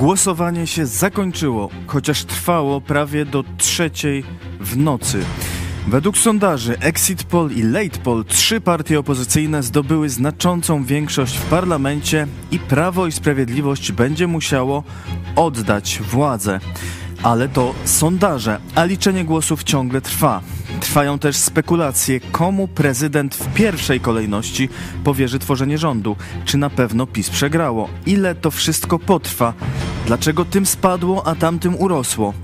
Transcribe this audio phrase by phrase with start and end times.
[0.00, 4.24] Głosowanie się zakończyło, chociaż trwało prawie do trzeciej
[4.60, 5.24] w nocy.
[5.88, 12.26] Według sondaży Exit Poll i Late Poll trzy partie opozycyjne zdobyły znaczącą większość w parlamencie
[12.50, 14.84] i Prawo i Sprawiedliwość będzie musiało
[15.36, 16.60] oddać władzę.
[17.22, 20.42] Ale to sondaże, a liczenie głosów ciągle trwa.
[20.80, 24.68] Trwają też spekulacje, komu prezydent w pierwszej kolejności
[25.04, 26.16] powierzy tworzenie rządu.
[26.44, 27.88] Czy na pewno PiS przegrało?
[28.06, 29.52] Ile to wszystko potrwa?
[30.06, 32.34] Dlaczego tym spadło, a tamtym urosło?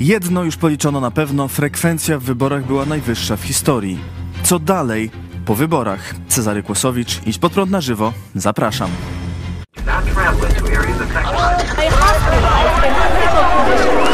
[0.00, 3.98] Jedno już policzono na pewno, frekwencja w wyborach była najwyższa w historii.
[4.42, 5.10] Co dalej
[5.44, 6.14] po wyborach?
[6.28, 8.12] Cezary Kłosowicz, idź pod prąd na żywo.
[8.34, 8.90] Zapraszam.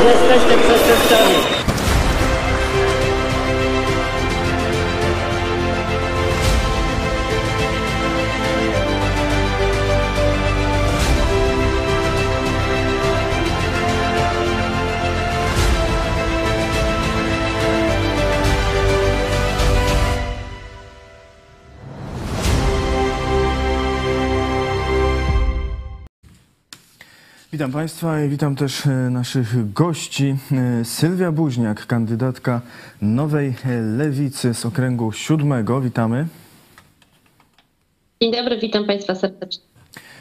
[0.04, 1.57] Jesteście przestępcami.
[27.58, 30.36] Witam Państwa i witam też e, naszych gości.
[30.52, 32.60] E, Sylwia Buźniak, kandydatka
[33.02, 33.54] Nowej
[33.96, 35.80] Lewicy z okręgu siódmego.
[35.80, 36.26] Witamy.
[38.22, 39.64] Dzień dobry, witam Państwa serdecznie.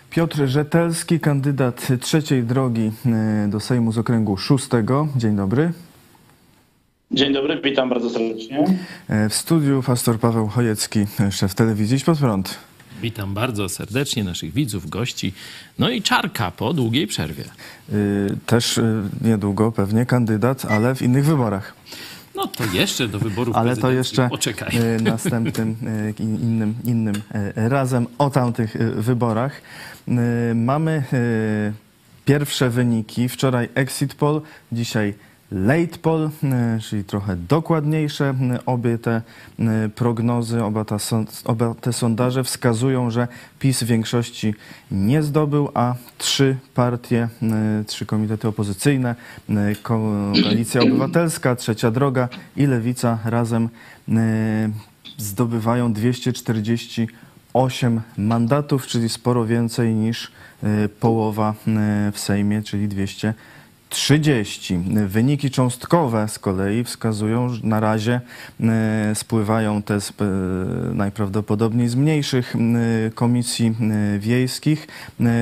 [0.10, 5.08] Piotr Rzetelski, kandydat trzeciej drogi e, do Sejmu z okręgu szóstego.
[5.16, 5.72] Dzień dobry.
[7.12, 8.66] Dzień dobry, witam bardzo serdecznie.
[9.30, 12.67] W studiu pastor Paweł Chojecki, szef telewizji Idź Pod Prąd.
[13.02, 15.34] Witam bardzo serdecznie naszych widzów, gości.
[15.80, 17.44] No i czarka po długiej przerwie.
[18.46, 18.80] Też
[19.22, 21.74] niedługo pewnie kandydat, ale w innych wyborach.
[22.36, 24.76] No to jeszcze do wyborów Ale to jeszcze poczekaj.
[25.02, 25.76] następnym,
[26.20, 27.16] innym, innym
[27.56, 29.62] razem o tamtych wyborach.
[30.56, 31.04] Mamy
[32.26, 33.30] pierwsze wyniki.
[33.30, 35.14] Wczoraj Exit Poll, dzisiaj
[35.52, 36.30] Late Poll,
[36.82, 38.34] czyli trochę dokładniejsze.
[38.66, 39.22] Obie te
[39.96, 40.98] prognozy, oba, ta,
[41.46, 43.28] oba te sondaże wskazują, że
[43.60, 44.54] PiS większości
[44.92, 47.28] nie zdobył, a trzy partie,
[47.88, 49.16] trzy komitety opozycyjne,
[49.84, 53.70] Koalicja Obywatelska, Trzecia Droga i Lewica razem
[55.18, 60.32] zdobywają 248 mandatów, czyli sporo więcej niż
[61.00, 61.54] połowa
[62.14, 63.34] w Sejmie, czyli 200
[63.98, 64.80] 30.
[65.08, 68.22] Wyniki cząstkowe z kolei wskazują, że na razie
[69.14, 70.14] spływają te z,
[70.94, 72.56] najprawdopodobniej z mniejszych
[73.16, 73.76] komisji
[74.20, 74.88] wiejskich.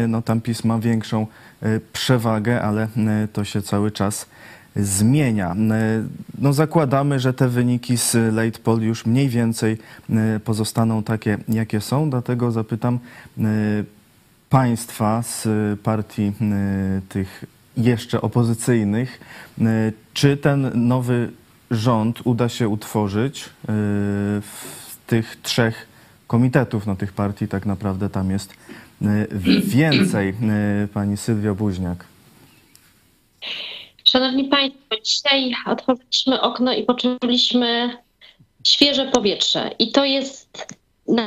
[0.07, 1.27] No tam PiS ma większą
[1.93, 2.88] przewagę, ale
[3.33, 4.25] to się cały czas
[4.75, 5.55] zmienia.
[6.39, 9.77] No zakładamy, że te wyniki z late poll już mniej więcej
[10.43, 12.99] pozostaną takie, jakie są, dlatego zapytam
[14.49, 15.47] państwa z
[15.79, 16.31] partii
[17.09, 17.45] tych
[17.78, 19.19] jeszcze opozycyjnych.
[20.13, 21.31] Czy ten nowy
[21.72, 23.50] rząd uda się utworzyć
[24.41, 25.88] w tych trzech
[26.28, 28.53] komitetów, no tych partii tak naprawdę tam jest
[29.64, 30.34] więcej.
[30.94, 32.06] Pani Sylwia Buźniak.
[34.03, 37.97] Szanowni Państwo, dzisiaj otworzyliśmy okno i poczuliśmy
[38.64, 40.75] świeże powietrze i to jest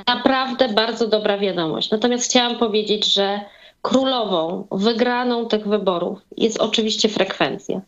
[0.06, 1.90] naprawdę bardzo dobra wiadomość.
[1.90, 3.40] Natomiast chciałam powiedzieć, że
[3.88, 7.80] królową, wygraną tych wyborów jest oczywiście frekwencja.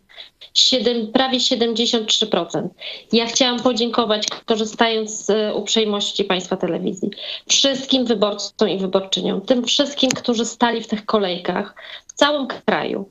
[0.54, 2.68] 7, prawie 73%.
[3.12, 7.10] Ja chciałam podziękować, korzystając z uprzejmości Państwa telewizji,
[7.48, 11.74] wszystkim wyborcom i wyborczyniom, tym wszystkim, którzy stali w tych kolejkach
[12.06, 13.08] w całym kraju,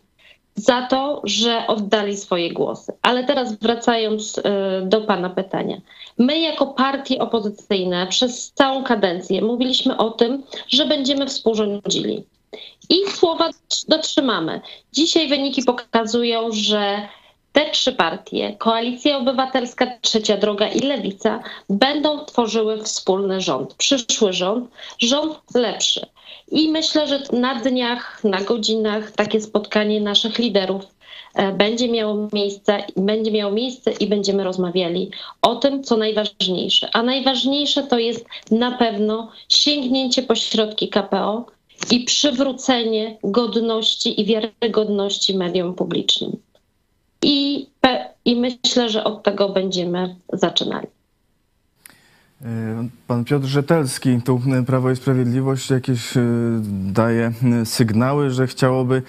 [0.56, 2.94] za to, że oddali swoje głosy.
[3.02, 4.42] Ale teraz wracając
[4.84, 5.78] do Pana pytania.
[6.18, 12.24] My jako partie opozycyjne przez całą kadencję mówiliśmy o tym, że będziemy współrządzili.
[12.90, 13.50] I słowa
[13.88, 14.62] dotrzymamy.
[14.94, 17.08] Dzisiaj wyniki pokazują, że
[17.52, 21.40] te trzy partie, Koalicja Obywatelska, Trzecia Droga i Lewica,
[21.70, 24.70] będą tworzyły wspólny rząd, przyszły rząd,
[25.00, 26.06] rząd lepszy.
[26.52, 30.84] I myślę, że na dniach, na godzinach takie spotkanie naszych liderów
[31.54, 36.90] będzie miało miejsce, będzie miało miejsce i będziemy rozmawiali o tym, co najważniejsze.
[36.94, 41.46] A najważniejsze to jest na pewno sięgnięcie po środki KPO,
[41.92, 46.32] i przywrócenie godności i wiarygodności mediom publicznym.
[47.22, 47.68] I,
[48.26, 50.88] I myślę, że od tego będziemy zaczynali.
[53.08, 56.14] Pan Piotr Rzetelski, tu Prawo i Sprawiedliwość jakieś
[56.94, 57.32] daje
[57.66, 59.02] sygnały, że chciałoby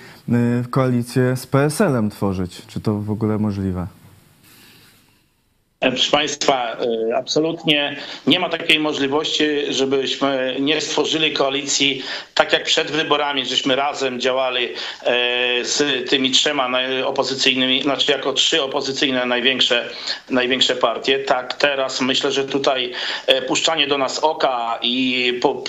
[0.71, 2.67] koalicję z PSL-em tworzyć.
[2.67, 3.87] Czy to w ogóle możliwe?
[5.81, 6.77] Proszę Państwa,
[7.11, 7.97] e, absolutnie
[8.27, 12.03] nie ma takiej możliwości, żebyśmy nie stworzyli koalicji
[12.35, 14.75] tak jak przed wyborami, żeśmy razem działali e,
[15.65, 16.69] z tymi trzema
[17.05, 19.91] opozycyjnymi, znaczy jako trzy opozycyjne największe,
[20.31, 21.19] największe partie.
[21.19, 22.93] Tak teraz myślę, że tutaj
[23.49, 25.65] puszczanie do nas oka i po,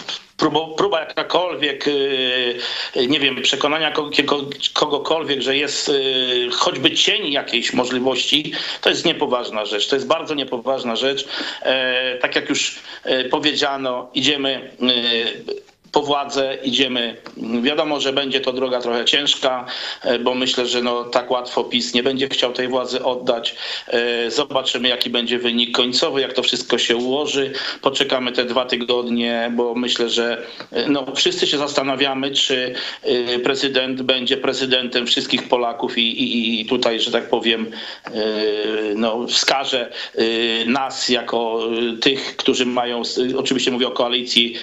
[0.78, 2.58] próba, jakakolwiek, y,
[3.08, 3.94] nie wiem, przekonania
[4.74, 9.88] kogokolwiek, że jest y, choćby cień jakiejś możliwości, to jest niepoważna rzecz.
[9.88, 11.28] To jest bardzo niepoważna rzecz.
[11.62, 17.18] E, tak jak już e, powiedziano, idziemy y, po władzę idziemy.
[17.62, 19.66] Wiadomo, że będzie to droga trochę ciężka,
[20.04, 23.56] e, bo myślę, że no, tak łatwo PiS nie będzie chciał tej władzy oddać.
[23.88, 27.54] E, zobaczymy, jaki będzie wynik końcowy, jak to wszystko się ułoży.
[27.82, 32.74] Poczekamy te dwa tygodnie, bo myślę, że e, no, wszyscy się zastanawiamy, czy
[33.44, 37.72] prezydent będzie prezydentem wszystkich Polaków i, i, i tutaj, że tak powiem,
[38.96, 39.92] no, wskaże
[40.66, 41.60] nas jako
[42.02, 43.02] tych, którzy mają,
[43.38, 44.56] oczywiście mówię o koalicji,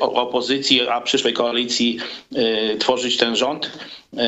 [0.00, 1.98] o opozycji, a przyszłej koalicji
[2.36, 3.70] y, tworzyć ten rząd.
[4.16, 4.22] E,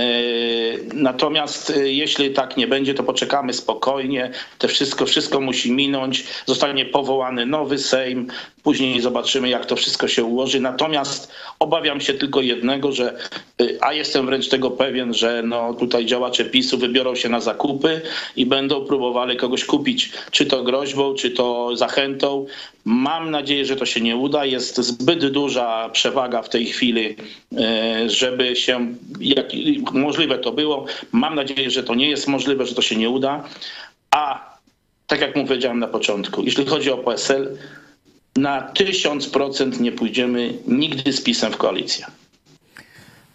[0.94, 4.30] natomiast e, jeśli tak nie będzie, to poczekamy spokojnie.
[4.58, 6.24] To wszystko, wszystko musi minąć.
[6.46, 8.26] Zostanie powołany nowy Sejm.
[8.62, 10.60] Później zobaczymy, jak to wszystko się ułoży.
[10.60, 13.18] Natomiast obawiam się tylko jednego, że,
[13.60, 18.00] e, a jestem wręcz tego pewien, że no tutaj działacze PiSu wybiorą się na zakupy
[18.36, 22.46] i będą próbowali kogoś kupić, czy to groźbą, czy to zachętą.
[22.84, 24.44] Mam nadzieję, że to się nie uda.
[24.44, 27.16] Jest zbyt duża przewaga w tej chwili,
[28.06, 28.94] żeby się
[29.92, 30.86] możliwe to było.
[31.12, 33.44] Mam nadzieję, że to nie jest możliwe, że to się nie uda.
[34.10, 34.52] A
[35.06, 37.56] tak jak mu na początku, jeśli chodzi o PSL,
[38.36, 42.06] na tysiąc procent nie pójdziemy nigdy z PiSem w koalicję.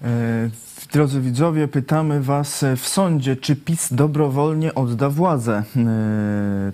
[0.01, 0.49] E,
[0.93, 5.63] drodzy widzowie, pytamy Was w sądzie, czy PiS dobrowolnie odda władzę.
[5.75, 6.71] E,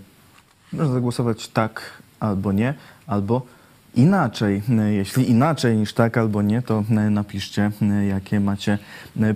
[0.73, 2.73] można zagłosować tak albo nie,
[3.07, 3.41] albo
[3.95, 4.61] inaczej.
[4.89, 7.71] Jeśli inaczej niż tak albo nie, to napiszcie,
[8.09, 8.77] jakie macie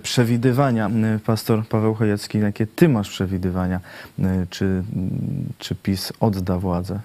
[0.02, 0.90] przewidywania.
[1.26, 3.80] Pastor Paweł Chojecki, jakie ty masz przewidywania?
[4.50, 4.82] Czy,
[5.58, 7.00] czy PiS odda władzę?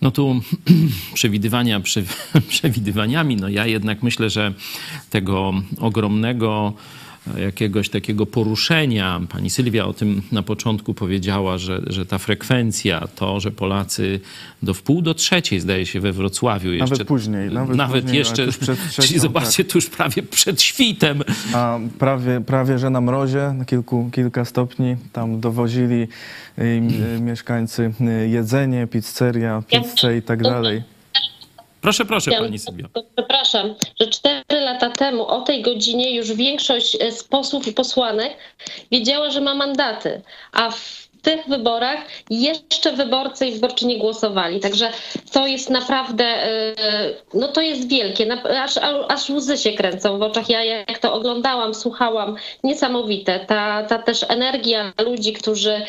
[0.00, 0.40] No tu
[1.14, 2.02] przewidywania prze,
[2.48, 4.52] przewidywaniami, no ja jednak myślę, że
[5.10, 6.72] tego ogromnego
[7.36, 9.20] jakiegoś takiego poruszenia.
[9.28, 14.20] Pani Sylwia o tym na początku powiedziała, że, że ta frekwencja, to, że Polacy
[14.62, 16.90] do wpół do trzeciej, zdaje się, we Wrocławiu jeszcze.
[16.90, 17.50] Nawet później.
[17.50, 19.72] Nawet, nawet później, jeszcze, tuż przed trzecią, czyli zobaczcie, tak.
[19.72, 21.22] tuż prawie przed świtem.
[21.54, 26.08] A prawie, prawie że na mrozie, na kilku, kilka stopni, tam dowozili
[26.58, 26.80] y,
[27.20, 30.82] mieszkańcy y, jedzenie, pizzeria, pizzę i tak dalej.
[31.80, 32.88] Proszę, proszę, pani Sylwia.
[33.16, 38.36] Przepraszam, że cztery lata temu o tej godzinie już większość e, z posłów i posłanek
[38.90, 40.22] wiedziała, że ma mandaty,
[40.52, 41.98] a w tych wyborach
[42.30, 44.60] jeszcze wyborcy i wyborczynie głosowali.
[44.60, 44.90] Także
[45.32, 46.74] to jest naprawdę, e,
[47.34, 48.76] no to jest wielkie, aż,
[49.08, 50.48] aż łzy się kręcą w oczach.
[50.48, 53.40] Ja jak to oglądałam, słuchałam, niesamowite.
[53.40, 55.82] Ta, ta też energia ludzi, którzy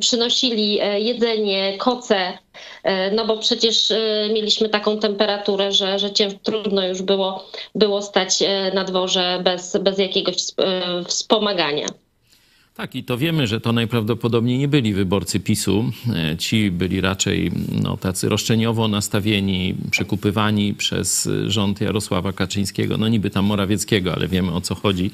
[0.00, 2.38] przynosili e, jedzenie, koce,
[2.82, 8.02] E, no bo przecież e, mieliśmy taką temperaturę, że, że cię trudno już było, było
[8.02, 10.36] stać e, na dworze bez, bez jakiegoś
[11.06, 11.86] wspomagania.
[12.76, 15.92] Tak, i to wiemy, że to najprawdopodobniej nie byli wyborcy PiSu.
[16.38, 17.52] Ci byli raczej
[17.82, 24.52] no, tacy roszczeniowo nastawieni, przekupywani przez rząd Jarosława Kaczyńskiego, no niby tam Morawieckiego, ale wiemy
[24.52, 25.10] o co chodzi.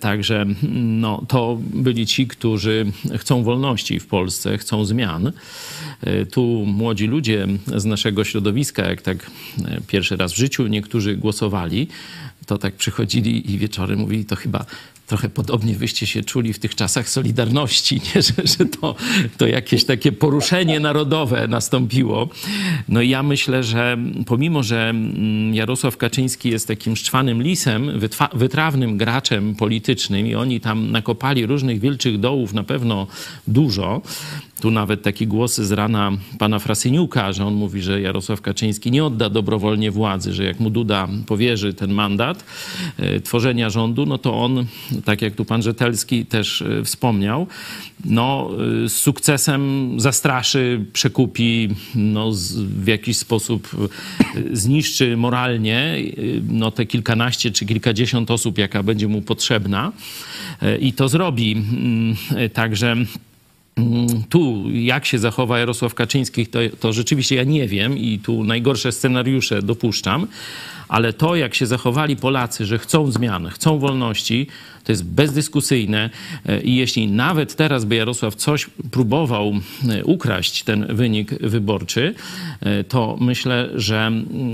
[0.00, 2.86] Także no, to byli ci, którzy
[3.16, 5.32] chcą wolności w Polsce, chcą zmian.
[6.00, 7.46] E, tu młodzi ludzie
[7.76, 9.30] z naszego środowiska, jak tak
[9.64, 11.88] e, pierwszy raz w życiu niektórzy głosowali,
[12.46, 14.66] to tak przychodzili i wieczorem mówili, to chyba
[15.06, 18.22] trochę podobnie wyście się czuli w tych czasach Solidarności, nie?
[18.28, 18.94] Że, że to,
[19.38, 22.28] to jakieś takie poruszenie narodowe nastąpiło.
[22.88, 28.00] No i ja myślę, że pomimo, że mm, Jarosław Kaczyński jest takim szczwanym lisem,
[28.34, 33.06] wytrawnym graczem politycznym i oni tam nakopali różnych wilczych dołów na pewno
[33.46, 34.02] dużo,
[34.62, 39.04] tu nawet takie głosy z rana pana Frasyniuka, że on mówi, że Jarosław Kaczyński nie
[39.04, 42.44] odda dobrowolnie władzy, że jak mu Duda powierzy ten mandat
[42.96, 44.66] e, tworzenia rządu, no to on,
[45.04, 47.46] tak jak tu pan Rzetelski też e, wspomniał,
[48.04, 48.50] no,
[48.84, 53.68] e, z sukcesem zastraszy, przekupi, no, z, w jakiś sposób
[54.52, 55.98] zniszczy moralnie
[56.48, 59.92] no, te kilkanaście czy kilkadziesiąt osób, jaka będzie mu potrzebna
[60.80, 61.52] i to zrobi.
[61.52, 62.16] Mm,
[62.52, 62.96] także
[64.28, 68.92] tu, jak się zachowa Jarosław Kaczyński, to, to rzeczywiście ja nie wiem i tu najgorsze
[68.92, 70.26] scenariusze dopuszczam,
[70.88, 74.46] ale to, jak się zachowali Polacy, że chcą zmian, chcą wolności,
[74.84, 76.10] to jest bezdyskusyjne.
[76.46, 79.52] E, i jeśli nawet teraz by Jarosław coś próbował
[79.88, 82.14] e, ukraść, ten wynik wyborczy,
[82.60, 84.52] e, to myślę, że mm,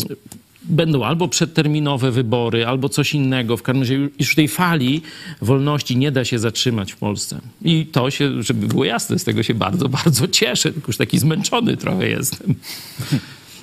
[0.68, 3.56] będą albo przedterminowe wybory, albo coś innego.
[3.56, 5.02] W każdym razie już tej fali
[5.42, 7.40] wolności nie da się zatrzymać w Polsce.
[7.62, 11.18] I to się, żeby było jasne, z tego się bardzo, bardzo cieszę, tylko już taki
[11.18, 12.54] zmęczony trochę jestem.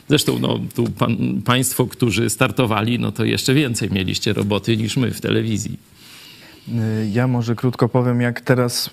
[0.09, 5.11] Zresztą no, tu pan, państwo, którzy startowali, no to jeszcze więcej mieliście roboty niż my
[5.11, 5.77] w telewizji.
[7.13, 8.89] Ja może krótko powiem, jak teraz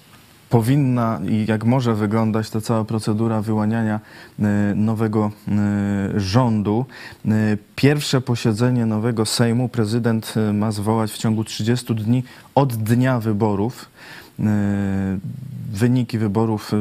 [0.52, 4.00] powinna i jak może wyglądać ta cała procedura wyłaniania
[4.38, 4.42] e,
[4.75, 6.85] nowego e, rządu.
[7.26, 7.30] E,
[7.76, 12.23] pierwsze posiedzenie nowego Sejmu prezydent ma zwołać w ciągu 30 dni
[12.54, 13.88] od dnia wyborów.
[15.73, 16.73] Wyniki wyborów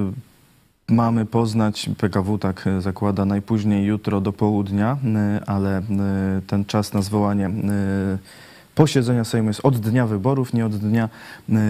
[0.89, 4.97] mamy poznać, PKW tak zakłada, najpóźniej jutro do południa,
[5.47, 5.81] ale
[6.47, 7.49] ten czas na zwołanie
[8.75, 11.09] posiedzenia Sejmu jest od dnia wyborów, nie od dnia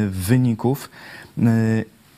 [0.10, 0.90] wyników.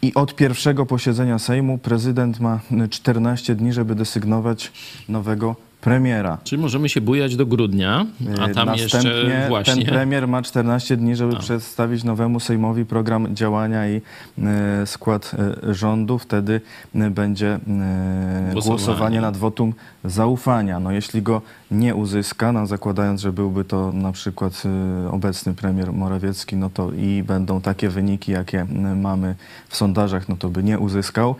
[0.01, 2.59] I od pierwszego posiedzenia Sejmu prezydent ma
[2.89, 4.71] 14 dni, żeby desygnować
[5.09, 6.37] nowego premiera.
[6.43, 9.75] Czyli możemy się bujać do grudnia, a tam Następnie jeszcze właśnie...
[9.75, 11.39] ten premier ma 14 dni, żeby a.
[11.39, 14.01] przedstawić nowemu Sejmowi program działania i
[14.43, 15.31] e, skład
[15.67, 16.19] e, rządu.
[16.19, 16.61] Wtedy
[16.95, 18.61] e, będzie głosowanie.
[18.61, 19.73] głosowanie nad wotum
[20.05, 20.79] zaufania.
[20.79, 24.63] No jeśli go nie uzyska, no zakładając, że byłby to na przykład
[25.11, 29.35] obecny premier Morawiecki, no to i będą takie wyniki, jakie mamy
[29.69, 31.35] w sondażach, no to by nie uzyskał.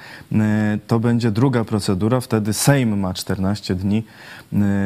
[0.88, 4.04] To będzie druga procedura, wtedy Sejm ma 14 dni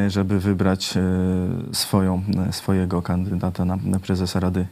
[0.07, 0.97] żeby wybrać
[1.71, 4.67] y, swoją, y, swojego kandydata na, na prezesa Rady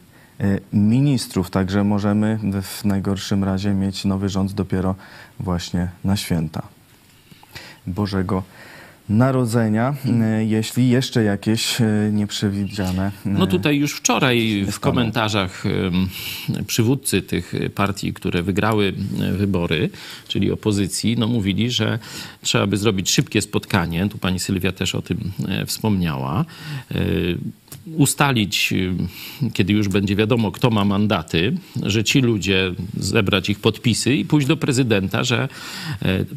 [0.72, 1.50] Ministrów.
[1.50, 4.94] Także możemy w najgorszym razie mieć nowy rząd dopiero
[5.40, 6.62] właśnie na święta
[7.86, 8.42] Bożego
[9.08, 9.94] Narodzenia,
[10.46, 11.76] jeśli jeszcze jakieś
[12.12, 13.12] nieprzewidziane.
[13.24, 15.64] No tutaj już wczoraj w komentarzach
[16.66, 18.92] przywódcy tych partii, które wygrały
[19.32, 19.90] wybory,
[20.28, 21.98] czyli opozycji, no mówili, że
[22.42, 24.08] trzeba by zrobić szybkie spotkanie.
[24.08, 26.44] Tu pani Sylwia też o tym e, wspomniała.
[26.90, 27.04] E,
[27.96, 28.72] ustalić,
[29.42, 34.24] e, kiedy już będzie wiadomo, kto ma mandaty, że ci ludzie zebrać ich podpisy i
[34.24, 35.48] pójść do prezydenta, że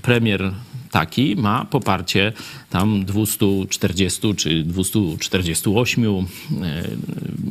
[0.02, 0.52] premier
[0.92, 2.34] taki ma poparcie
[2.70, 6.24] tam 240 czy 248 e,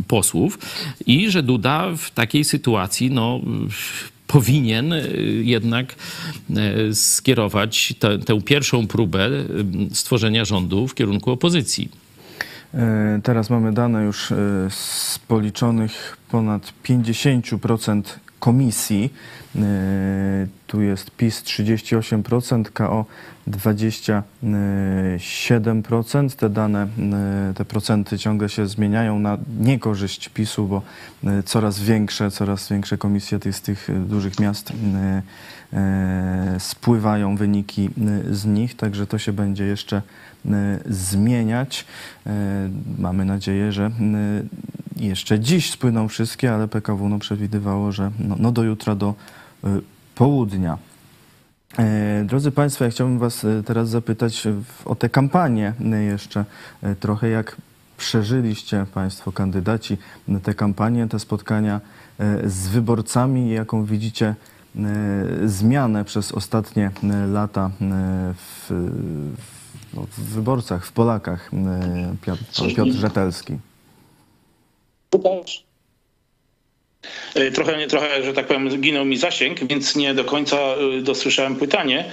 [0.09, 0.59] posłów
[1.07, 3.41] i że Duda w takiej sytuacji no,
[4.27, 5.09] powinien e,
[5.43, 5.95] jednak
[6.51, 9.31] e, skierować tę, tę pierwszą próbę
[9.93, 12.09] stworzenia rządu w kierunku opozycji.
[13.23, 14.33] Teraz mamy dane już
[14.71, 18.03] z policzonych ponad 50%
[18.41, 19.13] komisji.
[20.67, 23.05] Tu jest PiS 38%, KO
[23.49, 26.37] 27%.
[26.37, 26.89] Te dane,
[27.55, 30.83] te procenty ciągle się zmieniają na niekorzyść PiSu, bo
[31.45, 34.73] coraz większe, coraz większe komisje z tych dużych miast
[36.59, 37.91] spływają wyniki
[38.31, 40.03] z nich, także to się będzie jeszcze
[40.87, 41.87] zmieniać.
[42.99, 43.91] Mamy nadzieję, że
[44.97, 49.15] jeszcze dziś spłyną wszystkie, ale PKW no, przewidywało, że no, no do jutra do
[50.15, 50.79] południa.
[52.25, 54.49] Drodzy Państwo, ja chciałbym Was teraz zapytać
[54.85, 55.73] o tę kampanię
[56.07, 56.45] jeszcze
[57.01, 57.57] trochę, jak
[57.97, 59.99] przeżyliście Państwo, kandydaci,
[60.43, 61.81] te kampanie, te spotkania
[62.45, 64.35] z wyborcami, jaką widzicie
[65.45, 66.91] zmianę przez ostatnie
[67.33, 67.71] lata
[68.35, 69.58] w, no,
[69.95, 71.51] w wyborcach, w Polakach,
[72.23, 73.59] Piotr, Piotr Rzetelski.
[77.37, 80.57] Y, trochę, trochę, że tak powiem, zginął mi zasięg, więc nie do końca
[80.99, 82.05] y, dosłyszałem pytanie.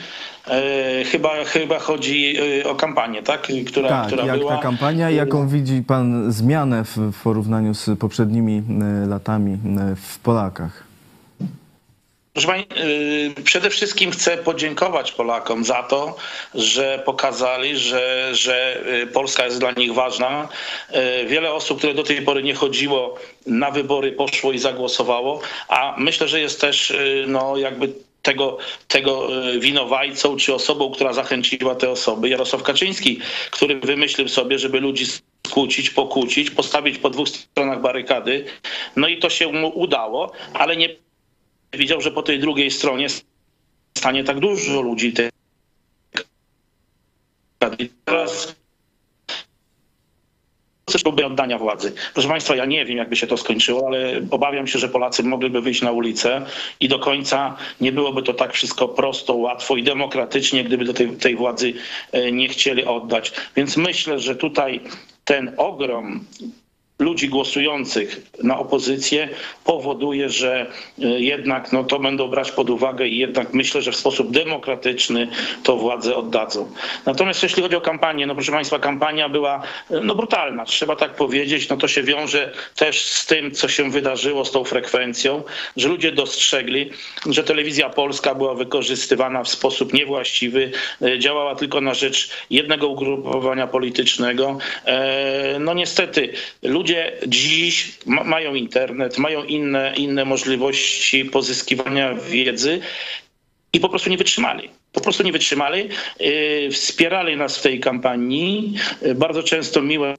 [1.12, 3.48] Chyba, chyba chodzi o kampanię, tak?
[3.68, 4.56] Która, tak, która jak była.
[4.56, 8.64] ta kampania, jaką widzi pan zmianę w porównaniu z poprzednimi
[9.08, 9.58] latami
[9.96, 10.85] w Polakach?
[12.36, 12.66] Proszę Pani,
[13.38, 16.16] y, przede wszystkim chcę podziękować Polakom za to,
[16.56, 20.48] że pokazali, że, że y, Polska jest dla nich ważna.
[21.22, 23.16] Y, wiele osób, które do tej pory nie chodziło
[23.46, 26.94] na wybory, poszło i zagłosowało, a myślę, że jest też
[27.28, 29.28] no, jakby tego, tego
[29.60, 33.20] winowajcą czy osobą, która zachęciła te osoby, Jarosław Kaczyński,
[33.52, 35.06] który wymyślił sobie, żeby ludzi
[35.48, 38.46] skłócić, pokłócić, postawić po dwóch stronach barykady.
[38.96, 41.05] No i to się mu udało, ale nie
[41.78, 43.08] widział, że po tej drugiej stronie
[43.98, 45.14] stanie tak dużo ludzi.
[48.06, 48.56] Teraz
[51.04, 51.94] próby oddania władzy.
[52.14, 55.62] Proszę Państwa, ja nie wiem, jakby się to skończyło, ale obawiam się, że Polacy mogliby
[55.62, 56.46] wyjść na ulicę
[56.80, 61.10] i do końca nie byłoby to tak wszystko prosto, łatwo i demokratycznie, gdyby do tej,
[61.10, 61.74] tej władzy
[62.12, 63.34] e, nie chcieli oddać.
[63.56, 64.82] Więc myślę, że tutaj
[65.26, 66.26] ten ogrom
[67.00, 69.30] ludzi głosujących na opozycję
[69.64, 70.72] powoduje, że
[71.04, 75.28] e, jednak no, to będą brać pod uwagę i jednak myślę, że w sposób demokratyczny
[75.64, 76.72] to władzę oddadzą.
[77.06, 81.16] Natomiast jeśli chodzi o kampanię, no proszę Państwa, kampania była e, no, brutalna, trzeba tak
[81.16, 81.70] powiedzieć.
[81.70, 85.44] No to się wiąże też z tym, co się wydarzyło z tą frekwencją,
[85.78, 86.90] że ludzie dostrzegli,
[87.30, 90.72] że telewizja polska była wykorzystywana w sposób niewłaściwy,
[91.02, 94.58] e, działała tylko na rzecz jednego ugrupowania politycznego.
[95.60, 96.34] No niestety
[96.64, 102.80] ludzie ludzie dziś ma, mają internet, mają inne, inne możliwości pozyskiwania wiedzy
[103.74, 104.70] i po prostu nie wytrzymali.
[104.92, 105.90] Po prostu nie wytrzymali.
[106.20, 108.74] Yy, wspierali nas w tej kampanii.
[109.02, 110.16] Yy, bardzo często miłe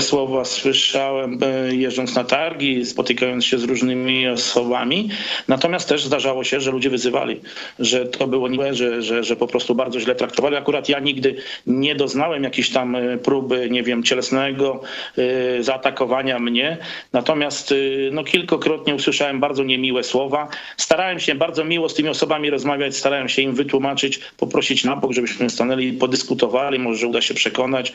[0.00, 5.08] słowa słyszałem e, jeżdżąc na targi, spotykając się z różnymi osobami.
[5.48, 7.40] Natomiast też zdarzało się, że ludzie wyzywali,
[7.78, 10.56] że to było niemiłe, że, że, że po prostu bardzo źle traktowali.
[10.56, 14.80] Akurat ja nigdy nie doznałem jakiejś tam e, próby, nie wiem, cielesnego
[15.18, 16.78] y, zaatakowania mnie.
[17.12, 17.74] Natomiast
[18.12, 20.48] no, kilkokrotnie usłyszałem bardzo niemiłe słowa.
[20.76, 25.12] Starałem się bardzo miło z tymi osobami rozmawiać, starałem się im wytłumaczyć, poprosić na bok,
[25.12, 27.92] żebyśmy stanęli i podyskutowali, może uda się przekonać.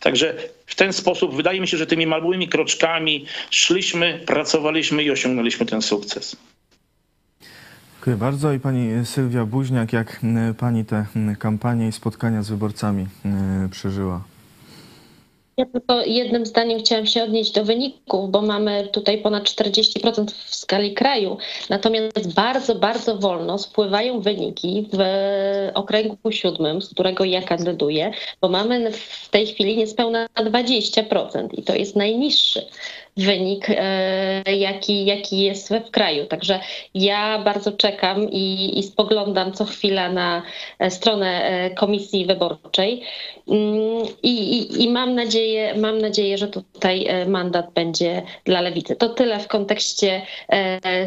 [0.00, 0.34] Także
[0.66, 5.82] w ten sposób wydaje mi się, że tymi małymi kroczkami szliśmy, pracowaliśmy i osiągnęliśmy ten
[5.82, 6.36] sukces.
[7.94, 8.52] Dziękuję bardzo.
[8.52, 10.20] I pani Sylwia Buźniak, jak
[10.58, 11.06] pani te
[11.38, 13.06] kampanie i spotkania z wyborcami
[13.70, 14.24] przeżyła?
[15.60, 20.54] Ja tylko jednym zdaniem chciałam się odnieść do wyników, bo mamy tutaj ponad 40% w
[20.54, 21.36] skali kraju.
[21.70, 24.98] Natomiast bardzo, bardzo wolno spływają wyniki w
[25.74, 31.74] okręgu siódmym, z którego ja kandyduję, bo mamy w tej chwili niespełna 20% i to
[31.74, 32.66] jest najniższy
[33.20, 36.26] wynik, e, jaki, jaki jest w kraju.
[36.26, 36.60] Także
[36.94, 40.42] ja bardzo czekam i, i spoglądam co chwila na
[40.78, 43.02] e, stronę e, komisji wyborczej
[43.48, 48.96] mm, i, i, i mam, nadzieję, mam nadzieję, że tutaj mandat będzie dla lewicy.
[48.96, 50.22] To tyle w kontekście,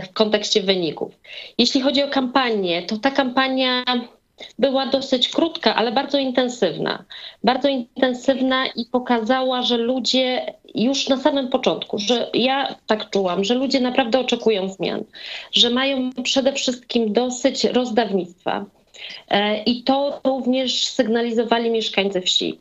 [0.03, 1.12] w kontekście wyników.
[1.58, 3.84] Jeśli chodzi o kampanię, to ta kampania
[4.59, 7.03] była dosyć krótka, ale bardzo intensywna.
[7.43, 13.53] Bardzo intensywna i pokazała, że ludzie już na samym początku, że ja tak czułam, że
[13.55, 15.03] ludzie naprawdę oczekują zmian,
[15.51, 18.65] że mają przede wszystkim dosyć rozdawnictwa.
[19.29, 22.60] E, I to również sygnalizowali mieszkańcy wsi.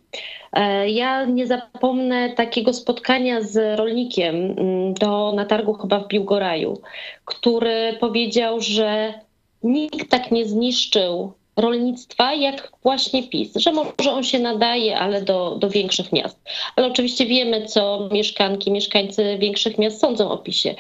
[0.53, 6.81] E, ja nie zapomnę takiego spotkania z rolnikiem mm, do, na targu chyba w Biłgoraju,
[7.25, 9.15] który powiedział, że
[9.63, 15.57] nikt tak nie zniszczył rolnictwa, jak właśnie PiS, że może on się nadaje, ale do,
[15.59, 16.39] do większych miast.
[16.77, 20.75] Ale oczywiście wiemy, co mieszkanki, mieszkańcy większych miast sądzą o PiSie.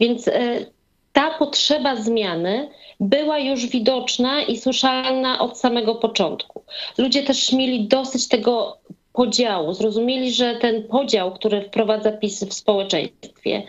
[0.00, 0.66] Więc e,
[1.12, 2.68] ta potrzeba zmiany
[3.00, 6.62] była już widoczna i słyszalna od samego początku.
[6.98, 8.78] Ludzie też mieli dosyć tego
[9.12, 13.62] podziału, zrozumieli, że ten podział, który wprowadza PiS w społeczeństwie,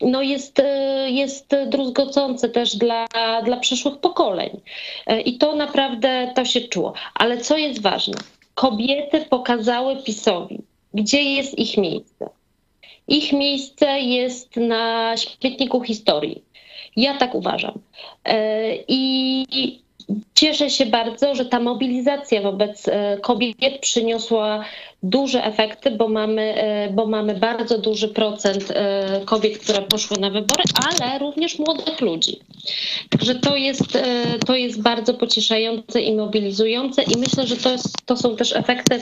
[0.00, 3.06] no jest, e, jest druzgocące też dla,
[3.44, 4.60] dla przyszłych pokoleń.
[5.06, 6.92] E, I to naprawdę to się czuło.
[7.14, 8.14] Ale co jest ważne?
[8.54, 10.58] Kobiety pokazały PiSowi,
[10.94, 12.28] gdzie jest ich miejsce.
[13.08, 16.42] Ich miejsce jest na śmietniku historii.
[16.96, 17.78] Ja tak uważam.
[18.24, 19.85] E, I
[20.34, 24.64] Cieszę się bardzo, że ta mobilizacja wobec e, kobiet przyniosła
[25.02, 30.30] duże efekty, bo mamy, e, bo mamy bardzo duży procent e, kobiet, które poszły na
[30.30, 32.40] wybory, ale również młodych ludzi.
[33.10, 33.98] Także to jest,
[34.46, 39.00] to jest bardzo pocieszające i mobilizujące i myślę, że to, jest, to są też efekty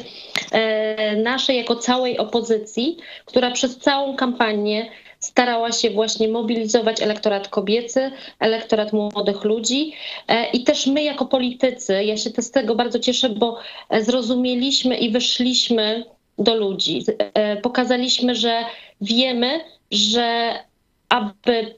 [1.22, 4.90] naszej jako całej opozycji, która przez całą kampanię
[5.24, 8.10] starała się właśnie mobilizować elektorat kobiecy,
[8.40, 9.92] elektorat młodych ludzi
[10.28, 13.58] e, i też my jako politycy, ja się z tego bardzo cieszę, bo
[13.90, 16.04] e, zrozumieliśmy i wyszliśmy
[16.38, 17.04] do ludzi.
[17.18, 18.64] E, pokazaliśmy, że
[19.00, 19.60] wiemy,
[19.90, 20.54] że
[21.08, 21.74] aby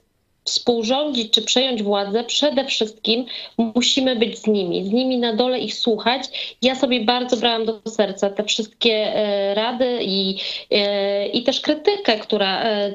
[0.47, 3.27] współrządzić czy przejąć władzę, przede wszystkim
[3.59, 6.23] musimy być z nimi, z nimi na dole ich słuchać.
[6.63, 10.39] Ja sobie bardzo brałam do serca te wszystkie e, rady i,
[10.71, 12.95] e, i też krytykę, która e,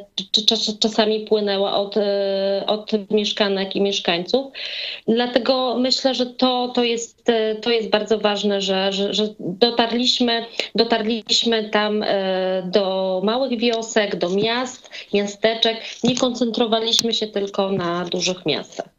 [0.80, 1.96] czasami płynęła od,
[2.68, 4.52] od mieszkanek i mieszkańców.
[5.08, 7.26] Dlatego myślę, że to, to, jest,
[7.62, 12.06] to jest bardzo ważne, że, że, że dotarliśmy, dotarliśmy tam
[12.66, 15.78] do małych wiosek, do miast, miasteczek.
[16.04, 18.90] Nie koncentrowaliśmy się tylko tylko na dużych miastach.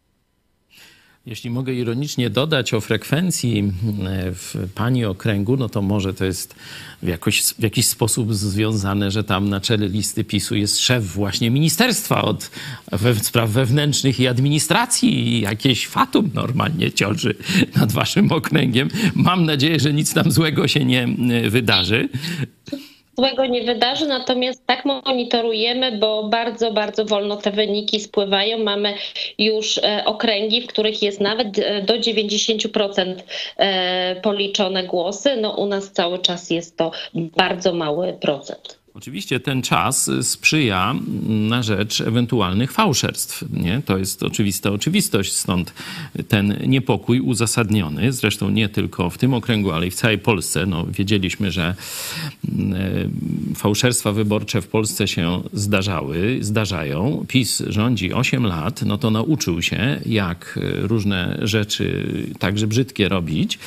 [1.27, 6.55] Jeśli mogę ironicznie dodać o frekwencji e, w pani okręgu, no to może to jest
[7.03, 11.51] w, jakoś, w jakiś sposób związane, że tam na czele listy PiSu jest szef właśnie
[11.51, 12.51] ministerstwa od
[12.93, 17.35] we, spraw wewnętrznych i administracji i jakieś fatum normalnie ciąży
[17.77, 18.89] nad waszym okręgiem.
[19.15, 22.09] Mam nadzieję, że nic tam złego się nie e, wydarzy
[23.19, 28.59] złego nie wydarzy, natomiast tak monitorujemy, bo bardzo, bardzo wolno te wyniki spływają.
[28.59, 28.95] Mamy
[29.39, 33.15] już e, okręgi, w których jest nawet e, do 90%
[33.57, 35.37] e, policzone głosy.
[35.37, 38.82] No u nas cały czas jest to bardzo mały procent.
[38.95, 40.95] Oczywiście ten czas sprzyja
[41.29, 43.45] na rzecz ewentualnych fałszerstw.
[43.53, 43.83] Nie?
[43.85, 45.73] To jest oczywista oczywistość, stąd
[46.29, 48.13] ten niepokój uzasadniony.
[48.13, 50.67] Zresztą nie tylko w tym okręgu, ale i w całej Polsce.
[50.67, 51.75] No, wiedzieliśmy, że
[52.49, 57.25] mm, e, fałszerstwa wyborcze w Polsce się zdarzały, zdarzają.
[57.29, 63.59] PiS rządzi 8 lat, no to nauczył się, jak różne rzeczy, także brzydkie, robić.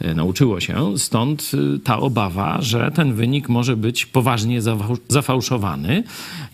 [0.00, 1.52] E, nauczyło się, stąd
[1.84, 4.63] ta obawa, że ten wynik może być poważnie
[5.08, 6.04] zafałszowany.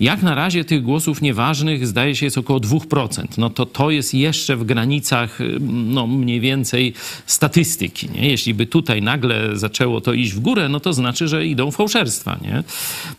[0.00, 3.24] Jak na razie tych głosów nieważnych zdaje się jest około 2%.
[3.38, 6.94] No to to jest jeszcze w granicach y, no mniej więcej
[7.26, 8.08] statystyki.
[8.10, 8.28] Nie?
[8.28, 12.38] Jeśli by tutaj nagle zaczęło to iść w górę, no to znaczy, że idą fałszerstwa.
[12.42, 12.62] Nie?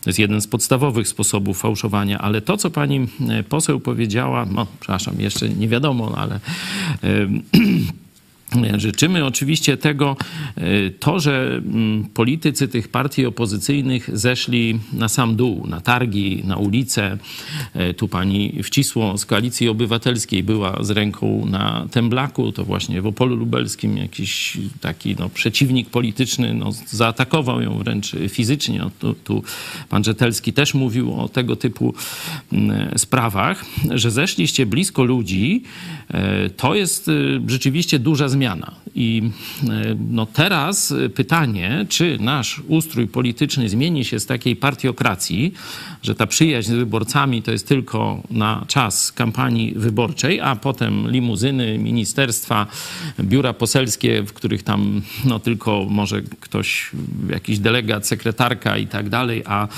[0.02, 2.18] To jest jeden z podstawowych sposobów fałszowania.
[2.18, 3.00] Ale to, co pani
[3.40, 6.40] y, poseł powiedziała, no przepraszam, jeszcze nie wiadomo, ale...
[8.76, 10.16] Życzymy oczywiście tego,
[10.56, 16.56] e, to, że mm, politycy tych partii opozycyjnych zeszli na sam dół, na targi, na
[16.56, 17.18] ulicę.
[17.74, 23.06] E, tu pani Wcisło z Koalicji Obywatelskiej była z ręką na temblaku, to właśnie w
[23.06, 28.78] Opolu Lubelskim jakiś taki no, przeciwnik polityczny no, zaatakował ją wręcz fizycznie.
[28.78, 29.42] No, tu, tu
[29.88, 31.94] pan Rzetelski też mówił o tego typu
[32.52, 35.62] mm, sprawach, że zeszliście blisko ludzi.
[36.08, 37.10] E, to jest
[37.46, 38.82] rzeczywiście duża zmiana zmiana.
[38.94, 39.22] I
[39.62, 45.52] e, no teraz pytanie, czy nasz ustrój polityczny zmieni się z takiej partiokracji,
[46.02, 51.78] że ta przyjaźń z wyborcami to jest tylko na czas kampanii wyborczej, a potem limuzyny,
[51.78, 52.66] ministerstwa,
[53.20, 56.90] biura poselskie, w których tam no tylko może ktoś,
[57.30, 59.68] jakiś delegat, sekretarka i tak dalej, a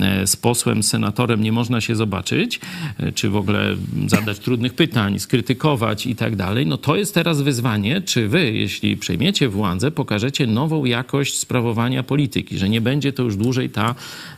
[0.00, 2.60] e, z posłem, senatorem nie można się zobaczyć,
[2.98, 7.42] e, czy w ogóle zadać trudnych pytań, skrytykować i tak dalej, no to jest teraz
[7.42, 13.22] wyzwanie, czy wy, jeśli przejmiecie władzę, pokażecie nową jakość sprawowania polityki, że nie będzie to
[13.22, 13.94] już dłużej ta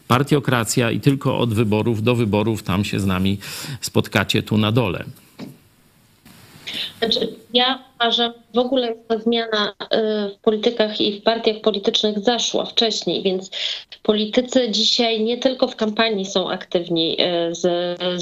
[0.09, 3.38] partiokracja i tylko od wyborów do wyborów tam się z nami
[3.81, 5.05] spotkacie tu na dole.
[6.98, 9.87] Znaczy, ja uważam, w ogóle ta zmiana y,
[10.35, 13.51] w politykach i w partiach politycznych zaszła wcześniej, więc
[14.03, 17.62] politycy dzisiaj nie tylko w kampanii są aktywni y, z,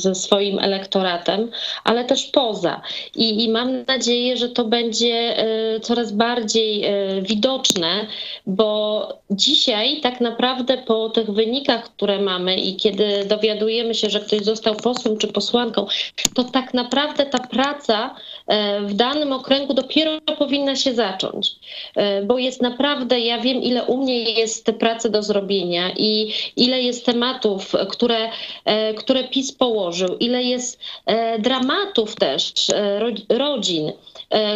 [0.01, 1.51] ze swoim elektoratem,
[1.85, 2.81] ale też poza.
[3.17, 5.45] I, I, mam nadzieję, że to będzie
[5.77, 6.85] y, coraz bardziej
[7.23, 8.07] widoczne,
[8.47, 14.41] bo dzisiaj tak naprawdę po tych wynikach, które mamy i kiedy dowiadujemy się, że ktoś
[14.41, 15.87] został posłem czy posłanką,
[16.35, 18.15] to tak naprawdę ta praca
[18.81, 21.53] w danym okręgu dopiero powinna się zacząć,
[21.97, 26.83] e, bo jest naprawdę, ja wiem ile u mnie jest pracy do zrobienia i ile
[26.83, 28.31] jest tematów, które,
[28.65, 32.53] e, które PiS położył, ile jest e, dramatów też
[33.29, 33.93] rodzin,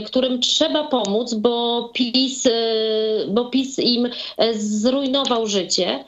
[0.06, 2.48] którym trzeba pomóc, bo PiS,
[3.28, 4.08] bo PiS im
[4.52, 6.04] zrujnował życie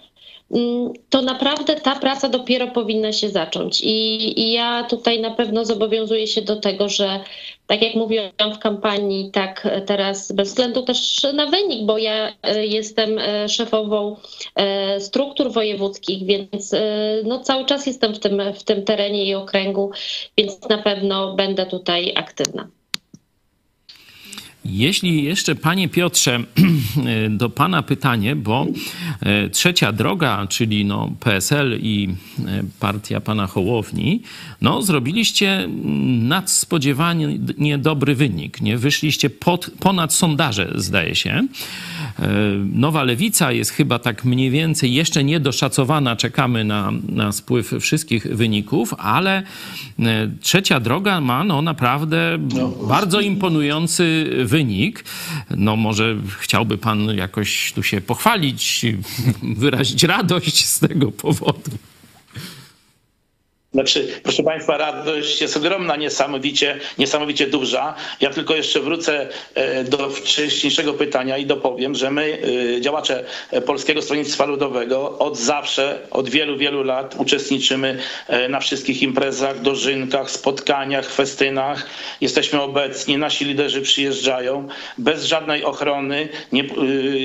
[1.08, 3.80] to naprawdę ta praca dopiero powinna się zacząć.
[3.80, 7.20] I, I, ja tutaj na pewno zobowiązuję się do tego, że
[7.66, 12.66] tak jak mówiłam w kampanii, tak teraz bez względu też na wynik, bo ja e,
[12.66, 14.16] jestem e, szefową
[14.54, 16.74] e, struktur wojewódzkich, więc
[17.24, 19.90] no cały czas jestem w tym, w tym terenie i okręgu,
[20.38, 22.68] więc na pewno będę tutaj aktywna.
[24.64, 26.40] Jeśli jeszcze, panie Piotrze,
[27.30, 28.66] do pana pytanie, bo
[29.20, 32.08] e, trzecia droga, czyli no PSL i
[32.46, 34.22] e, partia pana Hołowni,
[34.60, 35.68] no zrobiliście
[36.28, 37.28] nadspodziewanie
[37.78, 38.60] dobry wynik.
[38.60, 38.78] Nie?
[38.78, 41.46] Wyszliście pod, ponad sondaże, zdaje się.
[42.18, 42.28] E,
[42.72, 46.16] Nowa Lewica jest chyba tak mniej więcej jeszcze niedoszacowana.
[46.16, 49.42] Czekamy na, na spływ wszystkich wyników, ale
[50.40, 52.68] trzecia droga ma no, naprawdę no.
[52.68, 55.04] bardzo imponujący wynik.
[55.56, 58.86] No może chciałby pan jakoś tu się pochwalić,
[59.42, 61.70] wyrazić radość z tego powodu.
[63.74, 67.94] Znaczy, proszę Państwa, radość jest ogromna, niesamowicie, niesamowicie duża.
[68.20, 72.38] Ja tylko jeszcze wrócę e, do wcześniejszego pytania i dopowiem, że my,
[72.76, 73.24] e, działacze
[73.66, 80.30] Polskiego Stronnictwa Ludowego, od zawsze, od wielu, wielu lat uczestniczymy e, na wszystkich imprezach, dożynkach,
[80.30, 81.86] spotkaniach, festynach.
[82.20, 86.64] Jesteśmy obecni, nasi liderzy przyjeżdżają, bez żadnej ochrony nie,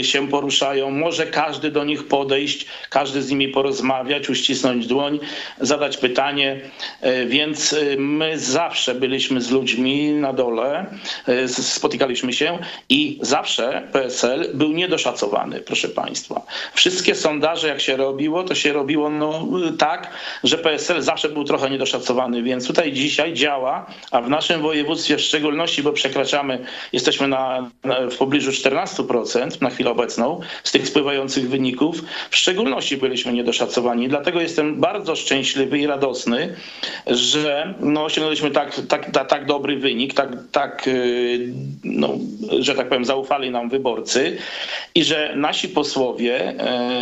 [0.03, 0.91] się poruszają.
[0.91, 5.19] Może każdy do nich podejść, każdy z nimi porozmawiać, uścisnąć dłoń,
[5.61, 6.42] zadać pytanie
[7.01, 10.85] E, więc e, my zawsze byliśmy z ludźmi na dole,
[11.27, 16.41] e, spotykaliśmy się i zawsze PSL był niedoszacowany, proszę Państwa.
[16.73, 20.09] Wszystkie sondaże, jak się robiło, to się robiło no, tak,
[20.43, 25.21] że PSL zawsze był trochę niedoszacowany, więc tutaj dzisiaj działa, a w naszym województwie w
[25.21, 31.49] szczególności, bo przekraczamy, jesteśmy na, na w pobliżu 14% na chwilę obecną z tych spływających
[31.49, 34.09] wyników, w szczególności byliśmy niedoszacowani.
[34.09, 36.55] Dlatego jestem bardzo szczęśliwy i radosny, radosny,
[37.07, 42.09] że no, osiągnęliśmy tak, tak, tak, tak dobry wynik, tak, tak y, no,
[42.59, 44.37] że tak powiem, zaufali nam wyborcy
[44.95, 46.55] i że nasi posłowie y,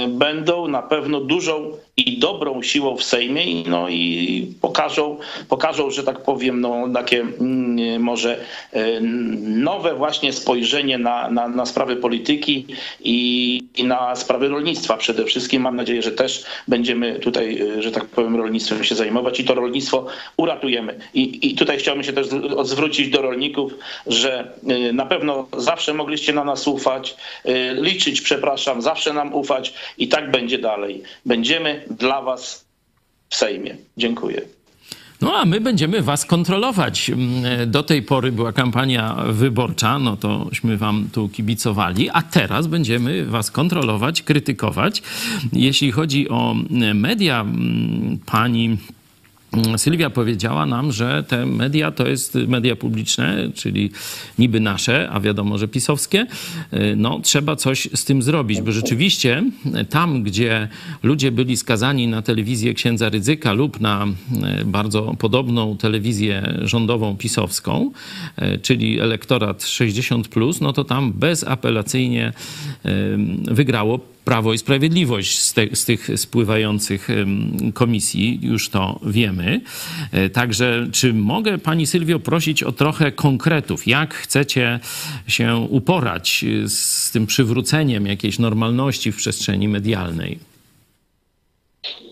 [0.07, 1.71] będą na pewno dużą
[2.09, 5.17] i dobrą siłą w Sejmie no, i pokażą,
[5.49, 8.39] pokażą, że tak powiem, no, takie mm, może
[8.73, 9.01] y,
[9.41, 12.65] nowe właśnie spojrzenie na, na, na sprawy polityki
[12.99, 15.61] i, i na sprawy rolnictwa przede wszystkim.
[15.61, 20.05] Mam nadzieję, że też będziemy tutaj, że tak powiem, rolnictwem się zajmować i to rolnictwo
[20.37, 20.99] uratujemy.
[21.13, 22.27] I, i tutaj chciałbym się też
[22.63, 23.73] zwrócić do rolników,
[24.07, 24.53] że
[24.89, 27.15] y, na pewno zawsze mogliście na nas ufać,
[27.75, 31.03] liczyć, przepraszam, zawsze nam ufać i tak będzie dalej.
[31.25, 32.65] Będziemy dla was
[33.29, 33.77] w Sejmie.
[33.97, 34.41] Dziękuję.
[35.21, 37.09] No a my będziemy was kontrolować.
[37.09, 43.25] Mm, do tej pory była kampania wyborcza, no tośmy wam tu kibicowali, a teraz będziemy
[43.25, 45.03] was kontrolować, krytykować.
[45.53, 46.55] Jeśli chodzi o
[46.93, 48.77] media, mm, pani
[49.77, 53.91] Sylwia powiedziała nam, że te media to jest media publiczne, czyli
[54.39, 56.25] niby nasze, a wiadomo, że pisowskie.
[56.95, 59.43] No, trzeba coś z tym zrobić, bo rzeczywiście
[59.89, 60.67] tam, gdzie
[61.03, 64.07] ludzie byli skazani na telewizję księdza Rydzyka lub na
[64.43, 67.91] e, bardzo podobną telewizję rządową pisowską,
[68.61, 70.29] czyli elektorat 60,
[70.61, 72.33] no to tam bezapelacyjnie
[73.41, 77.07] wygrało Prawo i Sprawiedliwość z, te, z, tych spływających
[77.73, 79.61] komisji, już to wiemy.
[80.11, 83.87] E, także czy mogę Pani Sylwio prosić o trochę konkretów?
[83.87, 84.79] Jak chcecie
[85.27, 90.50] się uporać z tym przywróceniem jakiejś normalności w przestrzeni medialnej?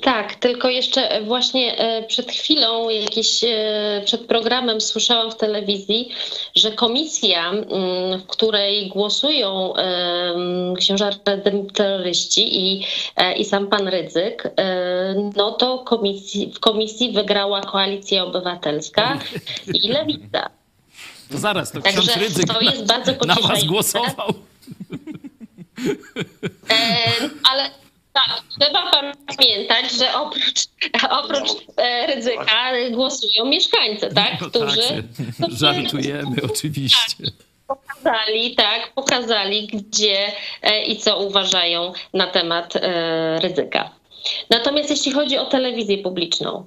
[0.01, 6.09] Tak, tylko jeszcze właśnie e, przed chwilą, jakieś e, przed programem słyszałam w telewizji,
[6.55, 9.73] że komisja, mm, w której głosują
[10.77, 11.09] księża
[11.73, 14.43] terroryści i, e, i sam pan Rydzyk,
[15.35, 19.19] no to komisji, w komisji wygrała Koalicja Obywatelska
[19.83, 20.49] i Lewica.
[21.31, 24.33] To zaraz, to Także ksiądz Rydzyk to jest bardzo na, na was głosował.
[26.69, 27.69] E, ale
[28.19, 28.91] tak, trzeba
[29.37, 30.65] pamiętać, że oprócz,
[31.23, 34.41] oprócz e, ryzyka głosują mieszkańcy, tak?
[34.41, 35.03] No którzy.
[35.39, 37.23] Tak, żartujemy oczywiście.
[37.67, 43.89] Pokazali, tak, pokazali, gdzie e, i co uważają na temat e, ryzyka.
[44.49, 46.65] Natomiast jeśli chodzi o telewizję publiczną,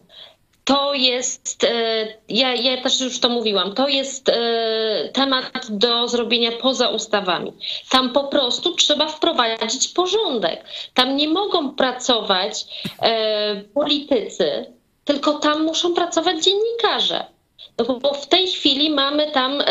[0.65, 6.53] to jest, e, ja, ja też już to mówiłam, to jest e, temat do zrobienia
[6.53, 7.53] poza ustawami.
[7.91, 10.65] Tam po prostu trzeba wprowadzić porządek.
[10.95, 12.65] Tam nie mogą pracować
[13.03, 14.73] e, politycy,
[15.05, 17.25] tylko tam muszą pracować dziennikarze.
[17.79, 19.63] No bo w tej chwili mamy tam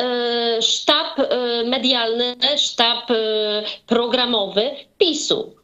[0.61, 1.17] sztab
[1.65, 3.07] medialny, sztab
[3.87, 5.60] programowy PiSu.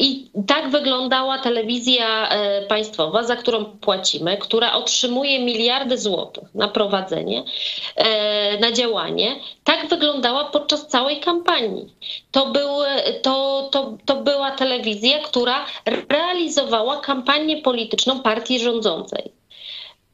[0.00, 7.44] I tak wyglądała telewizja e, państwowa, za którą płacimy, która otrzymuje miliardy złotych na prowadzenie,
[7.96, 9.36] e, na działanie.
[9.64, 11.94] Tak wyglądała podczas całej kampanii.
[12.30, 12.52] To,
[13.22, 15.66] to, to, to była telewizja, która
[16.08, 19.32] realizowała kampanię polityczną partii rządzącej.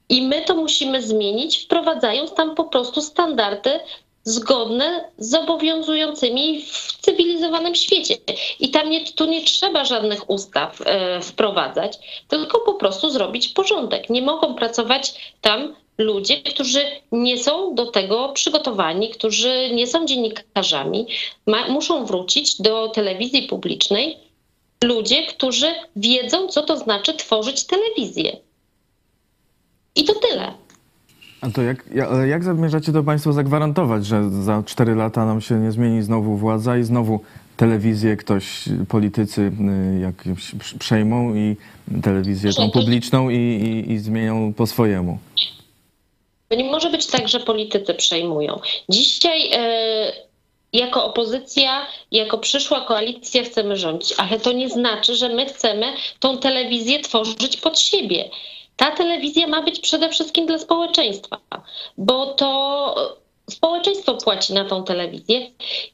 [0.09, 3.81] I my to musimy zmienić, wprowadzając tam po prostu standardy
[4.25, 8.17] zgodne z obowiązującymi w cywilizowanym świecie.
[8.61, 14.11] I tam nie, tu nie trzeba żadnych ustaw e, wprowadzać, tylko po prostu zrobić porządek.
[14.11, 21.07] Nie mogą pracować tam ludzie, którzy nie są do tego przygotowani, którzy nie są dziennikarzami,
[21.47, 24.19] ma, muszą wrócić do telewizji publicznej
[24.85, 28.37] ludzie, którzy wiedzą, co to znaczy tworzyć telewizję.
[29.95, 30.53] I to tyle.
[31.41, 31.85] A to jak,
[32.29, 36.79] jak zamierzacie to Państwo zagwarantować, że za cztery lata nam się nie zmieni znowu władza
[36.79, 37.21] i znowu
[37.57, 39.53] telewizję ktoś, politycy
[39.97, 41.57] y, jakimś przejmą i
[42.03, 45.19] telewizję tą publiczną i, i, i zmienią po swojemu.
[46.49, 48.61] To nie może być tak, że politycy przejmują.
[48.89, 50.13] Dzisiaj e,
[50.73, 55.87] jako opozycja, jako przyszła koalicja chcemy rządzić, ale to nie znaczy, że my chcemy
[56.21, 58.31] tą telewizję tworzyć pod siebie.
[58.81, 61.41] Ta telewizja ma być przede wszystkim dla społeczeństwa,
[61.99, 62.95] bo to
[63.51, 65.51] społeczeństwo płaci na tą telewizję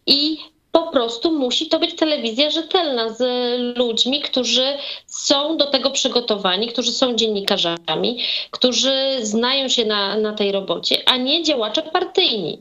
[0.06, 0.38] i
[0.76, 3.22] po prostu musi to być telewizja rzetelna z
[3.78, 4.66] ludźmi, którzy
[5.06, 8.18] są do tego przygotowani, którzy są dziennikarzami,
[8.50, 12.58] którzy znają się na, na tej robocie, a nie działacze partyjni.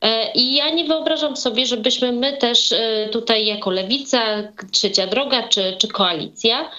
[0.00, 5.48] E, I ja nie wyobrażam sobie, żebyśmy my też e, tutaj jako lewica, trzecia droga
[5.48, 6.70] czy, czy koalicja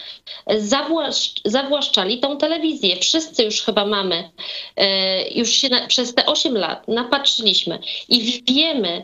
[1.46, 2.98] zawłaszczali tą telewizję.
[2.98, 4.30] Wszyscy już chyba mamy,
[4.76, 9.04] e, już się na, przez te 8 lat napatrzyliśmy i wiemy,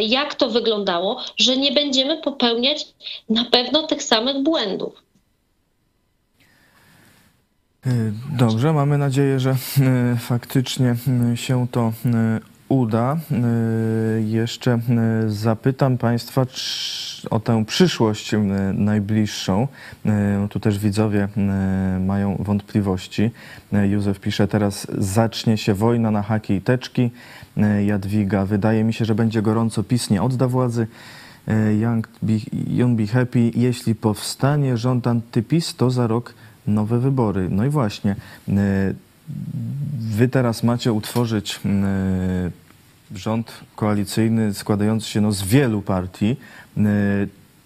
[0.00, 2.86] jak to wyglądało, że nie będziemy popełniać
[3.28, 5.02] na pewno tych samych błędów.
[7.86, 7.90] E,
[8.38, 9.56] dobrze, mamy nadzieję, że e,
[10.20, 10.96] faktycznie
[11.34, 11.92] się to
[12.68, 13.16] uda.
[14.24, 14.78] Jeszcze
[15.26, 16.46] zapytam Państwa
[17.30, 18.30] o tę przyszłość
[18.74, 19.68] najbliższą.
[20.50, 21.28] Tu też widzowie
[22.00, 23.30] mają wątpliwości.
[23.72, 27.10] Józef pisze, teraz zacznie się wojna na haki i teczki.
[27.56, 28.46] E, Jadwiga.
[28.46, 29.82] Wydaje mi się, że będzie gorąco.
[29.82, 30.86] PiS nie odda władzy.
[31.48, 32.32] E, young be,
[32.66, 33.50] young be happy.
[33.54, 36.34] Jeśli powstanie rząd antypis, to za rok
[36.66, 37.48] nowe wybory.
[37.50, 38.16] No i właśnie,
[38.48, 38.94] e,
[39.98, 41.60] wy teraz macie utworzyć
[43.14, 46.36] rząd koalicyjny składający się no, z wielu partii.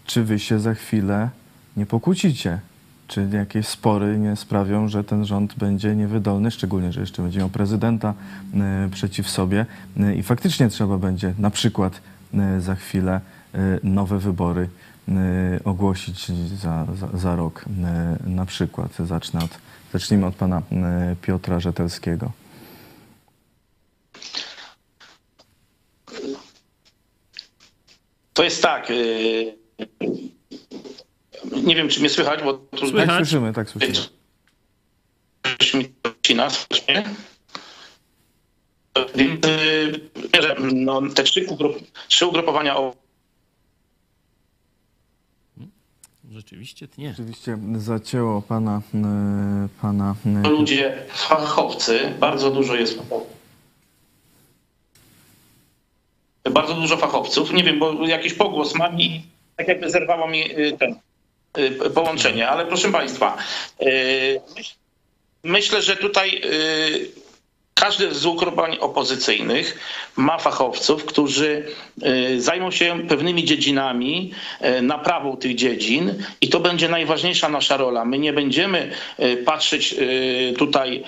[0.06, 1.30] Czy wy się za chwilę
[1.76, 2.58] nie pokłócicie?
[3.08, 7.48] Czy jakieś spory nie sprawią, że ten rząd będzie niewydolny, szczególnie, że jeszcze będzie miał
[7.48, 8.14] prezydenta
[8.54, 9.66] e, przeciw sobie
[10.00, 12.00] e, i faktycznie trzeba będzie na przykład
[12.34, 13.20] e, za chwilę
[13.82, 14.68] nowe wybory
[15.64, 17.64] ogłosić za, za, za rok
[18.26, 18.96] na przykład.
[18.96, 19.58] Zacznę od,
[19.92, 20.62] zacznijmy od pana
[21.22, 22.32] Piotra Rzetelskiego.
[28.32, 28.92] To jest tak.
[31.52, 32.88] Nie wiem, czy mnie słychać, bo tu...
[32.88, 33.06] Słychać.
[33.06, 33.92] Tak słyszymy, tak słyszymy.
[39.14, 39.40] Więc
[40.74, 41.46] no, te trzy,
[42.08, 42.94] trzy ugrupowania o
[46.30, 47.08] Rzeczywiście nie.
[47.08, 50.14] Rzeczywiście zacięło pana, e, pana...
[50.44, 52.98] E, ludzie, fachowcy, bardzo dużo jest
[56.50, 57.52] bardzo dużo fachowców.
[57.52, 59.22] Nie wiem, bo jakiś pogłos mam i
[59.56, 60.96] tak jakby zerwało mi y, ten y,
[61.94, 62.48] połączenie.
[62.48, 63.36] Ale proszę Państwa,
[63.82, 64.40] y,
[65.44, 66.42] myślę, że tutaj
[67.74, 69.78] każdy z ugrupowań opozycyjnych
[70.16, 71.64] ma fachowców, którzy
[72.38, 74.32] zajmą się pewnymi dziedzinami,
[74.82, 78.04] naprawą tych dziedzin i to będzie najważniejsza nasza rola.
[78.04, 78.92] My nie będziemy
[79.44, 79.94] patrzeć
[80.58, 81.04] tutaj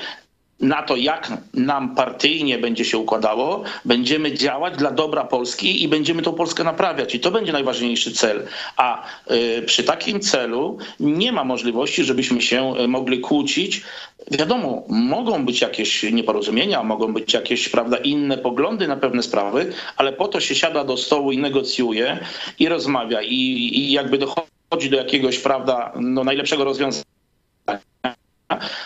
[0.60, 6.22] na to, jak nam partyjnie będzie się układało, będziemy działać dla dobra Polski i będziemy
[6.22, 7.14] tą Polskę naprawiać.
[7.14, 8.46] I to będzie najważniejszy cel.
[8.76, 13.82] A y, przy takim celu nie ma możliwości, żebyśmy się y, mogli kłócić.
[14.30, 20.12] Wiadomo, mogą być jakieś nieporozumienia, mogą być jakieś prawda, inne poglądy na pewne sprawy, ale
[20.12, 22.18] po to się siada do stołu i negocjuje
[22.58, 23.34] i rozmawia i,
[23.74, 27.17] i jakby dochodzi do jakiegoś prawda, no, najlepszego rozwiązania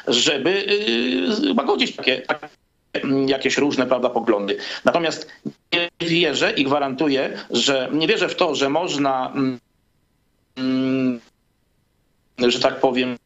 [0.09, 0.51] żeby
[1.51, 2.23] y, łagodzić takie,
[3.27, 4.57] jakieś różne prawda, poglądy.
[4.85, 5.29] Natomiast
[5.73, 9.33] nie wierzę i gwarantuję, że nie wierzę w to, że można,
[10.57, 11.21] mm,
[12.39, 13.17] że tak powiem,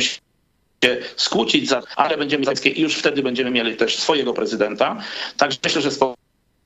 [0.00, 5.02] się skłócić, za, ale będziemy i już wtedy będziemy mieli też swojego prezydenta.
[5.36, 5.90] Także myślę, że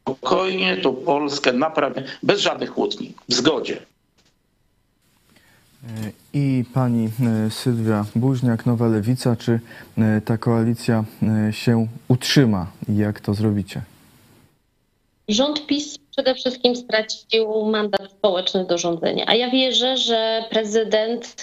[0.04, 3.80] spokojnie to Polskę naprawdę bez żadnych kłótni, w zgodzie.
[6.34, 7.10] I pani
[7.46, 9.60] e, Sylwia Buźniak, Nowa Lewica, czy
[9.98, 11.04] e, ta koalicja
[11.48, 12.66] e, się utrzyma?
[12.88, 13.82] I jak to zrobicie?
[15.28, 21.42] Rząd PiS przede wszystkim stracił mandat społeczny do rządzenia, a ja wierzę, że prezydent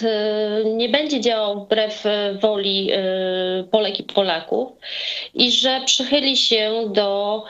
[0.76, 2.04] nie będzie działał wbrew
[2.40, 2.90] woli
[3.70, 4.72] Polek i Polaków
[5.34, 7.44] i że przychyli się do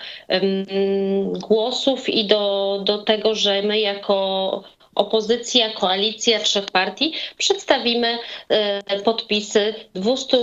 [1.49, 4.63] głosów i do, do tego, że my jako
[4.95, 10.37] opozycja, koalicja trzech partii, przedstawimy e, podpisy 200,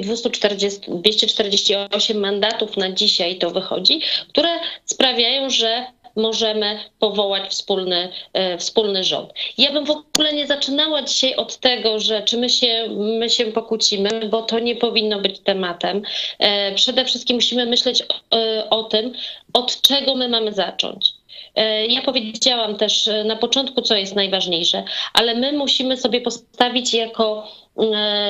[0.00, 4.48] 240, 248 mandatów na dzisiaj to wychodzi, które
[4.84, 5.86] sprawiają, że
[6.18, 9.32] możemy powołać wspólny, e, wspólny rząd.
[9.58, 13.44] Ja bym w ogóle nie zaczynała dzisiaj od tego, że czy my się, my się
[13.44, 16.02] pokłócimy, bo to nie powinno być tematem.
[16.38, 19.12] E, przede wszystkim musimy myśleć o, o tym,
[19.52, 21.17] od czego my mamy zacząć.
[21.58, 27.48] E, ja powiedziałam też na początku, co jest najważniejsze, ale my musimy sobie postawić jako,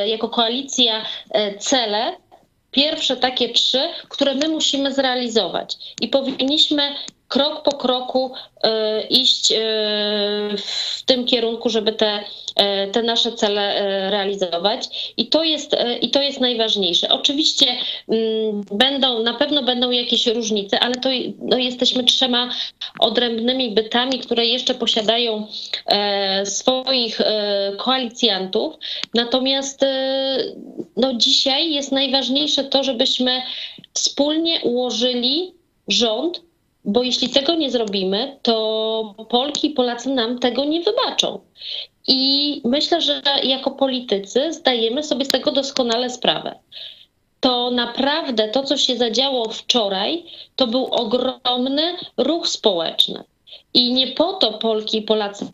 [0.07, 1.05] jako koalicja
[1.59, 2.17] cele,
[2.71, 5.77] pierwsze takie trzy, które my musimy zrealizować.
[6.01, 6.95] I powinniśmy
[7.29, 8.31] krok po kroku
[8.63, 9.57] e, iść e,
[10.57, 12.25] w tym kierunku, żeby te,
[12.57, 15.13] e, te nasze cele realizować.
[15.17, 17.09] I to, jest, I to jest najważniejsze.
[17.09, 17.67] Oczywiście
[18.09, 21.09] mm, będą, na pewno będą jakieś różnice, ale to
[21.39, 22.51] no, jesteśmy trzema
[23.01, 25.47] odrębnymi bytami, które jeszcze posiadają
[26.45, 27.21] swoich
[27.77, 28.75] koalicjantów.
[29.15, 29.85] Natomiast
[30.97, 33.43] no, dzisiaj jest najważniejsze to, żebyśmy
[33.95, 35.55] wspólnie ułożyli
[35.89, 36.48] rząd,
[36.85, 41.41] bo jeśli tego nie zrobimy, to Polki i Polacy nam tego nie wybaczą.
[42.09, 46.59] I myślę, że jako politycy zdajemy sobie z tego doskonale sprawę.
[47.41, 50.25] To naprawdę to, co się zadziało wczoraj,
[50.57, 53.25] to był ogromny ruch społeczny.
[53.75, 55.47] I nie po to Polki i Polacy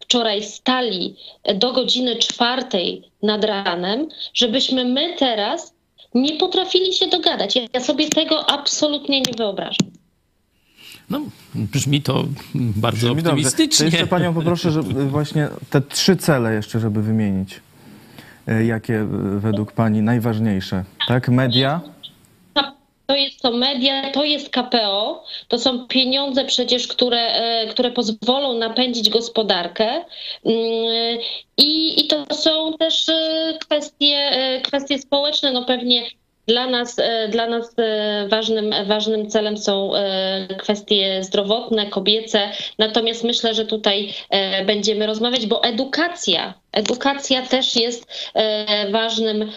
[0.00, 1.14] wczoraj stali
[1.54, 5.74] do godziny czwartej nad ranem, żebyśmy my teraz
[6.14, 7.54] nie potrafili się dogadać.
[7.74, 9.90] Ja sobie tego absolutnie nie wyobrażam.
[11.10, 11.20] No,
[11.54, 13.86] brzmi to bardzo brzmi optymistycznie.
[13.86, 17.60] Jeszcze panią poproszę, żeby właśnie te trzy cele jeszcze, żeby wymienić.
[18.48, 19.06] E, jakie
[19.36, 20.84] według pani najważniejsze?
[21.08, 21.28] Tak?
[21.28, 21.80] Media?
[23.06, 28.58] To jest to media, to jest KPO, to są pieniądze przecież, które, e, które pozwolą
[28.58, 30.04] napędzić gospodarkę.
[30.44, 31.18] Mm,
[31.56, 34.30] I, I to są też e, kwestie,
[34.64, 35.52] kwestie społeczne.
[35.52, 36.06] No pewnie
[36.48, 43.24] dla nas, e, dla nas e, ważnym, ważnym celem są e, kwestie zdrowotne, kobiece, natomiast
[43.24, 44.14] myślę, że tutaj
[44.66, 48.32] będziemy rozmawiać, bo edukacja, edukacja też jest
[48.90, 49.50] ważnym,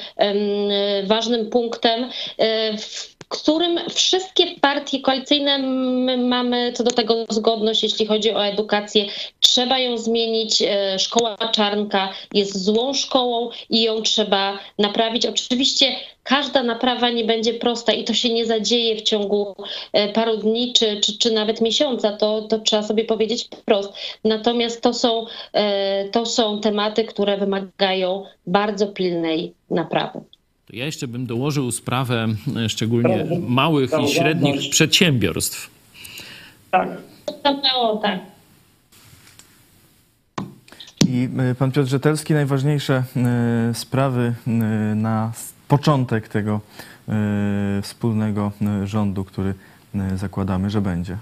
[1.03, 2.09] ważnym punktem,
[2.77, 5.59] w którym wszystkie partie koalicyjne
[6.17, 9.05] mamy co do tego zgodność, jeśli chodzi o edukację.
[9.39, 10.63] Trzeba ją zmienić.
[10.97, 15.25] Szkoła Czarnka jest złą szkołą i ją trzeba naprawić.
[15.25, 19.55] Oczywiście każda naprawa nie będzie prosta i to się nie zadzieje w ciągu
[19.93, 23.93] e, paru dni czy, czy, czy nawet miesiąca, to, to trzeba sobie powiedzieć wprost.
[24.23, 30.21] Natomiast to są, e, to są tematy, które wymagają bardzo pilnej naprawy.
[30.73, 35.69] Ja jeszcze bym dołożył sprawę e, szczególnie małych i średnich przedsiębiorstw.
[36.71, 36.89] Tak.
[38.01, 38.19] tak.
[41.07, 43.03] I pan Piotr Rzetelski, najważniejsze
[43.73, 44.33] sprawy
[44.95, 45.31] na
[45.71, 46.61] początek tego
[47.09, 49.53] e, wspólnego e, rządu, który
[49.95, 51.17] e, zakładamy, że będzie.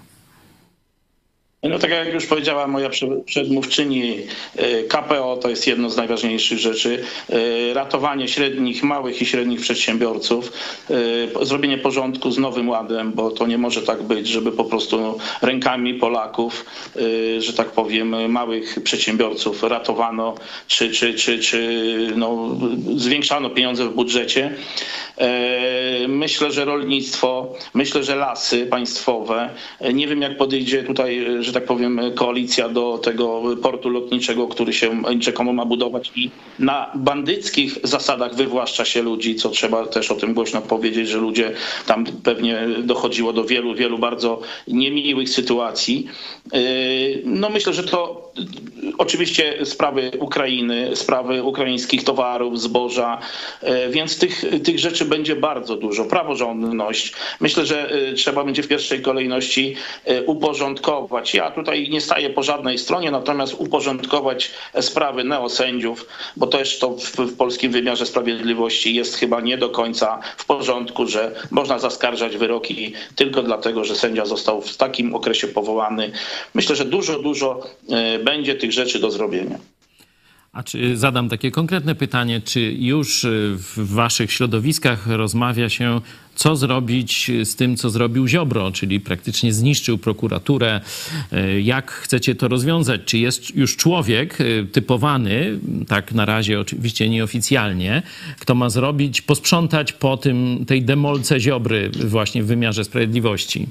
[1.63, 2.89] No tak jak już powiedziała moja
[3.25, 4.13] przedmówczyni,
[4.59, 7.03] y, KPO to jest jedno z najważniejszych rzeczy.
[7.29, 10.51] Y, ratowanie średnich, małych i średnich przedsiębiorców,
[11.41, 15.19] y, zrobienie porządku z nowym ładem, bo to nie może tak być, żeby po prostu
[15.41, 16.65] rękami Polaków,
[17.39, 20.35] że tak powiem, małych przedsiębiorców ratowano,
[20.67, 22.57] czy, czy, czy, czy no,
[22.95, 24.55] zwiększano pieniądze w budżecie.
[26.07, 29.49] Myślę, że rolnictwo, myślę, że lasy państwowe.
[29.93, 35.01] Nie wiem, jak podejdzie tutaj że tak powiem, koalicja do tego portu lotniczego, który się
[35.19, 36.29] rzekomo ma budować i
[36.59, 41.51] na bandyckich zasadach wywłaszcza się ludzi, co trzeba też o tym głośno powiedzieć, że ludzie
[41.85, 46.07] tam pewnie dochodziło do wielu, wielu bardzo niemiłych sytuacji.
[46.53, 48.31] Yy, no myślę, że to
[48.97, 53.19] oczywiście sprawy Ukrainy, sprawy ukraińskich towarów, zboża,
[53.63, 56.05] yy, więc tych, tych rzeczy będzie bardzo dużo.
[56.05, 57.13] Praworządność.
[57.39, 59.75] Myślę, że yy, trzeba będzie w pierwszej kolejności
[60.25, 66.89] uporządkować ja tutaj nie staję po żadnej stronie, natomiast uporządkować sprawy neosędziów, bo też to
[66.89, 72.37] w, w polskim wymiarze sprawiedliwości jest chyba nie do końca w porządku, że można zaskarżać
[72.37, 76.11] wyroki tylko dlatego, że sędzia został w takim okresie powołany.
[76.53, 79.59] Myślę, że dużo, dużo e, będzie tych rzeczy do zrobienia.
[80.59, 86.01] A czy zadam takie konkretne pytanie, czy już w waszych środowiskach rozmawia się,
[86.35, 90.81] co zrobić z tym, co zrobił Ziobro, czyli praktycznie zniszczył prokuraturę?
[91.61, 93.01] Jak chcecie to rozwiązać?
[93.05, 98.01] Czy jest już człowiek e, typowany, tak na razie oczywiście nieoficjalnie,
[98.39, 103.67] kto ma zrobić, posprzątać po tym, tej demolce Ziobry właśnie w wymiarze sprawiedliwości?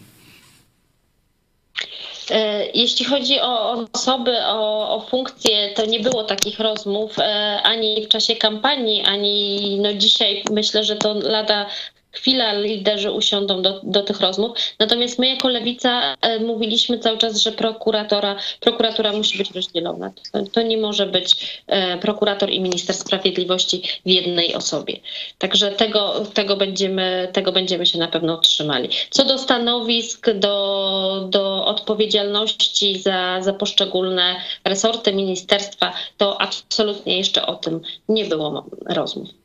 [2.31, 8.05] E, jeśli chodzi o osoby, o, o funkcje, to nie było takich rozmów e, ani
[8.05, 10.43] w czasie kampanii, ani no dzisiaj.
[10.51, 11.66] Myślę, że to lada
[12.11, 14.59] chwila liderzy usiądą do, do tych rozmów.
[14.79, 20.13] Natomiast my jako lewica e, mówiliśmy cały czas, że prokuratora, prokuratura musi być rozdzielona.
[20.33, 25.01] To, to nie może być e, prokurator i minister sprawiedliwości w jednej osobie.
[25.39, 28.89] Także tego, tego, będziemy, tego będziemy się na pewno trzymali.
[29.11, 37.55] Co do stanowisk, do, do odpowiedzialności za, za poszczególne resorty, ministerstwa, to absolutnie jeszcze o
[37.55, 39.38] tym nie było rozmów.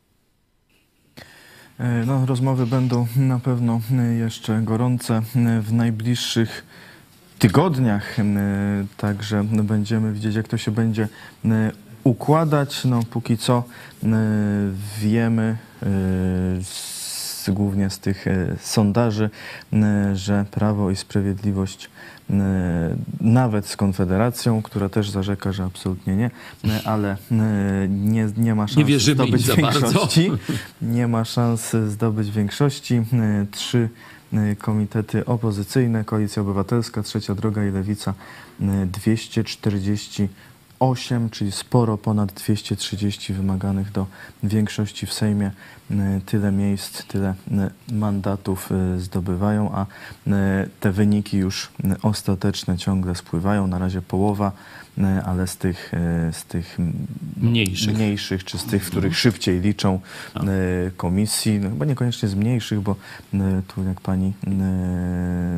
[1.78, 6.64] E, no, rozmowy będą na pewno e, jeszcze gorące e, w najbliższych
[7.38, 8.16] tygodniach,
[8.96, 11.08] także będziemy widzieć, jak to się będzie
[12.04, 12.84] układać.
[12.84, 13.64] No, póki co
[14.98, 15.56] wiemy
[16.62, 18.24] z, głównie z tych
[18.60, 19.30] sondaży,
[20.12, 21.90] że Prawo i Sprawiedliwość
[23.20, 26.30] nawet z Konfederacją, która też zarzeka, że absolutnie nie,
[26.64, 30.30] e, ale e, nie, nie ma szans nie zdobyć większości.
[30.82, 33.02] Nie ma szans zdobyć większości.
[33.50, 33.88] Trzy
[34.58, 38.14] komitety opozycyjne, Koalicja Obywatelska, Trzecia Droga i Lewica
[38.86, 40.28] 240
[40.80, 44.06] 8, czyli sporo ponad 230 wymaganych do
[44.42, 45.50] większości w Sejmie.
[46.26, 47.34] Tyle miejsc, tyle
[47.92, 49.86] mandatów y, zdobywają, a
[50.80, 51.70] te wyniki już
[52.02, 53.66] ostateczne ciągle spływają.
[53.66, 54.52] Na razie połowa,
[55.24, 55.92] ale z tych,
[56.32, 56.78] z tych
[57.36, 57.94] mniejszych.
[57.94, 60.00] mniejszych, czy z tych, w których szybciej liczą
[60.96, 62.96] komisji, no chyba niekoniecznie z mniejszych, bo
[63.68, 64.32] tu jak pani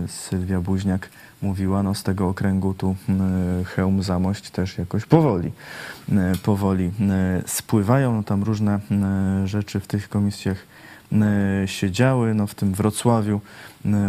[0.09, 1.09] Sylwia Buźniak
[1.47, 2.97] mówiła, no z tego okręgu tu
[3.65, 5.53] Chełm, Zamość też jakoś powoli,
[6.43, 6.91] powoli
[7.47, 8.17] spływają.
[8.17, 8.81] No tam różne
[9.45, 10.67] rzeczy w tych komisjach
[11.67, 12.35] się działy.
[12.35, 13.41] No w tym Wrocławiu,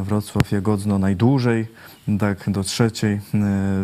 [0.03, 1.67] Wrocław Jagodzno najdłużej,
[2.19, 3.19] tak do trzeciej e,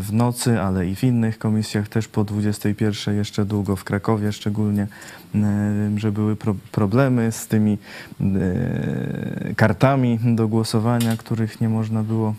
[0.01, 4.88] w nocy, ale i w innych komisjach też po 21 jeszcze długo, w Krakowie szczególnie,
[5.36, 5.39] e,
[5.97, 7.78] że były pro problemy z tymi
[8.21, 12.36] e, kartami do głosowania, których nie można było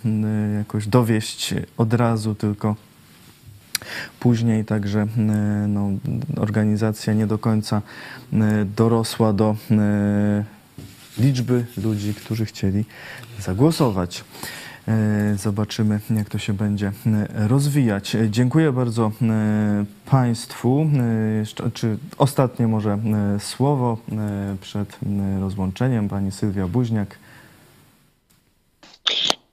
[0.59, 2.77] jakoś dowieść od razu, tylko
[4.21, 5.07] później, także
[5.69, 5.91] no,
[6.37, 7.83] organizacja nie do końca
[8.77, 9.57] dorosła do
[11.19, 12.85] liczby ludzi, którzy chcieli
[13.41, 14.25] zagłosować.
[14.89, 18.15] E, zobaczymy, jak to się będzie e, rozwijać.
[18.15, 19.11] E, dziękuję bardzo
[20.11, 20.87] Państwu.
[21.75, 22.99] Czy ostatnie może
[23.39, 23.99] słowo
[24.61, 24.99] przed
[25.41, 27.19] rozłączeniem Pani Sylwia Buźniak.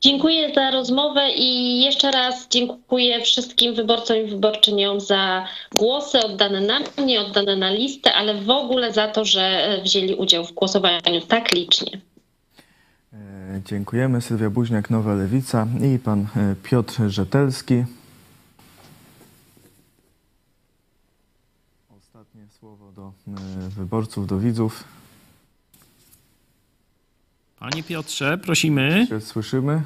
[0.01, 6.79] Dziękuję za rozmowę i jeszcze raz dziękuję wszystkim wyborcom i wyborczyniom za głosy oddane na
[6.97, 11.53] mnie, oddane na listę, ale w ogóle za to, że wzięli udział w głosowaniu tak
[11.53, 12.01] licznie.
[13.59, 14.21] Dziękujemy.
[14.21, 17.83] Sylwia Buźniak, Nowa Lewica i pan e, Piotr Rzetelski.
[21.97, 24.83] Ostatnie słowo do e, wyborców, do widzów.
[27.59, 29.05] Panie Piotrze, prosimy.
[29.09, 29.81] Czy słyszymy?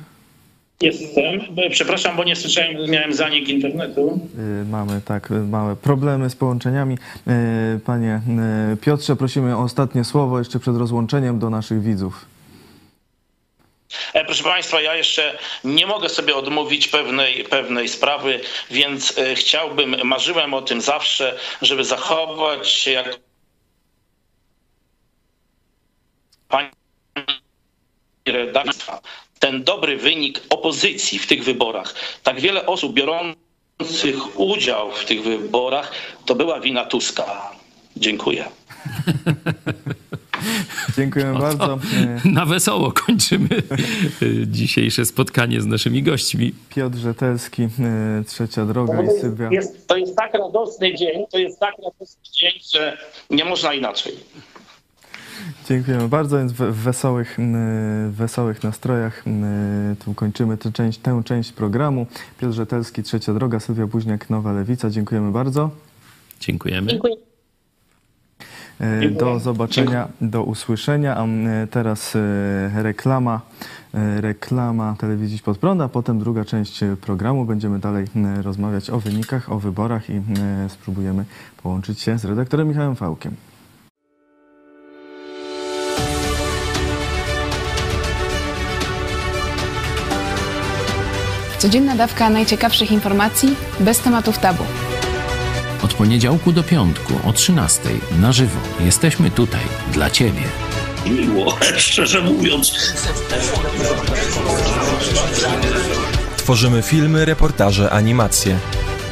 [0.82, 1.40] Jestem.
[1.72, 4.20] Przepraszam, bo nie słyszałem, miałem zanik internetu.
[4.62, 6.98] E, mamy tak małe problemy z połączeniami.
[7.86, 8.22] Panie
[8.82, 12.35] Piotrze, prosimy o ostatnie słowo jeszcze przed rozłączeniem do naszych widzów.
[14.14, 19.96] E, proszę Państwa, ja jeszcze nie mogę sobie odmówić pewnej, pewnej sprawy, więc e, chciałbym,
[20.04, 23.20] marzyłem o tym zawsze, żeby zachować się jak
[26.48, 26.70] pani
[28.26, 29.00] redakcja,
[29.40, 31.96] ten dobry wynik opozycji w tych wyborach.
[32.24, 35.92] Tak wiele osób biorących udział w tych wyborach,
[36.26, 37.52] to była wina Tuska.
[37.98, 38.46] Dziękuję.
[40.98, 41.80] Dziękujemy bardzo.
[42.26, 43.50] Na wesoło kończymy
[44.48, 46.54] dzisiejsze spotkanie z naszymi gośćmi.
[46.70, 49.50] Piotr Rzetelski, e, Trzecia Droga i Sylwia.
[49.52, 52.98] Jest, to jest tak radosny dzień, to jest tak radosny dzień, że
[53.30, 54.14] nie można inaczej.
[55.70, 57.38] Dziękujemy bardzo, więc w wesołych,
[58.10, 59.24] w wesołych nastrojach
[60.06, 62.08] tu kończymy tę część, tę część programu.
[62.40, 64.90] Piotr Rzetelski, Trzecia Droga, Sylwia Buźniak, Nowa Lewica.
[64.90, 65.70] Dziękujemy bardzo.
[66.40, 66.88] Dziękujemy.
[66.88, 67.16] Dziękuję.
[68.80, 71.16] E, do zobaczenia, do usłyszenia.
[71.18, 73.42] A e, teraz e, reklama,
[74.22, 77.46] reklama telewizji pod prąd, a potem druga część programu.
[77.46, 78.06] Będziemy dalej
[78.44, 80.22] rozmawiać o wynikach, o wyborach i
[80.70, 81.26] spróbujemy
[81.64, 83.36] połączyć się z redaktorem Michałem Fałkiem.
[91.58, 94.64] Codzienna dawka najciekawszych informacji bez tematów tabu.
[95.84, 97.82] Od poniedziałku do piątku o 13
[98.20, 99.62] na żywo jesteśmy tutaj
[99.94, 100.42] dla Ciebie.
[101.06, 102.94] Miło, szczerze mówiąc.
[106.38, 108.58] Tworzymy filmy, reportaże, animacje.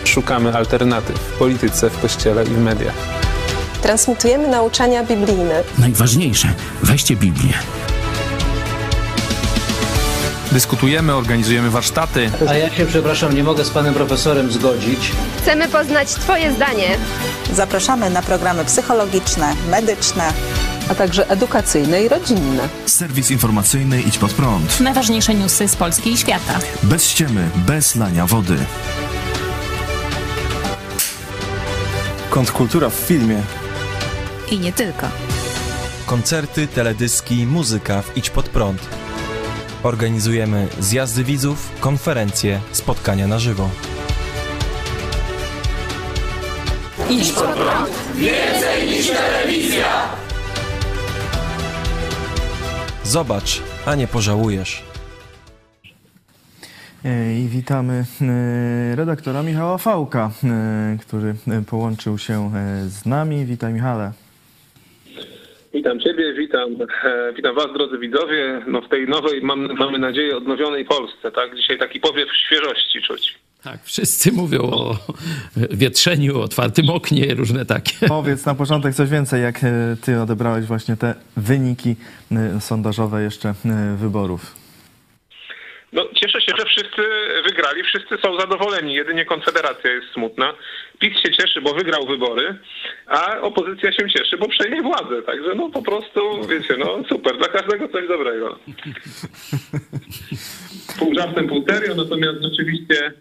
[0.05, 2.93] Szukamy alternatyw w polityce, w kościele i w mediach.
[3.81, 5.63] Transmitujemy nauczania biblijne.
[5.77, 6.53] Najważniejsze,
[6.83, 7.53] weźcie Biblię.
[10.53, 12.31] Dyskutujemy, organizujemy warsztaty.
[12.47, 15.11] A ja się, przepraszam, nie mogę z panem profesorem zgodzić.
[15.37, 16.97] Chcemy poznać Twoje zdanie.
[17.53, 20.33] Zapraszamy na programy psychologiczne, medyczne,
[20.91, 22.69] a także edukacyjne i rodzinne.
[22.85, 24.79] Serwis informacyjny Idź Pod Prąd.
[24.79, 26.59] Najważniejsze newsy z Polski i świata.
[26.83, 28.57] Bez ściemy, bez lania wody.
[32.29, 33.41] Kontrkultura w filmie.
[34.51, 35.07] I nie tylko.
[36.05, 39.02] Koncerty, teledyski, muzyka w Idź Pod Prąd.
[39.83, 43.69] Organizujemy zjazdy widzów, konferencje, spotkania na żywo.
[47.09, 47.89] Idź Pod Prąd.
[48.15, 49.85] Więcej niż telewizja.
[53.03, 54.83] Zobacz, a nie pożałujesz.
[57.37, 61.35] I witamy e, redaktora Michała Fałka, e, który
[61.67, 63.45] połączył się e, z nami.
[63.45, 64.11] Witaj Michale.
[65.83, 66.71] Witam Ciebie, witam,
[67.03, 68.61] e, witam Was, drodzy widzowie.
[68.67, 71.55] No w tej nowej, mam, mamy nadzieję, odnowionej Polsce, tak?
[71.55, 73.39] Dzisiaj taki powiew świeżości czuć.
[73.63, 74.97] Tak, wszyscy mówią o
[75.71, 78.07] wietrzeniu, o otwartym oknie, różne takie.
[78.07, 79.59] Powiedz na początek coś więcej, jak
[80.01, 81.95] Ty odebrałeś właśnie te wyniki
[82.59, 83.53] sondażowe jeszcze
[83.97, 84.62] wyborów.
[85.93, 87.01] No, cieszę się, że wszyscy
[87.45, 90.53] wygrali, wszyscy są zadowoleni, jedynie Konfederacja jest smutna.
[90.99, 92.55] PiS się cieszy, bo wygrał wybory,
[93.07, 95.21] a opozycja się cieszy, bo przejmie władzę.
[95.21, 98.59] Także no po prostu, wiecie, no super, dla każdego coś dobrego.
[100.99, 103.13] Pół żartem, pół serio, natomiast rzeczywiście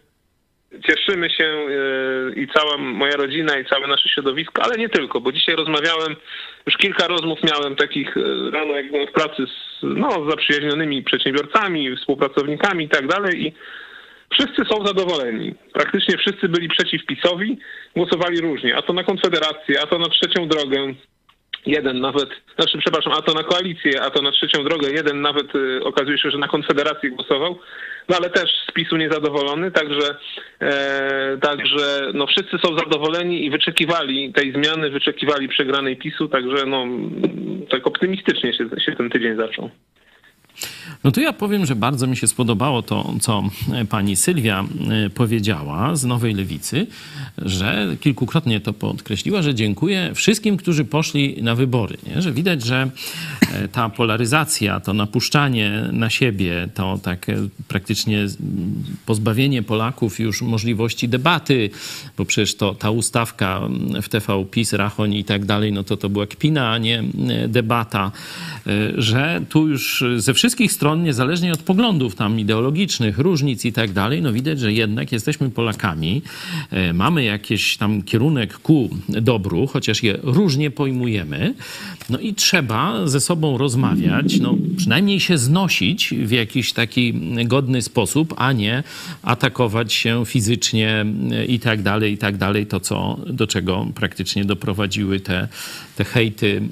[0.86, 5.32] cieszymy się yy, i cała moja rodzina i całe nasze środowisko, ale nie tylko, bo
[5.32, 6.16] dzisiaj rozmawiałem,
[6.66, 11.96] już kilka rozmów miałem takich yy, rano, jak byłem w pracy z, no, zaprzyjaźnionymi przedsiębiorcami,
[11.96, 13.52] współpracownikami i tak dalej i
[14.32, 15.54] wszyscy są zadowoleni.
[15.72, 17.58] Praktycznie wszyscy byli przeciw PiSowi,
[17.96, 20.94] głosowali różnie, a to na Konfederację, a to na trzecią drogę,
[21.66, 25.54] jeden nawet, znaczy przepraszam, a to na koalicję, a to na trzecią drogę, jeden nawet
[25.54, 27.58] y, okazuje się, że na Konfederację głosował,
[28.08, 30.16] no ale też z PiSu niezadowolony, także,
[30.60, 36.86] e, także no wszyscy są zadowoleni i wyczekiwali tej zmiany, wyczekiwali przegranej PiSu, także no
[37.70, 39.70] tak optymistycznie się, się ten tydzień zaczął.
[41.05, 43.42] No to ja powiem, że bardzo mi się spodobało to, co
[43.88, 46.86] pani Sylwia e, powiedziała z Nowej Lewicy,
[47.38, 51.96] że kilkukrotnie to podkreśliła, że dziękuję wszystkim, którzy poszli na wybory.
[52.07, 52.22] Nie?
[52.22, 52.90] Że widać, że
[53.53, 57.36] e, ta polaryzacja, to napuszczanie na siebie, to takie
[57.68, 58.26] praktycznie
[59.07, 61.70] pozbawienie Polaków już możliwości debaty,
[62.16, 63.61] bo przecież to ta ustawka
[64.03, 67.48] w TV PiS, Rachoń i tak dalej, no to to była kpina, a nie e,
[67.48, 68.12] debata,
[68.96, 74.22] że tu już ze wszystkich stron, niezależnie od poglądów tam ideologicznych, różnic i tak dalej,
[74.22, 76.22] no widać, że jednak jesteśmy Polakami,
[76.70, 81.55] e, mamy jakiś tam kierunek ku dobru, chociaż je różnie pojmujemy,
[82.11, 87.14] no i trzeba ze sobą rozmawiać, no przynajmniej się znosić w jakiś taki
[87.45, 88.82] godny sposób, a nie
[89.22, 91.07] atakować się fizycznie
[91.49, 95.49] i tak dalej, i tak dalej, to co, do czego praktycznie doprowadziły te,
[95.97, 96.62] te hejty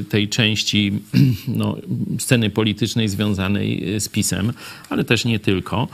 [0.00, 0.92] e, tej części
[1.48, 1.76] no,
[2.18, 4.52] sceny politycznej związanej z PiSem,
[4.90, 5.88] ale też nie tylko.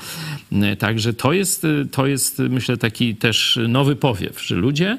[0.79, 4.99] Także to jest, to jest myślę taki też nowy powiew, że ludzie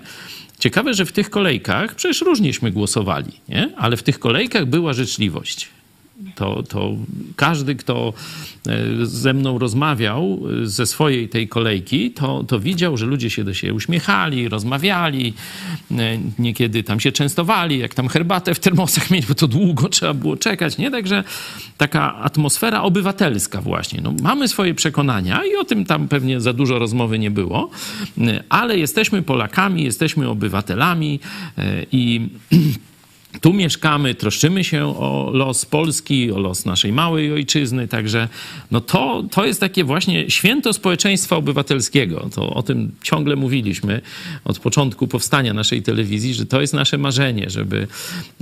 [0.62, 3.70] Ciekawe, że w tych kolejkach, przecież różnieśmy głosowali, nie?
[3.78, 5.70] ale w tych kolejkach była życzliwość.
[6.36, 6.92] To, to
[7.36, 8.14] każdy, kto
[8.68, 13.44] e, ze mną rozmawiał e, ze swojej tej kolejki, to, to widział, że ludzie się
[13.44, 15.34] do siebie uśmiechali, rozmawiali,
[15.92, 20.14] e, niekiedy tam się częstowali, jak tam herbatę w termosach mieć, bo to długo trzeba
[20.14, 20.92] było czekać, nie?
[20.92, 21.24] Także
[21.78, 24.02] taka atmosfera obywatelska właśnie.
[24.02, 27.70] No, mamy swoje przekonania i o tym tam pewnie za dużo rozmowy nie było,
[28.50, 31.20] ale jesteśmy Polakami, jesteśmy obywatelami
[31.92, 32.30] i
[33.42, 38.28] tu mieszkamy, troszczymy się o los Polski, o los naszej małej ojczyzny, także
[38.72, 42.30] no to, to jest takie właśnie święto społeczeństwa obywatelskiego.
[42.36, 44.02] To o tym ciągle mówiliśmy
[44.46, 47.88] od początku powstania naszej telewizji, że to jest nasze marzenie, żeby,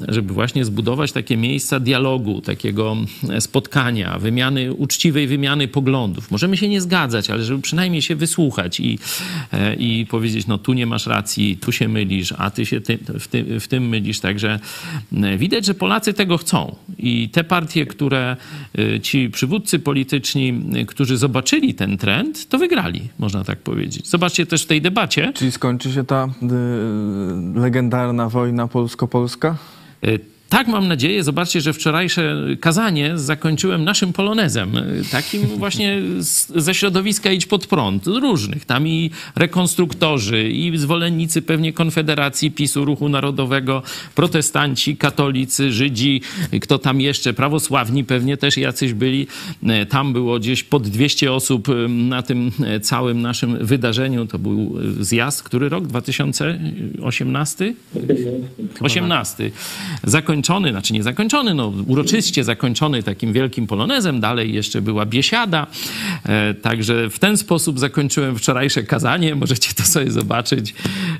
[0.08, 2.98] żeby właśnie zbudować takie miejsca dialogu, takiego
[3.40, 6.32] spotkania, wymiany, uczciwej wymiany poglądów.
[6.32, 9.00] Możemy się nie zgadzać, ale żeby przynajmniej się wysłuchać i,
[9.54, 13.00] e, i powiedzieć, no tu nie masz racji, tu się mylisz, a ty się ty,
[13.20, 14.60] w, tym, w tym mylisz, także
[15.38, 18.38] Widać, że Polacy tego chcą i te partie, które
[18.80, 24.10] y, ci przywódcy polityczni, y, którzy zobaczyli ten trend, to wygrali, można tak powiedzieć.
[24.10, 25.32] Zobaczcie też w tej debacie.
[25.36, 26.28] Czyli skończy się ta
[27.56, 29.58] y, legendarna wojna polsko-polska?
[30.06, 34.72] Y, tak mam nadzieję, zobaczcie, że wczorajsze kazanie zakończyłem naszym polonezem,
[35.12, 36.02] takim właśnie
[36.56, 38.66] ze środowiska Idź Pod Prąd, różnych.
[38.66, 43.84] Tam i rekonstruktorzy, i zwolennicy pewnie Konfederacji PiSu, Ruchu Narodowego,
[44.16, 46.22] protestanci, katolicy, Żydzi,
[46.62, 49.28] kto tam jeszcze, prawosławni pewnie też jacyś byli.
[49.89, 54.26] Tam było gdzieś pod 200 osób na tym całym naszym wydarzeniu.
[54.26, 55.88] To był zjazd, który rok?
[55.88, 57.74] 2018?
[58.82, 59.52] 18.
[60.40, 64.20] Zakończony, znaczy nie zakończony, no uroczyście zakończony takim wielkim polonezem.
[64.20, 65.68] Dalej jeszcze była biesiada.
[66.62, 69.36] Także w ten sposób zakończyłem wczorajsze kazanie.
[69.36, 70.74] Możecie to sobie zobaczyć.